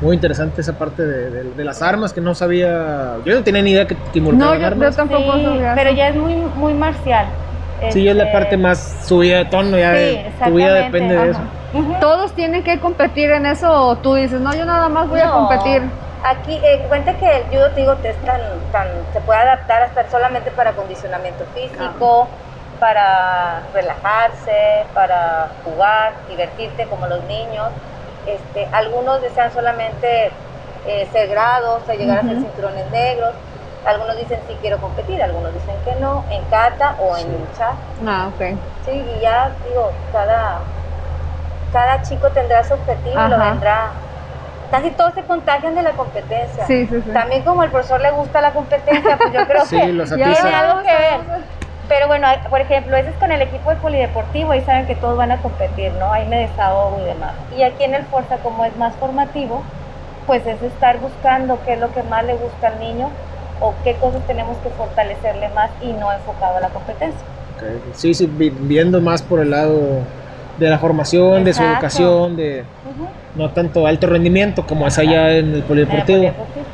Muy 0.01 0.15
interesante 0.15 0.61
esa 0.61 0.77
parte 0.77 1.05
de, 1.05 1.29
de- 1.29 1.43
de 1.51 1.63
las 1.65 1.81
armas 1.81 2.13
que 2.13 2.21
no 2.21 2.33
sabía. 2.33 3.17
Yo 3.25 3.33
no 3.35 3.43
tenía 3.43 3.61
ni 3.61 3.71
idea 3.71 3.85
que, 3.85 3.97
que 3.97 4.21
No, 4.21 4.53
yo, 4.53 4.59
yo 4.61 4.67
armas. 4.67 4.95
tampoco 4.95 5.33
Sí, 5.37 5.43
sabía 5.43 5.73
pero 5.75 5.91
ya 5.91 6.09
es 6.09 6.15
muy, 6.15 6.35
muy 6.35 6.73
marcial. 6.73 7.27
Sí, 7.91 8.07
es 8.07 8.15
la 8.15 8.23
Este, 8.23 8.33
parte 8.33 8.57
más 8.57 9.05
subida 9.05 9.37
de 9.39 9.45
tono. 9.45 9.77
Ya 9.77 9.95
Sí, 9.95 10.21
tu 10.45 10.53
vida 10.55 10.73
depende 10.73 11.15
de 11.17 11.31
eso. 11.31 11.41
¿Todos 11.99 12.33
tienen 12.33 12.63
que 12.63 12.79
competir 12.79 13.31
en 13.31 13.45
eso 13.45 13.71
o 13.71 13.97
tú 13.97 14.15
dices, 14.15 14.39
no, 14.41 14.53
yo 14.55 14.65
nada 14.65 14.89
más 14.89 15.07
voy 15.09 15.19
a 15.19 15.31
competir? 15.31 15.83
Aquí, 16.23 16.55
eh, 16.55 16.85
cuenta 16.89 17.15
que 17.15 17.25
el 17.25 17.43
judo, 17.45 17.71
te 17.73 17.79
digo, 17.81 17.95
te 17.97 18.09
es 18.09 18.17
tan, 18.21 18.41
tan, 18.71 18.87
se 19.13 19.21
puede 19.21 19.39
adaptar 19.39 19.83
hasta 19.83 20.09
solamente 20.09 20.51
para 20.51 20.71
acondicionamiento 20.71 21.45
físico, 21.53 22.29
para 22.79 23.61
relajarse, 23.73 24.85
para 24.93 25.49
jugar, 25.63 26.13
divertirte 26.27 26.87
como 26.87 27.07
los 27.07 27.23
niños. 27.25 27.67
Este, 28.25 28.67
algunos 28.71 29.21
desean 29.21 29.51
solamente 29.51 30.31
eh, 30.85 31.05
ser 31.11 31.29
grados, 31.29 31.83
o 31.87 31.93
llegar 31.93 32.19
a 32.19 32.23
ser 32.23 32.39
cinturones 32.39 32.89
negros. 32.91 33.35
Algunos 33.85 34.17
dicen 34.17 34.39
sí 34.47 34.57
quiero 34.61 34.79
competir, 34.79 35.21
algunos 35.21 35.53
dicen 35.53 35.75
que 35.83 35.95
no, 35.95 36.25
en 36.29 36.43
kata 36.45 36.95
o 36.99 37.15
en 37.17 37.23
Sí. 37.23 37.37
lucha. 37.37 37.69
Ah, 38.05 38.29
ok. 38.33 38.41
Sí, 38.85 38.91
y 38.91 39.21
ya 39.21 39.55
digo, 39.63 39.91
cada, 40.11 40.59
cada 41.71 42.01
chico 42.01 42.29
tendrá 42.31 42.63
su 42.63 42.73
objetivo, 42.73 43.15
lo 43.27 43.35
Ajá. 43.35 43.51
vendrá. 43.51 43.93
Casi 44.71 44.91
todos 44.91 45.13
se 45.15 45.23
contagian 45.23 45.73
de 45.73 45.81
la 45.81 45.93
competencia. 45.93 46.63
Sí, 46.65 46.85
sí, 46.87 47.01
sí. 47.01 47.11
También 47.11 47.43
como 47.43 47.61
al 47.63 47.71
profesor 47.71 47.99
le 48.01 48.11
gusta 48.11 48.39
la 48.39 48.53
competencia, 48.53 49.17
pues 49.17 49.33
yo 49.33 49.47
creo 49.47 49.65
Sí, 49.65 49.79
que 49.79 50.15
tiene 50.15 50.53
algo 50.53 50.81
que 50.83 50.95
ver. 50.95 51.58
Pero 51.89 52.07
bueno, 52.07 52.27
por 52.49 52.61
ejemplo, 52.61 52.95
ese 52.95 53.09
es 53.09 53.15
con 53.17 53.31
el 53.31 53.41
equipo 53.41 53.71
de 53.71 53.77
polideportivo, 53.77 54.51
ahí 54.51 54.61
saben 54.61 54.85
que 54.85 54.95
todos 54.95 55.17
van 55.17 55.31
a 55.31 55.41
competir, 55.41 55.91
¿no? 55.99 56.11
Ahí 56.13 56.27
me 56.29 56.37
desahogo 56.41 56.99
y 57.01 57.05
demás. 57.05 57.33
Y 57.57 57.63
aquí 57.63 57.83
en 57.83 57.95
el 57.95 58.03
Forza, 58.05 58.37
como 58.37 58.63
es 58.63 58.75
más 58.77 58.95
formativo, 58.97 59.63
pues 60.27 60.45
es 60.45 60.61
estar 60.61 60.99
buscando 60.99 61.57
qué 61.65 61.73
es 61.73 61.79
lo 61.79 61.91
que 61.91 62.03
más 62.03 62.23
le 62.25 62.35
gusta 62.35 62.67
al 62.67 62.79
niño 62.79 63.09
o 63.61 63.73
qué 63.83 63.95
cosas 63.95 64.21
tenemos 64.27 64.57
que 64.59 64.69
fortalecerle 64.69 65.49
más 65.49 65.71
y 65.81 65.91
no 65.93 66.11
enfocado 66.13 66.57
a 66.57 66.61
la 66.61 66.69
competencia. 66.69 67.19
Ok, 67.55 67.63
Sí, 67.95 68.13
sí, 68.13 68.27
vi- 68.27 68.51
viendo 68.51 69.01
más 69.01 69.21
por 69.23 69.41
el 69.41 69.49
lado 69.49 70.03
de 70.57 70.69
la 70.69 70.77
formación, 70.77 71.43
de 71.43 71.53
su 71.53 71.63
educación, 71.63 72.35
de 72.35 72.65
no 73.35 73.49
tanto 73.51 73.87
alto 73.87 74.07
rendimiento 74.07 74.65
como 74.65 74.87
es 74.87 74.97
allá 74.99 75.35
en 75.37 75.53
el 75.55 75.63
polideportivo. 75.63 76.19
En 76.19 76.25
el 76.25 76.33
polideportivo. 76.35 76.65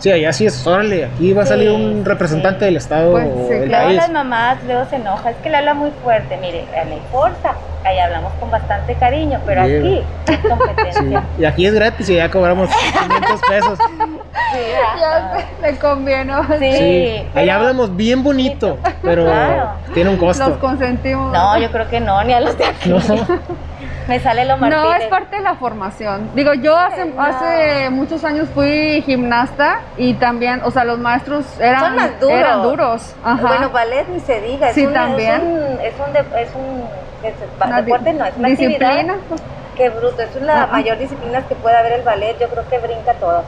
Sí, 0.00 0.10
allá 0.10 0.32
sí 0.32 0.46
es, 0.46 0.66
órale, 0.66 1.04
aquí 1.04 1.32
va 1.34 1.42
a 1.42 1.44
Sí, 1.44 1.50
salir 1.50 1.70
un 1.70 2.04
representante 2.04 2.60
sí. 2.60 2.64
del 2.64 2.76
estado 2.78 3.12
Pues, 3.12 3.26
o 3.28 3.48
sí, 3.48 3.54
del 3.54 3.70
país. 3.70 3.96
las 3.96 4.10
mamás 4.10 4.58
luego 4.64 4.84
se 4.88 4.96
enoja, 4.96 5.30
es 5.30 5.36
que 5.36 5.50
le 5.50 5.56
habla 5.58 5.74
muy 5.74 5.90
fuerte, 6.02 6.36
mire, 6.38 6.64
el 6.74 6.98
Forza, 7.12 7.54
ahí 7.84 7.98
hablamos 7.98 8.32
con 8.40 8.50
bastante 8.50 8.94
cariño, 8.94 9.38
pero 9.44 9.66
Bien. 9.66 9.80
aquí 9.82 9.98
es 9.98 10.38
Sí, 10.40 10.48
competencia. 10.48 11.24
y 11.38 11.44
aquí 11.44 11.66
es 11.66 11.74
gratis 11.74 12.08
y 12.08 12.14
ya 12.16 12.30
cobramos 12.30 12.70
500 12.70 13.40
pesos. 13.48 13.78
Sí, 14.52 14.58
Ya 14.98 15.46
le 15.62 15.78
conviene. 15.78 16.32
Sí, 16.58 16.72
Sí, 16.76 17.22
allá 17.38 17.56
hablamos 17.56 17.94
bien 17.94 18.22
bonito, 18.24 18.78
pero 19.02 19.24
Claro. 19.26 19.70
tiene 19.94 20.10
un 20.10 20.16
Los 20.18 20.38
costo. 20.38 20.58
consentimos. 20.58 21.32
No, 21.32 21.56
yo 21.58 21.70
creo 21.70 21.88
que 21.88 22.00
no, 22.00 22.22
ni 22.24 22.32
a 22.32 22.40
los 22.40 22.56
de 22.58 22.64
aquí. 22.64 22.88
No, 22.88 22.98
Me 24.10 24.18
sale 24.20 24.44
lo 24.44 24.56
Martínez. 24.58 24.84
No, 24.84 24.94
es 24.94 25.04
parte 25.06 25.36
de 25.36 25.42
la 25.42 25.54
formación. 25.54 26.30
Digo, 26.34 26.52
yo 26.54 26.76
hace, 26.76 27.04
No. 27.04 27.22
hace 27.22 27.88
muchos 27.90 28.24
años 28.24 28.48
fui 28.52 29.02
gimnasta 29.06 29.82
y 29.96 30.14
también, 30.14 30.60
o 30.64 30.70
sea, 30.72 30.84
los 30.84 30.98
maestros 30.98 31.44
eran, 31.60 31.80
Son 31.80 31.96
más 31.96 32.20
duros. 32.20 32.36
eran 32.38 32.62
duros. 32.62 33.14
Ajá. 33.24 33.46
Bueno, 33.48 33.70
ballet 33.70 34.08
ni 34.08 34.18
se 34.20 34.40
diga. 34.40 34.70
Es 34.70 34.74
Sí, 34.74 34.84
un, 34.86 34.92
también. 34.92 35.36
Es 35.36 35.42
un, 35.42 35.80
es 35.80 35.94
un, 36.06 36.12
de- 36.12 36.42
es 36.42 36.48
un 36.56 36.84
es- 37.22 37.34
Una 37.66 37.82
deporte, 37.82 38.12
no, 38.14 38.24
es 38.24 38.36
una 38.36 38.48
disciplina. 38.48 38.88
actividad. 39.14 39.16
Qué 39.76 39.88
bruto, 39.90 40.20
es 40.22 40.36
una 40.42 40.64
Ajá. 40.64 40.72
mayor 40.72 40.98
disciplina 40.98 41.42
que 41.46 41.54
puede 41.54 41.76
haber 41.76 41.92
el 41.92 42.02
ballet. 42.02 42.36
Yo 42.40 42.48
creo 42.48 42.68
que 42.68 42.78
brinca 42.78 43.14
todas. 43.14 43.44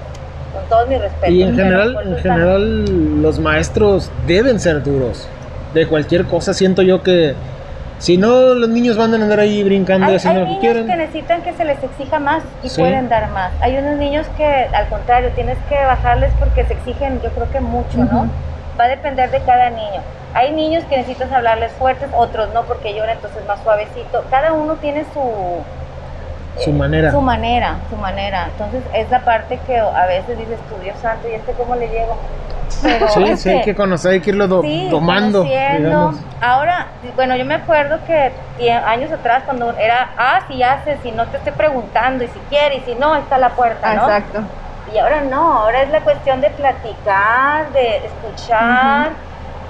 Con 0.55 0.63
todos 0.69 0.87
mis 0.89 1.01
respetos. 1.01 1.31
y 1.35 1.43
en 1.43 1.57
general, 1.57 1.97
en 2.05 2.17
general 2.19 3.23
los 3.23 3.39
maestros 3.41 4.11
deben 4.27 4.61
ser 4.61 4.83
duros. 4.83 5.27
De 5.75 5.87
cualquier 5.89 6.25
cosa 6.27 6.55
siento 6.55 6.83
yo 6.83 7.03
que 7.03 7.35
si 8.03 8.17
no 8.19 8.55
los 8.55 8.69
niños 8.69 8.97
van 8.97 9.13
a 9.13 9.17
andar 9.17 9.39
ahí 9.39 9.63
brincando 9.63 10.09
Hay, 10.09 10.17
haciendo 10.17 10.41
hay 10.41 10.47
lo 10.47 10.53
que 10.55 10.59
niños 10.59 10.73
quieren. 10.75 10.87
que 10.89 10.97
necesitan 10.97 11.43
que 11.43 11.53
se 11.53 11.65
les 11.65 11.83
exija 11.85 12.19
más 12.19 12.43
y 12.65 12.69
Sí. 12.69 12.81
pueden 12.81 13.09
dar 13.09 13.31
más. 13.31 13.53
Hay 13.61 13.77
unos 13.77 13.97
niños 13.97 14.27
que, 14.37 14.45
al 14.45 14.89
contrario, 14.89 15.31
tienes 15.37 15.57
que 15.69 15.77
bajarles 15.77 16.33
porque 16.41 16.65
se 16.65 16.73
exigen, 16.75 17.21
yo 17.23 17.31
creo 17.31 17.49
que 17.51 17.61
mucho, 17.61 17.99
¿no? 17.99 18.29
Va 18.79 18.85
a 18.85 18.89
depender 18.89 19.31
de 19.31 19.41
cada 19.43 19.71
niño. 19.71 20.01
Hay 20.35 20.51
niños 20.53 20.83
que 20.87 20.97
necesitas 20.97 21.31
hablarles 21.31 21.71
fuertes, 21.73 22.09
otros 22.17 22.53
no 22.53 22.63
porque 22.65 22.93
lloran, 22.93 23.17
entonces 23.17 23.47
más 23.47 23.61
suavecito. 23.63 24.25
Cada 24.31 24.53
uno 24.53 24.75
tiene 24.75 25.05
su 25.15 25.21
Su 26.65 26.73
manera. 26.73 27.11
Su 27.13 27.21
manera, 27.23 27.77
su 27.89 27.97
manera. 27.97 28.49
Entonces 28.53 28.83
es 28.95 29.11
la 29.11 29.21
parte 29.21 29.59
que 29.67 29.79
a 29.79 30.07
veces 30.07 30.37
dices, 30.37 30.59
tu 30.69 30.83
Dios 30.83 30.97
santo, 31.01 31.29
¿y 31.29 31.35
este 31.35 31.53
cómo 31.53 31.77
le 31.77 31.89
llego? 31.89 32.17
Pero 32.81 33.09
Sí, 33.09 33.23
es 33.25 33.43
sí, 33.43 33.49
hay 33.51 33.61
que 33.63 33.75
conocer, 33.75 34.13
hay 34.13 34.21
que 34.21 34.31
irlo 34.31 34.49
do- 34.49 34.63
sí, 34.63 34.89
digamos. 35.77 36.17
Ahora, 36.41 36.89
bueno, 37.15 37.37
yo 37.37 37.45
me 37.45 37.55
acuerdo 37.55 37.99
que 38.05 38.33
años 38.87 39.13
atrás 39.13 39.43
cuando 39.45 39.77
era, 39.77 40.11
ah, 40.17 40.41
si 40.49 40.63
haces, 40.63 41.01
si 41.03 41.11
no 41.13 41.27
te 41.29 41.37
estoy 41.39 41.53
preguntando, 41.53 42.25
y 42.25 42.29
si 42.29 42.41
quieres, 42.41 42.83
y 42.83 42.93
si 42.93 42.95
no, 42.95 43.17
está 43.17 43.39
la 43.39 43.51
puerta, 43.51 43.95
¿no? 43.95 44.03
Exacto. 44.03 44.43
Y 44.93 44.99
ahora 44.99 45.21
no, 45.23 45.59
ahora 45.59 45.83
es 45.83 45.91
la 45.91 46.01
cuestión 46.03 46.41
de 46.41 46.51
platicar, 46.51 47.73
de 47.73 48.07
escuchar. 48.07 49.11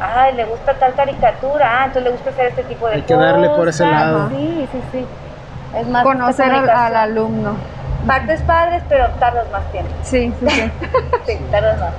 Ay, 0.01 0.35
le 0.35 0.45
gusta 0.47 0.75
tal 0.79 0.95
caricatura, 0.95 1.67
ah, 1.71 1.85
entonces 1.87 2.03
le 2.05 2.11
gusta 2.11 2.31
hacer 2.31 2.47
este 2.47 2.65
tipo 2.65 2.89
de 2.89 2.95
Hay 2.97 3.03
cosas. 3.03 3.19
que 3.19 3.25
darle 3.25 3.49
por 3.51 3.69
ese 3.69 3.85
lado. 3.85 4.29
Sí, 4.31 4.69
sí, 4.73 4.81
sí. 4.91 5.07
Es 5.77 5.87
más 5.87 6.03
Conocer 6.03 6.47
al, 6.47 6.53
comunicación. 6.53 6.87
al 6.87 6.97
alumno. 6.97 7.57
Partes 8.07 8.43
padres, 8.43 8.83
pero 8.89 9.07
tardas 9.21 9.49
más 9.53 9.71
tiempo. 9.71 9.93
Sí, 10.03 10.35
sí, 10.41 10.47
sí. 10.49 10.63
Sí, 11.27 11.39
tardas 11.53 11.79
más. 11.81 11.95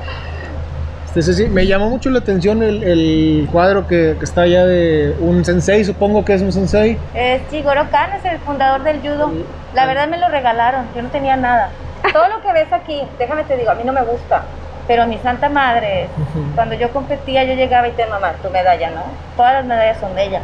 Sí, 1.13 1.21
sí, 1.21 1.34
sí. 1.34 1.47
Me 1.47 1.65
llamó 1.67 1.89
mucho 1.89 2.10
la 2.10 2.19
atención 2.19 2.63
el, 2.63 2.84
el 2.84 3.47
cuadro 3.52 3.88
que, 3.88 4.15
que 4.17 4.26
está 4.26 4.41
allá 4.41 4.65
de 4.65 5.15
un 5.19 5.45
sensei, 5.45 5.84
supongo 5.86 6.26
que 6.26 6.34
es 6.34 6.41
un 6.41 6.52
sensei. 6.52 6.97
Eh, 7.13 7.41
sí, 7.49 7.62
Goro 7.62 7.88
Khan 7.91 8.10
es 8.17 8.26
el 8.26 8.39
fundador 8.39 8.84
del 8.84 8.99
judo. 9.02 9.32
La 9.73 9.86
verdad 9.86 10.08
me 10.08 10.17
lo 10.17 10.28
regalaron, 10.30 10.86
yo 10.95 11.04
no 11.04 11.10
tenía 11.10 11.36
nada. 11.36 11.69
Todo 12.12 12.28
lo 12.30 12.41
que 12.41 12.52
ves 12.54 12.71
aquí, 12.73 13.02
déjame 13.19 13.43
te 13.43 13.58
digo, 13.58 13.71
a 13.71 13.76
mí 13.76 13.84
no 13.86 13.93
me 13.93 14.02
gusta. 14.02 14.41
Pero 14.88 15.08
mi 15.08 15.17
santa 15.19 15.49
madre, 15.49 16.08
cuando 16.56 16.76
yo 16.76 16.91
competía, 16.91 17.43
yo 17.43 17.54
llegaba 17.54 17.88
y 17.88 17.91
te 17.91 18.06
mamá, 18.06 18.34
tu 18.41 18.49
medalla, 18.49 18.89
¿no? 18.89 19.04
Todas 19.38 19.54
las 19.54 19.65
medallas 19.65 19.97
son 19.99 20.13
de 20.15 20.26
ella. 20.26 20.41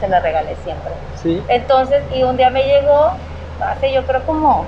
Se 0.00 0.08
las 0.08 0.22
regalé 0.22 0.54
siempre. 0.62 0.92
Sí. 1.22 1.42
Entonces, 1.48 2.02
y 2.14 2.22
un 2.22 2.36
día 2.36 2.50
me 2.50 2.62
llegó, 2.64 3.12
hace 3.60 3.92
yo 3.92 4.04
creo 4.04 4.24
como, 4.26 4.64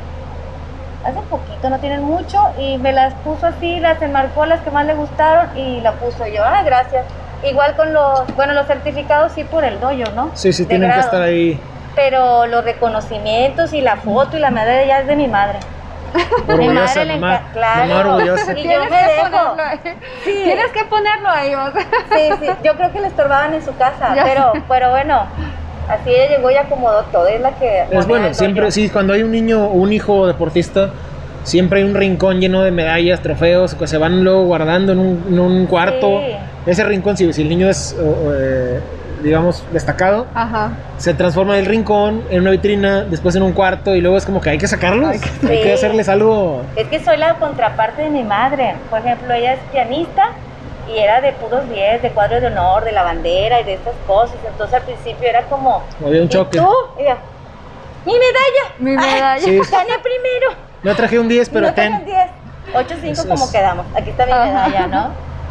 hace 1.04 1.20
poquito, 1.22 1.70
no 1.70 1.78
tienen 1.78 2.02
mucho, 2.02 2.38
y 2.58 2.78
me 2.78 2.92
las 2.92 3.14
puso 3.14 3.46
así, 3.46 3.80
las 3.80 4.00
enmarcó 4.02 4.44
las 4.46 4.60
que 4.60 4.70
más 4.70 4.84
le 4.86 4.94
gustaron 4.94 5.56
y 5.56 5.80
la 5.80 5.92
puso 5.92 6.26
yo, 6.26 6.44
ah, 6.44 6.62
gracias. 6.64 7.06
Igual 7.42 7.74
con 7.74 7.92
los, 7.92 8.34
bueno, 8.36 8.52
los 8.52 8.66
certificados 8.66 9.32
sí 9.32 9.44
por 9.44 9.64
el 9.64 9.80
doyo, 9.80 10.04
¿no? 10.14 10.30
Sí, 10.34 10.52
sí, 10.52 10.64
De 10.64 10.68
tienen 10.68 10.92
que 10.92 11.00
estar 11.00 11.22
ahí. 11.22 11.60
Pero 11.96 12.46
los 12.46 12.64
reconocimientos 12.64 13.72
y 13.72 13.80
la 13.80 13.96
foto 13.96 14.36
y 14.36 14.40
la 14.40 14.50
medalla 14.50 14.84
ya 14.84 15.00
es 15.00 15.06
de 15.06 15.16
mi 15.16 15.26
madre. 15.26 15.58
Mi 16.58 16.68
madre 16.68 17.04
le 17.04 17.18
mamá. 17.18 17.40
enca- 17.40 17.52
claro. 17.52 18.10
Orgullosa. 18.14 18.52
Y 18.58 18.64
yo 18.64 18.80
me 18.90 18.96
dejo. 18.96 19.56
Sí. 20.24 20.40
Tienes 20.44 20.66
que 20.72 20.84
ponerlo 20.86 21.30
ahí, 21.30 21.54
o 21.54 21.70
sea. 21.72 21.82
Sí, 22.12 22.30
sí, 22.40 22.46
yo 22.64 22.74
creo 22.74 22.92
que 22.92 23.00
le 23.00 23.06
estorbaban 23.06 23.54
en 23.54 23.62
su 23.64 23.76
casa, 23.76 24.12
Ya 24.16 24.24
pero, 24.24 24.52
pero 24.68 24.90
bueno, 24.90 25.28
así 25.90 26.10
ella 26.10 26.36
llegó 26.36 26.50
y 26.50 26.56
acomodó 26.56 27.02
todo, 27.12 27.26
es 27.28 27.40
la 27.40 27.52
que... 27.52 27.84
Es 27.90 28.06
bueno, 28.06 28.32
siempre, 28.34 28.70
sí, 28.70 28.88
cuando 28.88 29.12
hay 29.12 29.22
un 29.22 29.32
niño 29.32 29.64
o 29.66 29.72
un 29.72 29.92
hijo 29.92 30.26
deportista, 30.26 30.90
siempre 31.44 31.80
hay 31.80 31.84
un 31.86 31.94
rincón 31.94 32.40
lleno 32.40 32.62
de 32.62 32.70
medallas, 32.70 33.20
trofeos, 33.20 33.74
que 33.74 33.86
se 33.86 33.98
van 33.98 34.22
luego 34.24 34.44
guardando 34.44 34.92
en 34.92 34.98
un, 34.98 35.24
en 35.28 35.38
un 35.38 35.66
cuarto. 35.66 36.20
Sí. 36.20 36.36
Ese 36.66 36.84
rincón, 36.84 37.16
si, 37.16 37.32
si 37.32 37.42
el 37.42 37.48
niño 37.48 37.68
es, 37.68 37.96
eh, 37.98 38.80
digamos, 39.22 39.64
destacado, 39.72 40.26
Ajá. 40.34 40.72
se 40.98 41.14
transforma 41.14 41.58
el 41.58 41.66
rincón 41.66 42.22
en 42.30 42.40
una 42.42 42.50
vitrina, 42.50 43.02
después 43.02 43.34
en 43.36 43.42
un 43.42 43.52
cuarto, 43.52 43.94
y 43.94 44.00
luego 44.00 44.16
es 44.16 44.24
como 44.26 44.40
que 44.40 44.50
hay 44.50 44.58
que 44.58 44.68
sacarlos. 44.68 45.10
Hay 45.10 45.18
que, 45.18 45.64
Sí. 45.64 45.70
hacerles 45.72 46.08
algo. 46.08 46.62
Es 46.76 46.86
que 46.88 47.00
soy 47.00 47.16
la 47.16 47.34
contraparte 47.34 48.02
de 48.02 48.10
mi 48.10 48.22
madre. 48.22 48.74
Por 48.90 49.00
ejemplo, 49.00 49.32
ella 49.32 49.54
es 49.54 49.60
pianista 49.72 50.30
y 50.92 50.98
era 50.98 51.20
de 51.20 51.32
puros 51.32 51.68
10, 51.68 52.02
de 52.02 52.10
cuadros 52.10 52.40
de 52.40 52.48
honor, 52.48 52.84
de 52.84 52.92
la 52.92 53.02
bandera 53.02 53.60
y 53.60 53.64
de 53.64 53.74
estas 53.74 53.94
cosas. 54.06 54.36
Entonces 54.46 54.74
al 54.74 54.82
principio 54.82 55.28
era 55.28 55.42
como... 55.44 55.82
Había 56.04 56.20
un 56.20 56.26
"¿Y 56.26 56.30
choque. 56.30 56.58
tú? 56.58 56.68
Y 56.98 57.04
yo, 57.04 57.14
¡Mi 58.06 58.12
medalla! 58.14 58.74
Mi 58.78 58.96
medalla. 58.96 59.38
Sí. 59.44 59.60
¡Gané 59.70 59.98
primero! 60.02 60.52
No 60.82 60.94
traje 60.94 61.18
un 61.18 61.28
10, 61.28 61.48
pero 61.50 61.66
no 61.68 61.74
ten. 61.74 61.92
tengo 62.04 62.04
10. 62.06 62.30
8-5 63.02 63.10
Eso 63.12 63.28
como 63.28 63.44
es. 63.44 63.50
quedamos. 63.50 63.86
Aquí 63.94 64.10
está 64.10 64.24
mi 64.26 64.32
Ajá. 64.32 64.44
medalla, 64.68 64.86
¿no? 64.86 65.10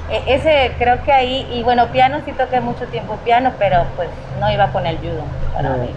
E- 0.09 0.23
ese 0.33 0.73
creo 0.79 1.03
que 1.03 1.11
ahí, 1.13 1.47
y 1.51 1.61
bueno, 1.61 1.87
piano 1.87 2.19
sí 2.25 2.31
toqué 2.31 2.59
mucho 2.61 2.85
tiempo 2.87 3.15
piano, 3.17 3.51
pero 3.59 3.83
pues 3.95 4.09
no 4.39 4.49
iba 4.51 4.67
con 4.71 4.87
el 4.87 4.97
judo 4.97 5.21
para 5.53 5.69
No. 5.69 5.77
mí. 5.77 5.89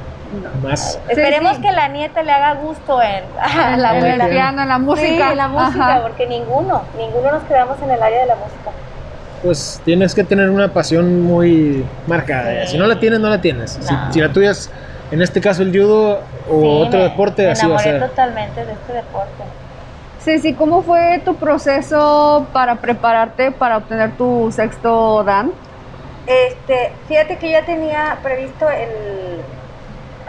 Más. 0.62 0.98
Esperemos 1.08 1.56
sí. 1.56 1.62
que 1.62 1.72
la 1.72 1.88
nieta 1.88 2.22
le 2.22 2.32
haga 2.32 2.54
gusto 2.54 3.00
en 3.02 3.22
a 3.40 3.76
la 3.76 3.90
en 3.90 3.96
abuela. 3.96 4.24
el 4.24 4.30
piano, 4.30 4.62
en 4.62 4.68
la 4.68 4.78
música. 4.78 5.06
Sí, 5.08 5.20
en 5.32 5.36
la 5.36 5.48
música, 5.48 5.88
Ajá. 5.92 6.02
porque 6.02 6.26
ninguno, 6.26 6.82
ninguno 6.98 7.32
nos 7.32 7.42
quedamos 7.44 7.80
en 7.82 7.90
el 7.90 8.02
área 8.02 8.20
de 8.20 8.26
la 8.26 8.34
música. 8.36 8.70
Pues 9.42 9.80
tienes 9.84 10.14
que 10.14 10.22
tener 10.24 10.50
una 10.50 10.68
pasión 10.72 11.20
muy 11.22 11.84
marcada. 12.06 12.64
Sí. 12.66 12.72
Si 12.72 12.78
no 12.78 12.86
la 12.86 13.00
tienes, 13.00 13.18
no 13.20 13.28
la 13.28 13.40
tienes. 13.40 13.72
Si, 13.72 13.92
No. 13.92 14.12
si 14.12 14.20
la 14.20 14.28
tuya 14.32 14.50
es, 14.52 14.70
en 15.10 15.20
este 15.20 15.40
caso, 15.40 15.62
el 15.62 15.70
judo 15.72 16.20
o 16.50 16.60
Sí, 16.60 16.82
otro 16.86 16.98
me- 17.00 17.04
deporte, 17.04 17.44
me 17.46 17.50
así 17.52 17.66
va 17.66 17.76
a 17.76 17.78
ser. 17.80 18.00
totalmente 18.00 18.64
de 18.64 18.72
este 18.72 18.92
deporte. 18.92 19.42
Sí, 20.20 20.38
sí, 20.38 20.54
¿cómo 20.54 20.82
fue 20.82 21.20
tu 21.24 21.34
proceso 21.34 22.46
para 22.52 22.76
prepararte 22.76 23.50
para 23.50 23.78
obtener 23.78 24.12
tu 24.12 24.52
sexto 24.52 25.24
Dan? 25.24 25.50
Este, 26.28 26.92
fíjate 27.08 27.36
que 27.38 27.50
ya 27.50 27.64
tenía 27.64 28.18
previsto 28.22 28.70
el... 28.70 29.40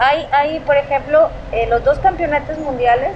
Hay, 0.00 0.26
hay 0.32 0.58
por 0.58 0.76
ejemplo, 0.76 1.28
eh, 1.52 1.68
los 1.70 1.84
dos 1.84 1.98
campeonatos 2.00 2.58
mundiales, 2.58 3.10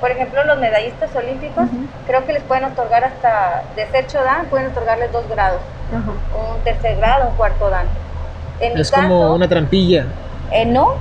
por 0.00 0.10
ejemplo, 0.10 0.44
los 0.44 0.58
medallistas 0.58 1.14
olímpicos, 1.16 1.64
creo 2.06 2.26
que 2.26 2.32
les 2.34 2.42
pueden 2.42 2.64
otorgar 2.64 3.04
hasta, 3.04 3.62
de 3.74 3.86
ser 3.86 4.06
Dan, 4.12 4.46
pueden 4.46 4.68
otorgarles 4.68 5.10
dos 5.12 5.28
grados, 5.28 5.60
un 5.92 6.60
tercer 6.62 6.96
grado, 6.96 7.28
un 7.30 7.36
cuarto 7.36 7.70
Dan. 7.70 7.86
En 8.60 8.74
mi 8.74 8.80
Es 8.80 8.90
caso, 8.90 9.02
como 9.02 9.34
una 9.34 9.48
trampilla. 9.48 10.06
eh, 10.50 10.64
no, 10.64 10.94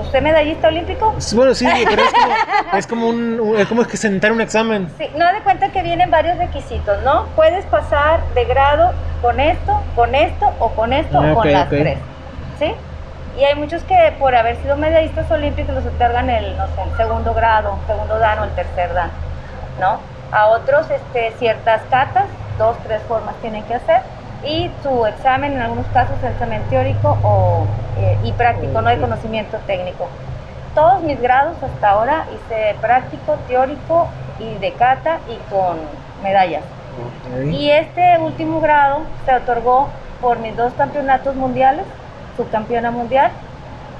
¿usted 0.00 0.18
es 0.18 0.24
medallista 0.24 0.68
olímpico? 0.68 1.14
Bueno, 1.34 1.54
sí, 1.54 1.66
pero 1.88 2.02
es 2.02 2.12
como, 2.12 2.34
es 2.78 2.86
como, 2.86 3.08
un, 3.08 3.54
es 3.58 3.66
como 3.68 3.84
que 3.84 3.96
sentar 3.96 4.32
un 4.32 4.40
examen. 4.40 4.88
Sí, 4.98 5.06
no 5.16 5.26
de 5.32 5.40
cuenta 5.40 5.68
que 5.68 5.82
vienen 5.82 6.10
varios 6.10 6.38
requisitos, 6.38 7.02
¿no? 7.02 7.24
Puedes 7.36 7.64
pasar 7.66 8.20
de 8.34 8.44
grado 8.46 8.92
con 9.20 9.40
esto, 9.40 9.78
con 9.94 10.14
esto 10.14 10.46
o 10.58 10.70
con 10.70 10.92
esto 10.92 11.18
Ah, 11.20 11.32
o 11.32 11.34
con 11.34 11.52
las 11.52 11.68
tres, 11.68 11.98
¿sí? 12.58 12.74
Y 13.38 13.44
hay 13.44 13.54
muchos 13.54 13.82
que 13.84 14.14
por 14.18 14.34
haber 14.34 14.56
sido 14.56 14.76
medallistas 14.76 15.30
olímpicos 15.30 15.74
les 15.74 15.86
otorgan 15.86 16.28
el, 16.28 16.56
no 16.56 16.66
sé, 16.68 16.82
el 16.82 16.96
segundo 16.96 17.32
grado, 17.34 17.76
segundo 17.86 18.18
dan 18.18 18.38
o 18.40 18.44
el 18.44 18.50
tercer 18.50 18.92
dan, 18.92 19.10
¿no? 19.80 19.98
A 20.32 20.48
otros 20.48 20.90
este, 20.90 21.32
ciertas 21.38 21.82
catas, 21.90 22.26
dos, 22.58 22.76
tres 22.84 23.02
formas 23.02 23.34
tienen 23.36 23.62
que 23.64 23.74
hacer 23.74 24.02
y 24.44 24.70
su 24.82 25.06
examen, 25.06 25.52
en 25.52 25.62
algunos 25.62 25.86
casos, 25.88 26.16
el 26.22 26.32
examen 26.32 26.62
teórico 26.64 27.16
o, 27.22 27.64
eh, 27.98 28.18
y 28.24 28.32
práctico, 28.32 28.82
no 28.82 28.90
de 28.90 28.98
conocimiento 28.98 29.58
técnico. 29.66 30.08
Todos 30.74 31.02
mis 31.02 31.20
grados 31.20 31.56
hasta 31.62 31.90
ahora 31.90 32.26
hice 32.34 32.74
práctico, 32.80 33.36
teórico 33.46 34.08
y 34.38 34.54
de 34.58 34.72
cata 34.72 35.18
y 35.28 35.36
con 35.52 35.78
medallas. 36.22 36.62
Ok. 36.64 37.52
Y 37.52 37.70
este 37.70 38.18
último 38.18 38.60
grado 38.60 39.02
se 39.24 39.34
otorgó 39.34 39.88
por 40.20 40.38
mis 40.38 40.56
dos 40.56 40.72
campeonatos 40.74 41.34
mundiales, 41.34 41.84
subcampeona 42.36 42.90
mundial, 42.90 43.30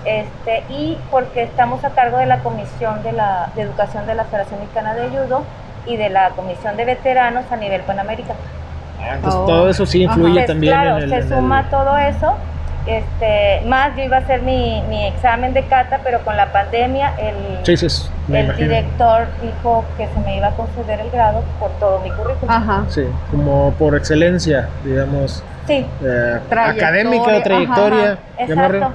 este, 0.05 0.65
y 0.69 0.99
porque 1.11 1.43
estamos 1.45 1.85
a 1.85 1.91
cargo 1.91 2.19
de 2.19 2.27
la 2.27 2.39
Comisión 2.41 3.03
de, 3.03 3.13
la, 3.13 3.51
de 3.55 3.63
Educación 3.63 4.07
de 4.07 4.15
la 4.15 4.25
Federación 4.25 4.61
Mexicana 4.61 4.95
de 4.95 5.09
Judo 5.09 5.43
y 5.87 5.97
de 5.97 6.09
la 6.11 6.31
Comisión 6.31 6.77
de 6.77 6.85
Veteranos 6.85 7.45
a 7.51 7.57
nivel 7.57 7.83
Panamericano. 7.83 8.39
Ah, 9.01 9.15
entonces 9.17 9.41
Oh. 9.43 9.47
todo 9.47 9.69
eso 9.69 9.85
sí 9.87 10.03
influye 10.03 10.45
también 10.45 10.73
claro, 10.75 10.97
en 10.99 11.03
el. 11.05 11.09
se 11.11 11.17
en 11.17 11.23
el- 11.23 11.29
suma 11.29 11.65
todo 11.71 11.97
eso. 11.99 12.35
Este, 12.87 13.63
más 13.67 13.97
yo 13.97 14.03
iba 14.03 14.17
a 14.17 14.21
hacer 14.21 14.43
mi, 14.43 14.83
mi 14.89 15.07
examen 15.07 15.55
de 15.55 15.63
cata, 15.67 16.01
pero 16.03 16.19
con 16.25 16.37
la 16.37 16.53
pandemia 16.53 17.15
el, 17.17 17.65
Sí, 17.65 17.77
sí, 17.77 17.87
el 18.33 18.57
director 18.57 19.29
dijo 19.41 19.85
que 19.97 20.09
se 20.13 20.19
me 20.21 20.37
iba 20.39 20.49
a 20.49 20.51
conceder 20.51 20.99
el 21.01 21.11
grado 21.11 21.45
por 21.61 21.71
todo 21.79 22.01
mi 22.01 22.11
currículum. 22.11 22.51
Ajá. 22.51 22.85
Sí, 22.89 23.05
como 23.31 23.73
por 23.79 23.97
excelencia, 23.97 24.69
digamos, 24.85 25.45
Sí, 25.67 25.87
eh, 26.05 26.39
Trayectoria, 26.49 26.73
académica 26.89 27.37
o 27.37 27.43
trayectoria. 27.43 28.19
ajá. 28.41 28.91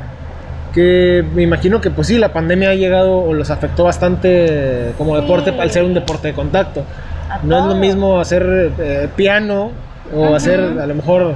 Que 0.73 1.23
me 1.33 1.43
imagino 1.43 1.79
que 1.79 1.89
pues 1.89 2.07
sí, 2.07 2.17
la 2.17 2.33
pandemia 2.33 2.71
ha 2.71 2.75
llegado 2.75 3.19
o 3.19 3.33
los 3.33 3.49
afectó 3.51 3.85
bastante 3.85 4.91
como 4.97 5.15
Sí. 5.15 5.21
deporte 5.21 5.53
al 5.57 5.71
ser 5.71 5.83
un 5.85 5.93
deporte 5.93 6.27
de 6.27 6.33
contacto. 6.33 6.83
A 7.29 7.39
No 7.41 7.59
es 7.59 7.65
lo 7.65 7.75
mismo 7.75 8.19
hacer 8.19 8.73
eh, 8.77 9.07
piano 9.15 9.71
o 10.13 10.35
hacer 10.35 10.59
a 10.59 10.85
lo 10.85 10.93
mejor, 10.95 11.35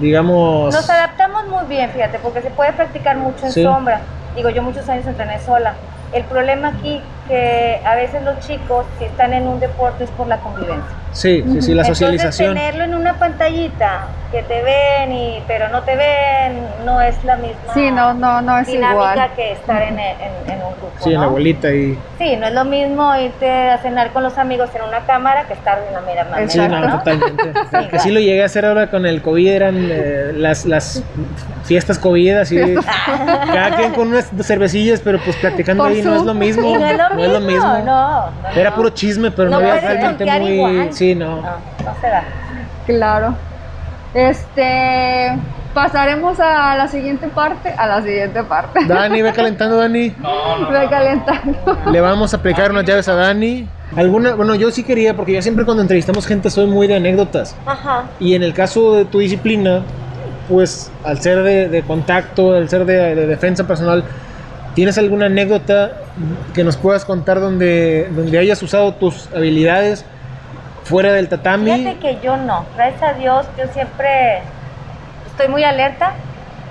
digamos... 0.00 0.74
Nos 0.74 0.90
muy 1.50 1.64
bien, 1.66 1.90
fíjate, 1.90 2.18
porque 2.18 2.42
se 2.42 2.50
puede 2.50 2.72
practicar 2.72 3.16
mucho 3.16 3.46
en 3.46 3.52
Sí. 3.52 3.62
sombra. 3.62 4.00
Digo, 4.34 4.50
yo 4.50 4.62
muchos 4.62 4.88
años 4.88 5.06
entrené 5.06 5.38
sola. 5.40 5.74
El 6.12 6.24
problema 6.24 6.68
aquí 6.68 7.02
que 7.28 7.80
a 7.84 7.94
veces 7.96 8.22
los 8.22 8.38
chicos, 8.40 8.86
si 8.98 9.04
están 9.04 9.32
en 9.34 9.46
un 9.46 9.58
deporte, 9.60 10.04
es 10.04 10.10
por 10.10 10.26
la 10.28 10.38
convivencia. 10.38 10.96
Sí, 11.12 11.42
sí, 11.46 11.62
sí, 11.62 11.74
la 11.74 11.82
Entonces, 11.82 11.98
socialización. 11.98 12.54
tenerlo 12.54 12.84
en 12.84 12.94
una 12.94 13.18
pantallita 13.18 14.00
que 14.30 14.42
te 14.42 14.62
ven 14.62 15.12
y 15.12 15.42
pero 15.48 15.68
no 15.70 15.82
te 15.82 15.96
ven, 15.96 16.66
no 16.84 17.00
es 17.00 17.22
la 17.24 17.36
misma 17.36 17.72
Sí, 17.72 17.90
no, 17.90 18.12
no, 18.12 18.42
no 18.42 18.58
es 18.58 18.66
dinámica 18.66 19.12
igual. 19.12 19.30
que 19.34 19.52
estar 19.52 19.82
en, 19.82 19.98
en- 19.98 20.50
en 20.50 20.62
un 20.62 20.72
grupo. 20.72 20.92
Sí, 21.00 21.08
en 21.10 21.14
la 21.14 21.20
¿no? 21.20 21.26
abuelita 21.28 21.70
y... 21.72 21.98
Sí, 22.18 22.36
no 22.36 22.46
es 22.46 22.52
lo 22.52 22.64
mismo 22.64 23.14
irte 23.16 23.48
a 23.70 23.78
cenar 23.78 24.12
con 24.12 24.22
los 24.24 24.36
amigos 24.36 24.70
en 24.74 24.82
una 24.82 25.00
cámara 25.06 25.44
que 25.46 25.54
estar 25.54 25.78
en 25.86 25.94
la 25.94 26.00
mera 26.02 26.24
manera, 26.24 26.48
Sí, 26.48 26.58
no, 26.58 26.98
totalmente. 26.98 27.52
Sí, 27.70 27.88
que 27.90 27.98
sí 28.00 28.10
lo 28.10 28.20
llegué 28.20 28.42
a 28.42 28.46
hacer 28.46 28.64
ahora 28.66 28.90
con 28.90 29.06
el 29.06 29.22
COVID, 29.22 29.48
eran 29.48 29.76
eh, 29.90 30.32
las, 30.34 30.64
las 30.66 31.02
fiestas 31.64 31.98
COVID, 31.98 32.36
así, 32.38 32.56
cada 33.52 33.76
quien 33.76 33.92
con 33.92 34.08
unas 34.08 34.30
cervecillas, 34.42 35.00
pero 35.00 35.18
pues 35.24 35.36
platicando 35.36 35.84
Por 35.84 35.92
ahí 35.92 36.02
no 36.02 36.16
es 36.16 36.22
lo 36.22 36.34
mismo. 36.34 36.68
Y 36.70 36.74
no 36.78 36.86
es 36.86 36.98
lo 36.98 37.15
mismo, 37.16 37.78
no, 37.78 38.30
no, 38.30 38.48
Era 38.54 38.70
no. 38.70 38.76
puro 38.76 38.90
chisme, 38.90 39.30
pero 39.30 39.50
no, 39.50 39.60
No 39.60 39.66
había 39.68 39.80
realmente 39.80 40.24
muy... 40.40 40.50
igual. 40.52 40.92
Sí, 40.92 41.14
no. 41.14 41.36
No, 41.36 41.42
no 41.42 41.94
se 42.00 42.06
da. 42.08 42.24
Claro. 42.86 43.34
Este, 44.14 45.36
pasaremos 45.74 46.40
a 46.40 46.74
la 46.76 46.88
siguiente 46.88 47.28
parte, 47.28 47.70
a 47.76 47.86
la 47.86 48.02
siguiente 48.02 48.42
parte. 48.44 48.84
Dani, 48.86 49.20
ve 49.22 49.32
calentando, 49.32 49.76
Dani. 49.76 50.12
No, 50.20 50.58
no, 50.58 50.70
no. 50.70 50.90
calentando. 50.90 51.78
Le 51.90 52.00
vamos 52.00 52.32
a 52.32 52.38
aplicar 52.38 52.70
unas 52.70 52.84
llaves 52.84 53.08
a 53.08 53.14
Dani. 53.14 53.68
Alguna, 53.94 54.34
bueno, 54.34 54.54
yo 54.54 54.70
sí 54.70 54.82
quería, 54.82 55.14
porque 55.14 55.32
yo 55.34 55.42
siempre 55.42 55.64
cuando 55.64 55.82
entrevistamos 55.82 56.26
gente 56.26 56.50
soy 56.50 56.66
muy 56.66 56.86
de 56.86 56.96
anécdotas. 56.96 57.54
Ajá. 57.66 58.04
Y 58.18 58.34
en 58.34 58.42
el 58.42 58.52
caso 58.54 58.94
de 58.94 59.04
tu 59.04 59.18
disciplina, 59.18 59.82
pues 60.48 60.90
al 61.04 61.20
ser 61.20 61.42
de, 61.42 61.68
de 61.68 61.82
contacto, 61.82 62.54
al 62.54 62.68
ser 62.68 62.84
de, 62.84 63.14
de 63.14 63.26
defensa 63.26 63.64
personal, 63.66 64.02
¿tienes 64.74 64.96
alguna 64.98 65.26
anécdota 65.26 65.92
que 66.54 66.64
nos 66.64 66.76
puedas 66.76 67.04
contar 67.04 67.40
donde, 67.40 68.08
donde 68.10 68.38
hayas 68.38 68.62
usado 68.62 68.94
tus 68.94 69.28
habilidades 69.34 70.04
fuera 70.84 71.12
del 71.12 71.28
tatami. 71.28 71.72
Fíjate 71.72 71.98
que 71.98 72.18
yo 72.22 72.36
no, 72.36 72.64
gracias 72.76 73.02
a 73.02 73.12
Dios, 73.14 73.46
yo 73.58 73.64
siempre 73.72 74.40
estoy 75.26 75.48
muy 75.48 75.64
alerta. 75.64 76.14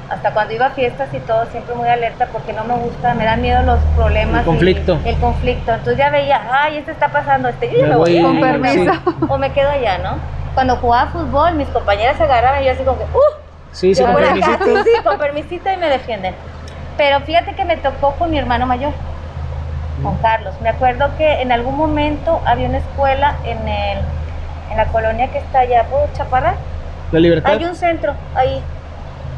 Hasta 0.08 0.31
cuando 0.36 0.53
iba 0.53 0.67
a 0.67 0.69
fiestas 0.69 1.10
y 1.13 1.19
todo, 1.19 1.47
siempre 1.47 1.73
muy 1.73 1.89
alerta 1.89 2.27
porque 2.31 2.53
no 2.53 2.63
me 2.63 2.75
gusta, 2.75 3.15
me 3.15 3.25
dan 3.25 3.41
miedo 3.41 3.63
los 3.63 3.79
problemas. 3.95 4.36
El 4.36 4.41
y 4.41 4.45
conflicto. 4.45 4.99
el 5.03 5.17
conflicto. 5.17 5.71
Entonces 5.71 5.97
ya 5.97 6.12
veía, 6.12 6.41
ay, 6.51 6.77
este 6.77 6.91
está 6.91 7.08
pasando, 7.08 7.49
este, 7.49 7.71
yo 7.73 7.81
Me 7.81 7.88
me 7.89 7.95
voy. 7.95 8.21
Con 8.21 8.39
permiso. 8.39 8.91
O 9.27 9.38
me 9.39 9.51
quedo 9.51 9.69
allá, 9.69 9.97
¿no? 9.97 10.17
Cuando 10.53 10.75
jugaba 10.77 11.10
fútbol, 11.12 11.55
mis 11.55 11.67
compañeras 11.69 12.17
se 12.17 12.23
agarraban 12.23 12.62
y 12.62 12.67
yo 12.67 12.71
así 12.73 12.84
como 12.84 12.99
que, 12.99 13.03
¡uh! 13.05 13.45
Sí, 13.71 13.95
sí, 13.95 14.03
con 14.03 14.15
permisito. 14.15 14.63
sí, 14.63 14.84
sí, 14.84 15.03
con 15.03 15.17
permisito 15.17 15.71
y 15.71 15.77
me 15.77 15.89
defienden. 15.89 16.36
Pero 16.97 17.19
fíjate 17.21 17.55
que 17.55 17.65
me 17.65 17.75
tocó 17.77 18.12
con 18.12 18.29
mi 18.29 18.38
hermano 18.38 18.67
mayor, 18.67 18.93
con 20.06 20.15
Carlos. 20.18 20.54
Me 20.62 20.70
acuerdo 20.70 21.10
que 21.18 21.41
en 21.41 21.52
algún 21.52 21.76
momento 21.76 22.39
había 22.46 22.70
una 22.70 22.78
escuela 22.78 23.36
en, 23.44 23.68
el, 23.68 23.98
en 24.72 24.78
la 24.78 24.86
colonia 24.86 25.30
que 25.32 25.39
está 25.39 25.60
allá 25.60 25.84
por 25.86 26.12
Chaparral. 26.13 26.56
La 27.12 27.20
libertad. 27.20 27.52
Hay 27.54 27.65
un 27.65 27.76
centro 27.76 28.13
ahí, 28.36 28.62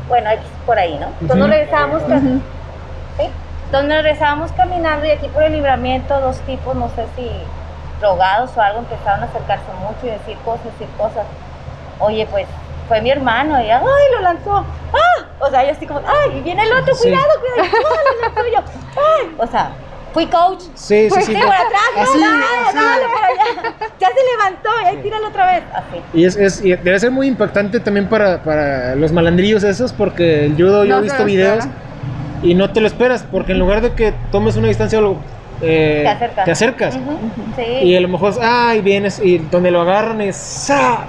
bueno, 0.08 0.30
X 0.32 0.46
por 0.66 0.78
ahí, 0.78 0.98
¿no? 1.00 1.08
Entonces 1.22 1.38
nos 1.38 1.50
regresábamos, 1.50 2.02
¿sí? 2.04 3.30
Entonces 3.66 3.90
nos 3.90 3.98
regresábamos 4.04 4.52
caminando 4.52 5.06
y 5.06 5.12
aquí 5.12 5.28
por 5.30 5.44
el 5.44 5.54
libramiento 5.54 6.20
dos 6.20 6.38
tipos, 6.42 6.76
no 6.76 6.90
sé 6.90 7.06
si 7.16 7.30
drogados 8.00 8.56
o 8.56 8.62
algo, 8.62 8.80
empezaron 8.80 9.24
a 9.24 9.26
acercarse 9.26 9.66
mucho 9.80 10.06
y 10.06 10.10
decir 10.10 10.38
cosas, 10.46 10.66
decir 10.66 10.88
cosas. 10.98 11.26
Oye, 12.00 12.28
pues 12.30 12.46
fue 12.88 13.02
mi 13.02 13.10
hermano 13.10 13.60
y 13.62 13.70
¡ay! 13.70 13.82
lo 14.16 14.22
lanzó. 14.22 14.64
¡Ah! 14.94 15.24
O 15.40 15.50
sea, 15.50 15.64
yo 15.64 15.72
así 15.72 15.86
como, 15.86 16.00
¡ay! 16.08 16.38
Y 16.38 16.42
viene 16.42 16.64
el 16.64 16.72
otro, 16.74 16.94
Sí. 16.96 17.04
cuidado, 17.10 17.28
cuidado. 17.40 17.70
¡Ah! 17.74 18.02
Lo 18.14 18.22
lanzó 18.28 18.42
yo, 18.54 19.02
¡ay! 19.02 19.36
O 19.38 19.48
sea, 19.48 19.72
fui 20.18 20.26
coach. 20.26 20.62
Sí, 20.74 21.10
sí, 21.12 21.22
sí. 21.22 21.36
sí, 21.36 21.40
por 21.40 21.54
atrás, 21.54 21.90
no, 21.96 22.02
Así, 22.02 22.20
dale, 22.20 22.44
así. 22.66 22.76
dale 22.78 23.06
por 23.14 23.24
allá. 23.24 23.76
Ya 24.00 24.08
se 24.08 24.14
levantó, 24.36 24.70
y 24.82 24.86
ahí 24.88 25.04
tíralo 25.04 25.28
otra 25.28 25.46
vez. 25.54 25.64
Así. 25.76 26.02
Y, 26.14 26.26
es, 26.26 26.36
es- 26.38 26.66
y 26.66 26.70
debe 26.76 27.00
ser 27.00 27.12
muy 27.12 27.28
impactante 27.28 27.80
también 27.80 28.10
para, 28.10 28.42
para 28.42 28.96
los 28.96 29.12
malandrillos 29.12 29.64
esos, 29.64 29.94
porque 29.94 30.46
el 30.46 30.56
judo 30.56 30.86
yo 30.86 30.94
No 30.96 31.00
he 31.00 31.04
visto 31.04 31.24
videos 31.24 31.66
y 32.42 32.56
no 32.56 32.72
te 32.72 32.82
lo 32.82 32.88
esperas, 32.88 33.24
porque 33.32 33.52
en 33.52 33.60
lugar 33.60 33.82
de 33.82 33.92
que 33.94 34.12
tomes 34.32 34.56
una 34.56 34.68
distancia, 34.70 35.00
eh, 35.62 36.02
Te 36.04 36.10
acercas. 36.10 36.46
te 36.46 36.52
acercas. 36.52 36.96
Ujú, 36.96 37.20
Sí. 37.56 37.64
Y 37.84 37.96
a 37.96 38.00
lo 38.02 38.08
mejor, 38.08 38.34
ay, 38.42 38.82
vienes, 38.82 39.20
y 39.20 39.38
donde 39.38 39.70
lo 39.70 39.82
agarran 39.82 40.22
es, 40.22 40.36
¡sa! 40.36 41.06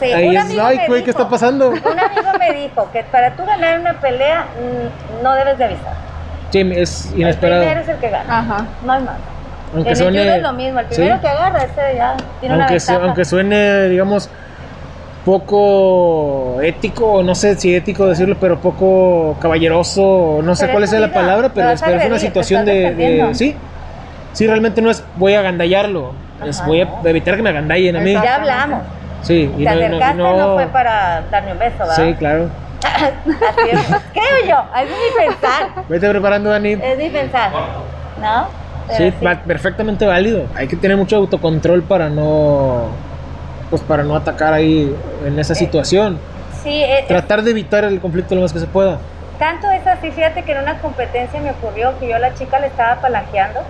Sí, 0.00 0.12
Ahí 0.12 0.28
un 0.28 0.36
es, 0.36 0.44
amigo 0.44 0.62
ay, 0.62 0.76
me 0.78 0.86
güey, 0.88 1.00
¿qué 1.00 1.06
dijo- 1.12 1.18
está 1.18 1.28
pasando? 1.30 1.68
Un 1.70 1.76
amigo 1.76 2.30
me 2.38 2.52
dijo 2.54 2.88
que 2.92 3.02
para 3.04 3.34
tú 3.36 3.44
ganar 3.46 3.80
una 3.80 3.98
pelea 4.00 4.46
mm, 4.58 5.22
no 5.22 5.34
debes 5.34 5.56
de 5.58 5.64
avisar. 5.64 6.05
Sí, 6.50 6.60
es 6.60 7.06
El 7.06 7.10
primero 7.10 7.22
inesperado. 7.28 7.62
es 7.80 7.88
el 7.88 7.96
que 7.98 8.10
gana. 8.10 8.38
Ajá. 8.38 8.66
No 8.82 8.92
hay 8.92 9.02
más. 9.02 9.16
Aunque 9.72 9.88
en 9.90 9.92
el 9.92 9.96
suene, 9.96 10.22
judo 10.22 10.32
es 10.36 10.42
lo 10.42 10.52
mismo. 10.52 10.78
El 10.80 10.86
sí. 10.88 10.94
primero 10.94 11.20
que 11.20 11.28
agarra, 11.28 11.58
ese 11.64 11.96
ya 11.96 12.16
tiene 12.40 12.54
aunque, 12.54 12.72
una 12.74 12.80
su- 12.80 12.86
ventaja. 12.92 13.04
aunque 13.06 13.24
suene, 13.24 13.88
digamos, 13.88 14.30
poco 15.24 16.60
ético, 16.62 17.22
no 17.22 17.34
sé 17.34 17.56
si 17.56 17.74
ético 17.74 18.06
decirlo, 18.06 18.36
pero 18.40 18.60
poco 18.60 19.36
caballeroso, 19.40 20.40
no 20.42 20.54
sé 20.54 20.64
Pero 20.66 20.72
cuál 20.74 20.84
es 20.84 20.92
es 20.92 21.00
la 21.00 21.12
palabra, 21.12 21.50
pero 21.52 21.70
es, 21.70 21.82
es 21.82 21.86
una 21.88 21.96
agredir, 21.96 22.12
te 22.12 22.18
situación 22.20 22.64
de, 22.64 22.94
de-. 22.94 23.34
Sí, 23.34 23.56
sí, 24.32 24.46
realmente 24.46 24.80
no 24.80 24.90
es 24.90 25.04
voy 25.16 25.34
a 25.34 25.40
agandallarlo, 25.40 26.12
es 26.44 26.58
Ajá. 26.60 26.68
voy 26.68 26.80
a 26.82 26.88
evitar 27.04 27.34
que 27.36 27.42
me 27.42 27.50
agandallen 27.50 27.96
a 27.96 28.00
mí. 28.00 28.12
Ya 28.12 28.36
hablamos. 28.36 28.82
Sí, 29.22 29.50
y 29.58 29.64
Te 29.64 29.70
no, 29.70 29.74
no- 29.74 29.86
acercaste, 29.86 30.14
no, 30.18 30.36
no- 30.36 30.54
fue 30.54 30.66
para 30.68 31.22
darme 31.22 31.52
un 31.54 31.58
beso, 31.58 31.78
¿verdad? 31.80 31.96
Sí, 31.96 32.14
claro. 32.14 32.50
Así 32.82 33.70
es. 33.70 33.86
Creo 34.12 34.46
yo. 34.48 34.80
Es 34.80 34.88
mi 34.88 35.26
pensar. 35.26 35.84
Vete 35.88 36.10
preparando, 36.10 36.50
Dani. 36.50 36.72
Es 36.72 36.98
mi 36.98 37.08
pensar. 37.10 37.52
¿No? 38.20 38.46
Pero 38.88 39.10
Sí, 39.10 39.26
perfectamente 39.46 40.06
válido. 40.06 40.46
Hay 40.54 40.68
que 40.68 40.76
tener 40.76 40.96
mucho 40.96 41.16
autocontrol 41.16 41.82
para 41.82 42.08
no 42.08 42.88
pues 43.70 43.82
para 43.82 44.04
no 44.04 44.14
atacar 44.14 44.52
ahí 44.52 44.94
en 45.24 45.38
esa 45.38 45.54
situación. 45.54 46.18
Sí, 46.62 46.82
eh, 46.82 47.04
Tratar 47.08 47.42
de 47.42 47.50
evitar 47.50 47.84
el 47.84 48.00
conflicto 48.00 48.34
lo 48.34 48.42
más 48.42 48.52
que 48.52 48.60
se 48.60 48.66
pueda. 48.66 48.98
Tanto 49.38 49.70
es 49.70 49.86
así, 49.86 50.10
fíjate 50.10 50.42
que 50.42 50.52
en 50.52 50.58
una 50.58 50.78
competencia 50.78 51.40
me 51.40 51.50
ocurrió 51.50 51.98
que 51.98 52.08
yo 52.08 52.16
a 52.16 52.18
la 52.18 52.34
chica 52.34 52.58
le 52.58 52.68
estaba 52.68 53.00
palanqueando, 53.00 53.60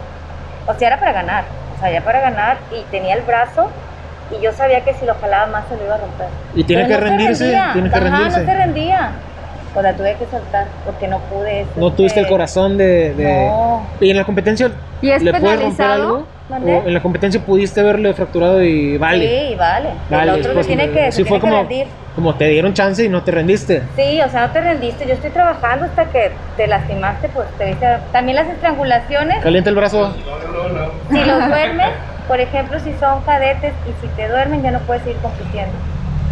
o 0.66 0.74
sea, 0.74 0.88
era 0.88 0.98
para 1.00 1.12
ganar, 1.12 1.44
o 1.76 1.80
sea, 1.80 1.90
ya 1.90 2.02
para 2.02 2.20
ganar, 2.20 2.58
y 2.70 2.82
tenía 2.90 3.14
el 3.14 3.22
brazo, 3.22 3.68
y 4.30 4.42
yo 4.42 4.52
sabía 4.52 4.80
que 4.84 4.94
si 4.94 5.06
lo 5.06 5.14
jalaba 5.14 5.46
más 5.46 5.68
se 5.68 5.76
lo 5.76 5.84
iba 5.84 5.94
a 5.94 5.98
romper. 5.98 6.28
Y 6.54 6.64
tiene 6.64 6.84
Pero 6.86 6.98
que 6.98 7.04
no 7.04 7.08
rendirse, 7.10 7.58
tiene 7.72 7.90
que 7.90 7.96
Ajá, 7.96 8.04
rendirse. 8.04 8.40
no 8.40 8.46
se 8.46 8.54
rendía. 8.54 9.10
Pues 9.76 9.84
la 9.84 9.94
tuve 9.94 10.16
que 10.16 10.24
soltar, 10.24 10.68
porque 10.86 11.06
no 11.06 11.18
pude. 11.28 11.60
es, 11.60 11.66
No 11.76 11.92
tuviste 11.92 12.18
el 12.20 12.26
corazón 12.26 12.78
de, 12.78 13.12
de- 13.12 13.24
No. 13.50 13.86
¿Y 14.00 14.08
en 14.10 14.16
la 14.16 14.24
competencia 14.24 14.70
¿Y 15.02 15.10
es 15.10 15.22
le 15.22 15.34
puedes 15.34 15.60
romper 15.60 15.86
algo? 15.86 16.26
¿O 16.48 16.54
en 16.86 16.94
la 16.94 17.02
competencia 17.02 17.38
pudiste 17.44 17.80
haberle 17.80 18.14
fracturado 18.14 18.62
y 18.62 18.96
vale? 18.96 19.28
Sí, 19.50 19.54
vale. 19.54 19.90
Vale, 20.08 20.22
el 20.22 20.30
otro 20.30 20.44
después, 20.44 20.66
tiene 20.66 20.88
que, 20.92 21.12
sí 21.12 21.24
se 21.24 21.28
fue 21.28 21.38
tiene 21.38 21.40
que 21.40 21.40
como, 21.40 21.68
rendir. 21.68 21.86
como 22.14 22.34
te 22.36 22.48
dieron 22.48 22.72
chance 22.72 23.04
y 23.04 23.10
no 23.10 23.22
te 23.22 23.32
rendiste. 23.32 23.82
Sí, 23.96 24.18
o 24.22 24.30
sea, 24.30 24.46
no 24.46 24.52
te 24.54 24.62
rendiste. 24.62 25.06
Yo 25.06 25.12
estoy 25.12 25.28
trabajando 25.28 25.84
hasta 25.84 26.06
que 26.06 26.30
te 26.56 26.66
lastimaste, 26.66 27.28
pues 27.28 27.46
te 27.58 27.66
viste. 27.66 27.86
También 28.12 28.36
las 28.36 28.48
estrangulaciones, 28.48 29.42
Calienta 29.42 29.68
el 29.68 29.76
brazo. 29.76 30.14
si 31.10 31.18
los 31.22 31.48
duermes, 31.48 31.88
por 32.26 32.40
ejemplo, 32.40 32.80
si 32.80 32.94
son 32.94 33.20
cadetes 33.26 33.74
y 33.86 33.92
si 34.00 34.10
te 34.16 34.26
duermen, 34.26 34.62
ya 34.62 34.70
no 34.70 34.78
puedes 34.86 35.02
seguir 35.02 35.18
compitiendo. 35.18 35.72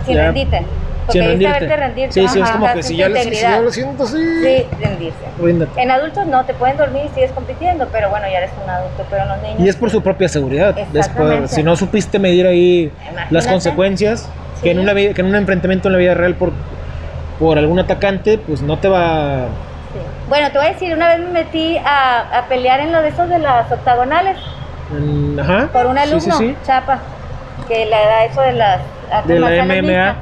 Sin 0.06 0.14
Ya. 0.14 0.22
rendirte. 0.24 0.62
Porque 1.06 1.18
Sin 1.20 1.28
rendirte. 1.28 1.56
haberte 1.56 1.76
rendirte. 1.76 2.12
Sí, 2.14 2.28
sí, 2.28 2.40
es 2.40 2.50
como 2.50 2.72
que 2.72 2.82
si 2.82 2.96
ya, 2.96 3.08
lo, 3.08 3.16
si 3.16 3.30
ya 3.32 3.60
lo 3.60 3.70
siento 3.70 4.04
así. 4.04 4.16
Sí, 4.16 4.66
rendirse. 4.80 5.18
ríndete. 5.38 5.82
En 5.82 5.90
adultos 5.90 6.26
no, 6.26 6.44
te 6.44 6.54
pueden 6.54 6.76
dormir 6.78 7.02
y 7.06 7.14
sigues 7.14 7.30
compitiendo, 7.32 7.88
pero 7.92 8.08
bueno, 8.10 8.26
ya 8.30 8.38
eres 8.38 8.50
un 8.62 8.70
adulto, 8.70 9.04
pero 9.10 9.22
en 9.24 9.28
los 9.28 9.42
niños... 9.42 9.60
Y 9.60 9.68
es 9.68 9.76
por 9.76 9.90
su 9.90 10.02
propia 10.02 10.28
seguridad. 10.28 10.74
Después, 10.92 11.50
si 11.50 11.62
no 11.62 11.76
supiste 11.76 12.18
medir 12.18 12.46
ahí 12.46 12.90
Imagínate. 13.02 13.34
las 13.34 13.46
consecuencias, 13.46 14.28
que, 14.62 14.70
en 14.70 14.78
Sí. 14.78 14.82
una, 14.82 14.94
que 14.94 15.14
en 15.20 15.26
un 15.26 15.34
enfrentamiento 15.34 15.88
en 15.88 15.92
la 15.92 15.98
vida 15.98 16.14
real 16.14 16.34
por, 16.36 16.52
por 17.38 17.58
algún 17.58 17.78
atacante, 17.78 18.38
pues 18.38 18.62
no 18.62 18.78
te 18.78 18.88
va... 18.88 19.46
Sí. 19.92 19.98
Bueno, 20.30 20.50
te 20.52 20.58
voy 20.58 20.66
a 20.68 20.70
decir, 20.70 20.94
una 20.94 21.08
vez 21.08 21.18
me 21.20 21.30
metí 21.32 21.76
a, 21.76 22.38
a 22.38 22.46
pelear 22.48 22.80
en 22.80 22.92
lo 22.92 23.02
de 23.02 23.08
esos 23.08 23.28
de 23.28 23.38
las 23.40 23.70
octagonales 23.70 24.38
ajá. 25.38 25.68
por 25.72 25.86
un 25.86 25.96
Sí, 25.96 26.02
alumno, 26.02 26.38
sí, 26.38 26.48
sí. 26.48 26.56
Chapa, 26.64 26.98
que 27.68 27.84
le 27.84 27.90
da 27.90 28.24
eso 28.24 28.40
de 28.40 28.52
las 28.54 28.80
De 29.26 29.38
la 29.38 29.48
MMA. 29.64 29.82
mixtas. 29.82 30.16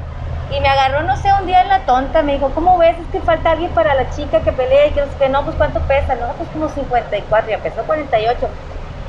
Y 0.56 0.60
me 0.60 0.68
agarró, 0.68 1.02
no 1.02 1.16
sé, 1.16 1.28
un 1.40 1.46
día 1.46 1.62
en 1.62 1.68
la 1.68 1.84
tonta, 1.86 2.22
me 2.22 2.34
dijo, 2.34 2.52
¿cómo 2.54 2.76
ves? 2.78 2.98
Es 2.98 3.08
que 3.08 3.20
falta 3.20 3.52
alguien 3.52 3.72
para 3.72 3.94
la 3.94 4.10
chica 4.10 4.40
que 4.42 4.52
pelea 4.52 4.88
y 4.88 4.90
que 4.92 5.00
no 5.00 5.06
sé 5.06 5.16
qué, 5.18 5.28
no, 5.28 5.44
pues 5.44 5.56
¿cuánto 5.56 5.80
pesa? 5.86 6.14
No, 6.14 6.34
pues 6.36 6.50
como 6.50 6.68
54, 6.68 7.50
ya 7.50 7.62
pesó 7.62 7.84
48. 7.86 8.48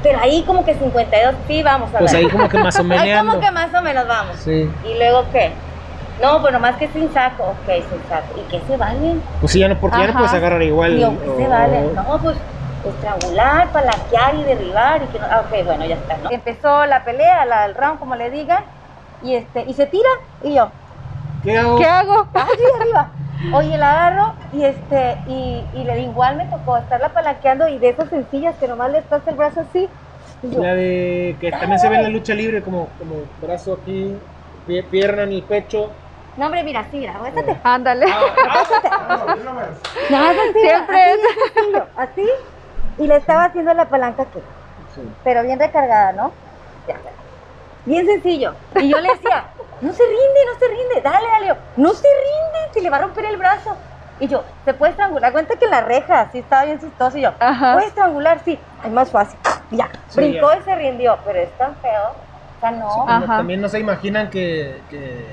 Pero 0.01 0.19
ahí 0.19 0.43
como 0.45 0.63
que 0.65 0.73
52, 0.73 1.35
sí, 1.47 1.61
vamos 1.63 1.93
a 1.93 1.99
Pues 1.99 2.13
ver. 2.13 2.23
ahí 2.23 2.29
como 2.29 2.47
que 2.49 2.57
más 2.63 2.75
o 2.79 2.81
Ahí 2.83 2.87
menos. 2.87 3.23
como 3.25 3.39
que 3.39 3.51
más 3.51 3.73
o 3.73 3.81
menos 3.81 4.07
vamos. 4.07 4.37
Sí. 4.37 4.69
¿Y 4.83 4.97
luego 4.97 5.29
qué? 5.31 5.53
No, 6.21 6.39
pues 6.41 6.53
nomás 6.53 6.77
que 6.77 6.87
sin 6.89 7.11
saco. 7.11 7.43
Ok, 7.43 7.69
sin 7.89 8.07
saco. 8.07 8.33
¿Y 8.37 8.43
qué 8.47 8.61
se 8.65 8.77
valen? 8.77 9.21
Pues 9.39 9.51
sí, 9.51 9.59
ya 9.59 9.67
no, 9.67 9.79
porque 9.79 9.97
ya 9.97 10.03
no 10.05 10.09
Ajá. 10.11 10.19
puedes 10.19 10.33
agarrar 10.33 10.61
igual. 10.61 10.95
Digo, 10.95 11.11
¿qué 11.19 11.25
se 11.25 11.47
o- 11.47 11.49
vale? 11.49 11.81
No, 11.93 12.19
pues 12.21 12.37
estrangular, 12.83 13.71
palanquear 13.71 14.35
y 14.35 14.43
derribar. 14.43 15.03
Y 15.03 15.07
que 15.07 15.19
no... 15.19 15.25
ah, 15.29 15.41
ok, 15.41 15.65
bueno, 15.65 15.85
ya 15.85 15.95
está. 15.95 16.17
¿no? 16.17 16.29
Empezó 16.31 16.85
la 16.85 17.03
pelea, 17.03 17.45
la, 17.45 17.65
el 17.65 17.75
round, 17.75 17.99
como 17.99 18.15
le 18.15 18.29
digan. 18.29 18.63
Y, 19.21 19.35
este, 19.35 19.63
y 19.67 19.73
se 19.73 19.85
tira. 19.87 20.09
Y 20.41 20.55
yo, 20.55 20.71
¿Qué 21.43 21.57
hago? 21.57 21.77
¿Qué 21.77 21.85
hago? 21.85 22.27
allí 22.33 22.63
arriba. 22.79 23.11
Oye, 23.55 23.77
la 23.77 23.91
agarro 23.91 24.33
y 24.51 24.63
este 24.63 25.17
y, 25.27 25.65
y 25.73 25.83
le 25.83 25.99
igual 26.01 26.37
me 26.37 26.45
tocó 26.47 26.77
estarla 26.77 27.09
palanqueando 27.13 27.67
y 27.67 27.77
de 27.77 27.89
esas 27.89 28.09
sencillas 28.09 28.55
que 28.57 28.67
nomás 28.67 28.91
le 28.91 28.99
estás 28.99 29.27
el 29.27 29.35
brazo 29.35 29.61
así. 29.61 29.89
Yo, 30.43 30.61
La 30.61 30.75
de 30.75 31.37
que 31.39 31.51
también 31.51 31.79
se 31.79 31.89
ve 31.89 31.95
en 31.97 32.03
la 32.03 32.09
lucha 32.09 32.33
libre, 32.33 32.61
como, 32.61 32.89
como 32.97 33.15
brazo 33.41 33.73
aquí, 33.73 34.15
pie- 34.67 34.83
pierna 34.89 35.23
en 35.23 35.33
el 35.33 35.43
pecho. 35.43 35.91
no, 36.37 36.45
hombre, 36.45 36.63
mira, 36.63 36.81
así, 36.81 36.97
mira, 36.97 37.13
aguántate. 37.15 37.59
Ándale. 37.63 38.05
No, 40.09 40.31
es 40.31 40.39
así, 40.39 40.59
Siempre 40.59 40.97
así, 41.03 41.19
es 41.21 41.53
sencillo, 41.53 41.87
así. 41.95 42.29
Y 42.99 43.07
le 43.07 43.15
estaba 43.15 43.45
haciendo 43.45 43.73
la 43.73 43.89
palanca 43.89 44.23
aquí, 44.23 44.39
Sí. 44.95 45.01
pero 45.23 45.43
bien 45.43 45.59
recargada, 45.59 46.11
¿no? 46.13 46.31
Bien 47.85 48.05
sencillo. 48.05 48.53
Y 48.79 48.89
yo 48.89 48.99
le 49.01 49.09
decía, 49.09 49.47
no 49.83 49.93
se 49.93 50.03
rinde, 50.03 50.39
no 50.51 50.59
se 50.59 50.67
rinde, 50.67 51.01
dale, 51.03 51.27
dale. 51.27 51.59
No 51.77 51.93
se 51.93 52.07
rinde, 52.07 52.73
se 52.73 52.81
le 52.81 52.89
va 52.89 52.97
a 52.97 53.01
romper 53.01 53.25
el 53.25 53.37
brazo. 53.37 53.75
Y 54.19 54.27
yo, 54.27 54.43
¿se 54.63 54.73
puede 54.73 54.91
estrangular? 54.91 55.31
Cuenta 55.31 55.55
que 55.57 55.65
en 55.65 55.71
la 55.71 55.81
reja, 55.81 56.29
sí 56.31 56.39
estaba 56.39 56.65
bien 56.65 56.79
chistoso. 56.79 57.17
Y 57.17 57.21
yo, 57.21 57.31
Ajá. 57.39 57.73
¿puede 57.73 57.87
estrangular? 57.87 58.39
Sí, 58.45 58.59
es 58.83 58.91
más 58.91 59.09
fácil. 59.09 59.37
Y 59.71 59.77
ya, 59.77 59.89
Sí, 60.07 60.21
brincó 60.21 60.53
ya. 60.53 60.59
y 60.59 60.63
se 60.63 60.75
rindió, 60.75 61.17
pero 61.25 61.39
es 61.39 61.51
tan 61.57 61.75
feo. 61.77 62.09
O 62.57 62.59
sea, 62.59 62.71
no. 62.71 63.05
Ajá. 63.09 63.37
También 63.37 63.59
no 63.61 63.69
se 63.69 63.79
imaginan 63.79 64.29
que, 64.29 64.81
que, 64.89 65.25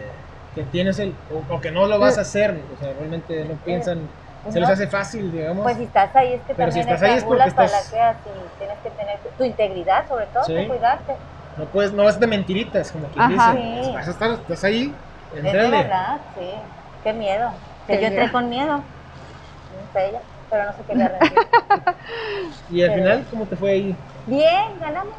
que 0.54 0.62
tienes 0.64 0.98
el. 0.98 1.14
O, 1.32 1.54
o 1.54 1.60
que 1.60 1.70
no 1.70 1.86
lo 1.86 1.98
vas 1.98 2.18
a 2.18 2.22
hacer. 2.22 2.58
O 2.76 2.82
sea, 2.82 2.92
realmente 2.94 3.44
no 3.44 3.54
piensan. 3.64 4.08
Se 4.48 4.58
les 4.58 4.68
No. 4.68 4.72
hace 4.74 4.86
fácil, 4.88 5.30
digamos. 5.30 5.62
Pues 5.62 5.76
si 5.76 5.84
estás 5.84 6.16
ahí 6.16 6.32
es 6.32 6.40
que 6.42 6.54
Pero 6.54 6.72
si 6.72 6.78
también 6.78 6.94
estás 6.96 7.10
ahí 7.10 7.18
es 7.18 7.24
porque 7.24 7.44
estás- 7.44 7.70
palaqueas 7.70 8.16
y 8.24 8.58
tienes 8.58 8.78
que 8.82 8.90
tener 8.90 9.18
tu, 9.18 9.28
tu 9.36 9.44
integridad, 9.44 10.08
sobre 10.08 10.26
todo, 10.26 10.42
Sí. 10.44 10.54
que 10.54 10.66
cuidarte. 10.66 11.14
No 11.56 11.64
puedes, 11.66 11.92
no 11.92 12.08
es 12.08 12.18
de 12.18 12.26
mentiritas, 12.26 12.90
como 12.92 13.06
quien 13.08 13.38
Ajá. 13.38 13.52
dice. 13.54 13.84
Sí. 13.84 13.92
Vas 13.94 14.08
a 14.08 14.10
estar, 14.10 14.30
estás 14.30 14.64
ahí, 14.64 14.94
Es 15.34 15.44
entrale. 15.44 15.70
verdad, 15.70 16.18
sí. 16.38 16.50
Qué 17.04 17.12
miedo. 17.12 17.50
Que 17.86 18.00
yo 18.00 18.06
entré 18.06 18.30
con 18.30 18.48
miedo. 18.48 18.76
No 18.76 19.92
sé 19.92 20.08
ella, 20.10 20.20
pero 20.50 20.64
no 20.66 20.72
se 20.72 20.82
quería 20.84 21.08
rendir. 21.08 21.38
Y 22.70 22.82
al 22.82 22.90
Pero- 22.90 23.02
final, 23.02 23.26
¿cómo 23.30 23.46
te 23.46 23.56
fue 23.56 23.70
ahí? 23.72 23.96
Bien, 24.26 24.78
ganamos. 24.80 25.14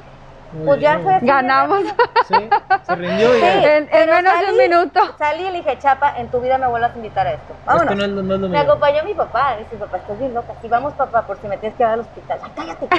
Muy 0.52 0.66
Pues 0.66 0.82
ya 0.82 1.00
fue 1.00 1.14
así 1.16 1.26
Ganamos. 1.26 1.80
Sí, 2.28 2.50
se 2.84 2.96
rindió 2.96 3.30
y 3.38 3.40
Sí, 3.40 3.42
ya. 3.42 3.78
En- 3.78 3.90
en 3.92 4.10
menos 4.10 4.34
de 4.40 4.52
un 4.52 4.58
minuto. 4.58 5.00
Salí 5.18 5.44
y 5.48 5.50
le 5.52 5.58
dije, 5.60 5.78
Chapa, 5.80 6.14
en 6.18 6.30
tu 6.30 6.42
vida 6.42 6.58
me 6.58 6.68
vuelvas 6.68 6.92
a 6.94 6.96
invitar 6.98 7.26
a 7.26 7.32
esto. 7.34 7.54
Es 7.54 7.66
Vámonos. 7.66 7.90
que 7.90 7.96
no 7.96 8.04
es, 8.04 8.10
lo- 8.10 8.24
no 8.24 8.36
es 8.36 8.40
lo 8.42 8.50
Me 8.50 8.60
acompañó 8.60 9.04
mi 9.06 9.14
papá. 9.14 9.56
Dice, 9.58 9.78
papá, 9.78 9.98
estás 9.98 10.20
bien 10.20 10.34
loca. 10.34 10.54
Sí, 10.62 10.68
vamos, 10.68 10.94
papá, 10.96 11.26
por 11.26 11.40
si 11.40 11.48
me 11.48 11.58
tienes 11.58 11.78
que 11.78 11.84
ir 11.84 11.88
al 11.90 12.02
hospital. 12.02 12.40
Ay, 12.44 12.52
cállate. 12.56 12.90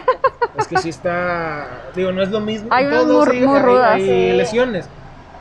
Es 0.57 0.67
que 0.69 0.77
sí 0.79 0.89
está. 0.89 1.67
Digo, 1.95 2.11
no 2.13 2.23
es 2.23 2.31
lo 2.31 2.41
mismo. 2.41 2.69
Hay 2.73 2.87
unas 2.87 3.03
todos 3.03 3.27
muy- 3.29 3.37
hay- 3.39 3.63
rudas, 3.63 3.93
hay 3.95 4.03
sí. 4.07 4.33
lesiones. 4.33 4.91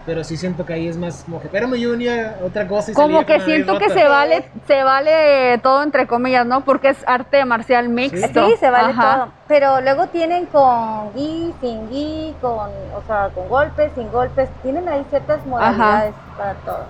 Pero 0.05 0.23
sí 0.23 0.35
siento 0.35 0.65
que 0.65 0.73
ahí 0.73 0.87
es 0.87 0.97
más 0.97 1.23
como 1.23 1.39
que. 1.39 1.47
Espérame, 1.47 1.75
yo 1.75 1.91
venía 1.91 2.37
otra 2.43 2.67
cosa 2.67 2.91
y 2.91 2.93
Como 2.95 3.25
que 3.25 3.39
siento 3.41 3.77
que 3.77 3.89
se 3.89 4.07
vale, 4.07 4.49
se 4.65 4.83
vale 4.83 5.59
todo 5.59 5.83
entre 5.83 6.07
comillas, 6.07 6.45
¿no? 6.45 6.61
Porque 6.61 6.89
es 6.89 6.97
arte 7.07 7.45
marcial 7.45 7.89
mixto. 7.89 8.47
Sí, 8.47 8.55
se 8.59 8.69
vale 8.71 8.91
Ajá. 8.91 9.15
todo. 9.15 9.27
Pero 9.47 9.81
luego 9.81 10.07
tienen 10.07 10.47
con 10.47 11.13
gui, 11.13 11.53
sin 11.61 11.87
gui, 11.89 12.35
con, 12.41 12.69
o 12.95 13.03
sea, 13.05 13.29
con 13.33 13.47
golpes, 13.47 13.91
sin 13.95 14.11
golpes. 14.11 14.49
Tienen 14.63 14.89
ahí 14.89 15.05
ciertas 15.09 15.45
modalidades 15.45 16.15
para 16.35 16.53
todo. 16.55 16.85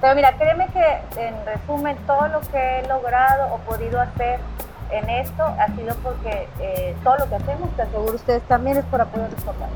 Pero 0.00 0.14
mira, 0.14 0.36
créeme 0.36 0.66
que 0.68 1.20
en 1.20 1.34
resumen, 1.46 1.96
todo 2.06 2.28
lo 2.28 2.40
que 2.40 2.80
he 2.80 2.88
logrado 2.88 3.54
o 3.54 3.58
podido 3.58 4.00
hacer 4.00 4.40
en 4.90 5.08
esto 5.08 5.42
ha 5.42 5.66
sido 5.74 5.94
porque 5.96 6.48
eh, 6.60 6.94
todo 7.02 7.18
lo 7.18 7.28
que 7.28 7.36
hacemos, 7.36 7.70
te 7.76 7.82
aseguro 7.82 8.14
ustedes 8.14 8.42
también, 8.42 8.76
es 8.76 8.84
por 8.84 9.00
apoyo 9.00 9.24
de 9.24 9.30
los 9.30 9.40
papás. 9.42 9.68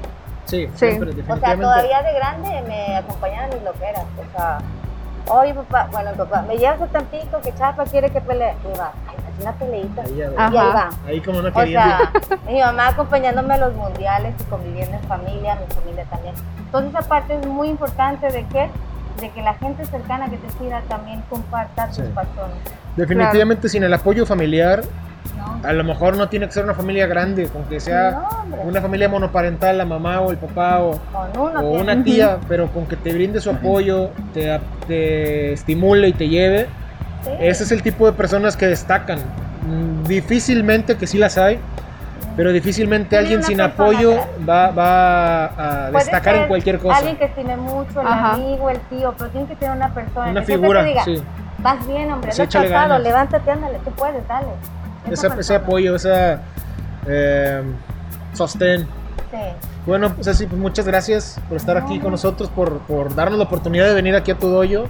Sí, 0.50 0.66
Sí. 0.74 0.90
siempre, 0.90 1.10
O 1.28 1.36
sea, 1.36 1.56
todavía 1.56 2.02
de 2.02 2.12
grande 2.14 2.62
me 2.68 2.96
acompañaban 2.96 3.50
mis 3.50 3.62
loqueras. 3.62 4.04
O 4.18 4.36
sea, 4.36 4.58
oye 5.28 5.54
papá, 5.54 5.88
bueno, 5.92 6.10
papá, 6.16 6.42
me 6.42 6.56
llevas 6.56 6.80
a 6.82 6.86
Tampico 6.86 7.40
que 7.40 7.54
Chapa 7.54 7.84
quiere 7.84 8.10
que 8.10 8.20
pelee. 8.20 8.54
Y 8.72 8.78
va, 8.78 8.92
una 9.40 9.52
peleita. 9.52 10.02
Ahí, 10.02 10.16
ya, 10.16 10.26
Y 10.26 10.34
va. 10.34 10.46
ahí 10.46 10.54
va. 10.74 10.90
ahí 11.06 11.20
como 11.22 11.40
no 11.40 11.48
O 11.48 11.52
sea, 11.66 12.10
mi 12.46 12.60
mamá 12.60 12.88
acompañándome 12.88 13.54
a 13.54 13.58
los 13.58 13.74
mundiales 13.74 14.34
y 14.38 14.44
conviviendo 14.44 14.96
en 14.98 15.02
familia, 15.04 15.54
mi 15.56 15.74
familia 15.74 16.04
también. 16.10 16.34
Entonces 16.58 16.90
esa 16.94 17.08
parte 17.08 17.34
es 17.38 17.46
muy 17.46 17.68
importante 17.68 18.28
de 18.30 18.44
que, 18.48 18.68
de 19.20 19.30
que 19.30 19.42
la 19.42 19.54
gente 19.54 19.84
cercana 19.86 20.28
que 20.28 20.36
te 20.36 20.50
siga 20.58 20.82
también 20.88 21.22
comparta 21.30 21.86
tus 21.86 21.96
Sí. 21.96 22.02
pasiones. 22.14 22.56
Definitivamente 22.96 23.68
sin 23.68 23.82
el 23.84 23.92
apoyo 23.94 24.26
familiar, 24.26 24.82
¿no? 25.36 25.68
a 25.68 25.72
lo 25.72 25.84
mejor 25.84 26.16
no 26.16 26.28
tiene 26.28 26.46
que 26.46 26.52
ser 26.52 26.64
una 26.64 26.74
familia 26.74 27.06
grande, 27.06 27.46
con 27.46 27.64
que 27.64 27.80
sea 27.80 28.22
No, 28.48 28.56
una 28.64 28.80
familia 28.80 29.08
monoparental, 29.08 29.78
la 29.78 29.84
mamá 29.84 30.20
o 30.20 30.30
el 30.30 30.36
papá 30.38 30.80
o, 30.80 30.98
uno 31.38 31.60
o 31.60 31.80
una 31.80 32.02
tía, 32.02 32.38
pero 32.48 32.68
con 32.68 32.86
que 32.86 32.96
te 32.96 33.12
brinde 33.12 33.40
su 33.40 33.50
apoyo, 33.50 34.10
te, 34.34 34.58
te 34.86 35.52
estimule 35.52 36.08
y 36.08 36.12
te 36.12 36.28
lleve. 36.28 36.66
sí. 37.24 37.30
Ese 37.40 37.64
es 37.64 37.72
el 37.72 37.82
tipo 37.82 38.06
de 38.06 38.12
personas 38.12 38.56
que 38.56 38.66
destacan. 38.66 39.18
Difícilmente, 40.08 40.96
que 40.96 41.06
sí 41.06 41.18
las 41.18 41.36
hay, 41.38 41.58
pero 42.36 42.52
difícilmente 42.52 43.10
Tiene 43.10 43.22
alguien 43.22 43.38
una 43.40 43.46
sin 43.48 43.60
apoyo 43.60 44.16
va, 44.48 44.70
va 44.70 45.86
a 45.86 45.90
destacar 45.90 46.34
en 46.36 46.48
cualquier 46.48 46.78
cosa. 46.78 46.96
Alguien 46.96 47.16
que 47.18 47.24
estime 47.26 47.56
mucho, 47.56 48.00
el 48.00 48.06
Ajá. 48.06 48.32
amigo, 48.34 48.70
el 48.70 48.80
tío, 48.82 49.14
pero 49.18 49.30
tiene 49.30 49.46
que 49.48 49.56
tener 49.56 49.76
una 49.76 49.92
persona 49.92 50.30
Una 50.30 50.40
que 50.40 50.46
figura, 50.46 50.80
te 50.82 50.88
diga, 50.88 51.04
sí. 51.04 51.22
Vas 51.62 51.86
bien, 51.86 52.12
hombre, 52.12 52.32
Sí, 52.32 52.42
no 52.42 52.46
pasado, 52.46 52.68
ganas. 52.68 53.02
levántate, 53.02 53.50
ándale, 53.50 53.78
tú 53.84 53.90
puedes, 53.92 54.26
dale. 54.28 54.48
Ese, 55.10 55.54
apoyo, 55.54 55.96
esa 55.96 56.40
eh, 57.06 57.62
sostén. 58.34 58.82
Sí. 59.30 59.38
Bueno, 59.86 60.12
pues 60.14 60.28
así, 60.28 60.46
pues 60.46 60.60
muchas 60.60 60.86
gracias 60.86 61.40
por 61.48 61.56
estar 61.56 61.76
aquí 61.76 61.98
con 62.00 62.10
nosotros, 62.10 62.50
por, 62.50 62.80
por 62.80 63.14
darnos 63.14 63.38
la 63.38 63.44
oportunidad 63.44 63.86
de 63.86 63.94
venir 63.94 64.14
aquí 64.14 64.30
a 64.30 64.38
tu 64.38 64.48
doyo, 64.48 64.86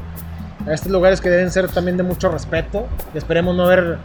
a 0.66 0.72
estos 0.72 0.90
lugares 0.90 1.20
que 1.20 1.30
deben 1.30 1.50
ser 1.50 1.68
también 1.68 1.96
de 1.96 2.02
mucho 2.02 2.28
respeto. 2.28 2.87
Y 3.14 3.18
esperemos 3.18 3.54
no 3.54 3.64
haber 3.66 3.98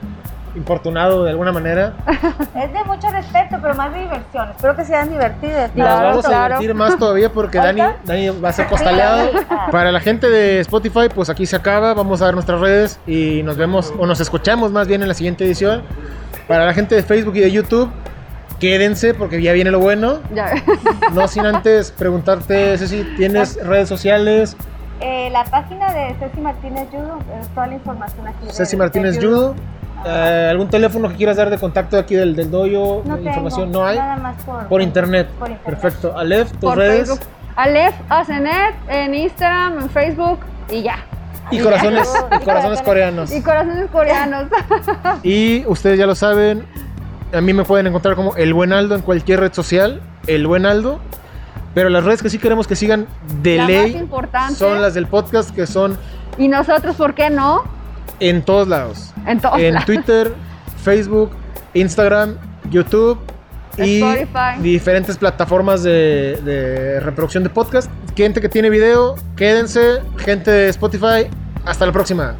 importunado 0.55 1.23
de 1.23 1.31
alguna 1.31 1.51
manera. 1.51 1.93
Es 2.55 2.71
de 2.71 2.83
mucho 2.85 3.09
respeto, 3.09 3.57
pero 3.61 3.75
más 3.75 3.93
de 3.93 3.99
diversión. 4.01 4.49
Espero 4.51 4.75
que 4.75 4.85
sean 4.85 5.09
divertidos. 5.09 5.69
Y 5.75 5.79
nos 5.79 5.87
Claro, 5.87 6.07
vamos 6.09 6.25
a 6.25 6.29
claro. 6.29 6.45
divertir 6.59 6.73
más 6.75 6.97
todavía 6.97 7.29
porque 7.31 7.57
Dani. 7.57 7.81
Dani 8.05 8.29
va 8.29 8.49
a 8.49 8.53
ser 8.53 8.67
costaleado. 8.67 9.29
Ah. 9.49 9.67
Para 9.71 9.91
la 9.91 9.99
gente 9.99 10.29
de 10.29 10.59
Spotify, 10.61 11.07
pues 11.13 11.29
aquí 11.29 11.45
se 11.45 11.55
acaba. 11.55 11.93
Vamos 11.93 12.21
a 12.21 12.25
ver 12.25 12.33
nuestras 12.33 12.59
redes 12.59 12.99
y 13.05 13.41
nos 13.43 13.57
vemos 13.57 13.93
o 13.97 14.05
nos 14.07 14.19
escuchamos 14.19 14.71
más 14.71 14.87
bien 14.87 15.01
en 15.01 15.07
la 15.07 15.13
siguiente 15.13 15.45
edición. 15.45 15.83
Para 16.47 16.65
la 16.65 16.73
gente 16.73 16.95
de 16.95 17.03
Facebook 17.03 17.35
y 17.35 17.41
de 17.41 17.51
YouTube, 17.51 17.89
quédense 18.59 19.13
porque 19.13 19.41
ya 19.41 19.53
viene 19.53 19.71
lo 19.71 19.79
bueno. 19.79 20.19
Ya. 20.33 20.53
No 21.13 21.27
sin 21.27 21.45
antes 21.45 21.91
preguntarte, 21.91 22.77
Ceci, 22.77 23.03
¿tienes 23.17 23.57
redes 23.65 23.89
sociales? 23.89 24.55
Eh, 25.01 25.29
la 25.31 25.43
página 25.45 25.91
de 25.93 26.15
Ceci 26.19 26.39
Martínez 26.39 26.87
Judo, 26.91 27.19
es 27.41 27.47
toda 27.49 27.67
la 27.67 27.73
información 27.73 28.27
aquí. 28.27 28.45
de- 28.47 28.53
Ceci 28.53 28.71
de 28.71 28.77
Martínez 28.77 29.17
Judo. 29.19 29.55
Eh, 30.05 30.47
¿Algún 30.51 30.69
teléfono 30.69 31.09
que 31.09 31.15
quieras 31.15 31.37
dar 31.37 31.49
de 31.49 31.57
contacto 31.57 31.97
aquí 31.97 32.15
del, 32.15 32.35
del 32.35 32.51
doyo? 32.51 33.01
No 33.05 33.15
tengo, 33.15 33.27
información 33.29 33.71
no 33.71 33.85
hay. 33.85 33.97
Nada 33.97 34.15
más 34.17 34.43
por, 34.43 34.67
Por 34.67 34.81
internet. 34.81 35.27
Por 35.39 35.49
internet. 35.49 35.79
Perfecto. 35.81 36.17
Alef, 36.17 36.51
tus 36.51 36.59
Por 36.59 36.77
redes. 36.77 37.07
Facebook. 37.09 37.27
Aleph 37.55 37.95
Asenet 38.09 38.75
en 38.89 39.15
Instagram, 39.15 39.79
en 39.79 39.89
Facebook 39.89 40.39
y 40.69 40.83
ya. 40.83 40.97
Y 41.51 41.59
corazones, 41.59 42.07
Y 42.41 42.43
corazones 42.43 42.81
coreanos. 42.81 43.31
Y 43.33 43.41
corazones 43.41 43.89
coreanos. 43.91 44.47
Y 45.23 45.65
ustedes 45.67 45.97
ya 45.97 46.05
lo 46.05 46.15
saben, 46.15 46.65
a 47.33 47.41
mí 47.41 47.53
me 47.53 47.63
pueden 47.63 47.87
encontrar 47.87 48.15
como 48.15 48.35
El 48.35 48.53
Buen 48.53 48.73
Aldo 48.73 48.95
en 48.95 49.01
cualquier 49.01 49.39
red 49.39 49.53
social, 49.53 50.01
El 50.27 50.47
Buen 50.47 50.65
Aldo. 50.65 50.99
Pero 51.73 51.89
las 51.89 52.03
redes 52.03 52.21
que 52.21 52.29
sí 52.29 52.39
queremos 52.39 52.67
que 52.67 52.75
sigan 52.75 53.05
de 53.41 53.57
La 53.57 53.65
ley 53.65 54.09
son 54.55 54.81
las 54.81 54.93
del 54.93 55.07
podcast, 55.07 55.53
que 55.53 55.67
son 55.67 55.97
Y 56.37 56.47
nosotros, 56.47 56.95
¿por 56.95 57.13
qué 57.13 57.29
no? 57.29 57.63
En 58.19 58.43
todos 58.43 58.67
lados. 58.67 59.13
En 59.25 59.39
todos 59.39 59.59
En 59.59 59.73
lados. 59.73 59.85
Twitter, 59.85 60.33
Facebook, 60.83 61.31
Instagram, 61.73 62.37
YouTube 62.69 63.19
y 63.77 64.01
Spotify. 64.01 64.61
diferentes 64.61 65.17
plataformas 65.17 65.83
de, 65.83 66.39
de 66.43 66.99
reproducción 67.01 67.43
de 67.43 67.49
podcast. 67.49 67.89
Gente 68.15 68.39
que 68.41 68.49
tiene 68.49 68.69
video, 68.69 69.15
quédense. 69.35 70.01
Gente 70.17 70.49
de 70.51 70.69
Spotify, 70.69 71.27
hasta 71.65 71.85
la 71.85 71.91
próxima. 71.91 72.35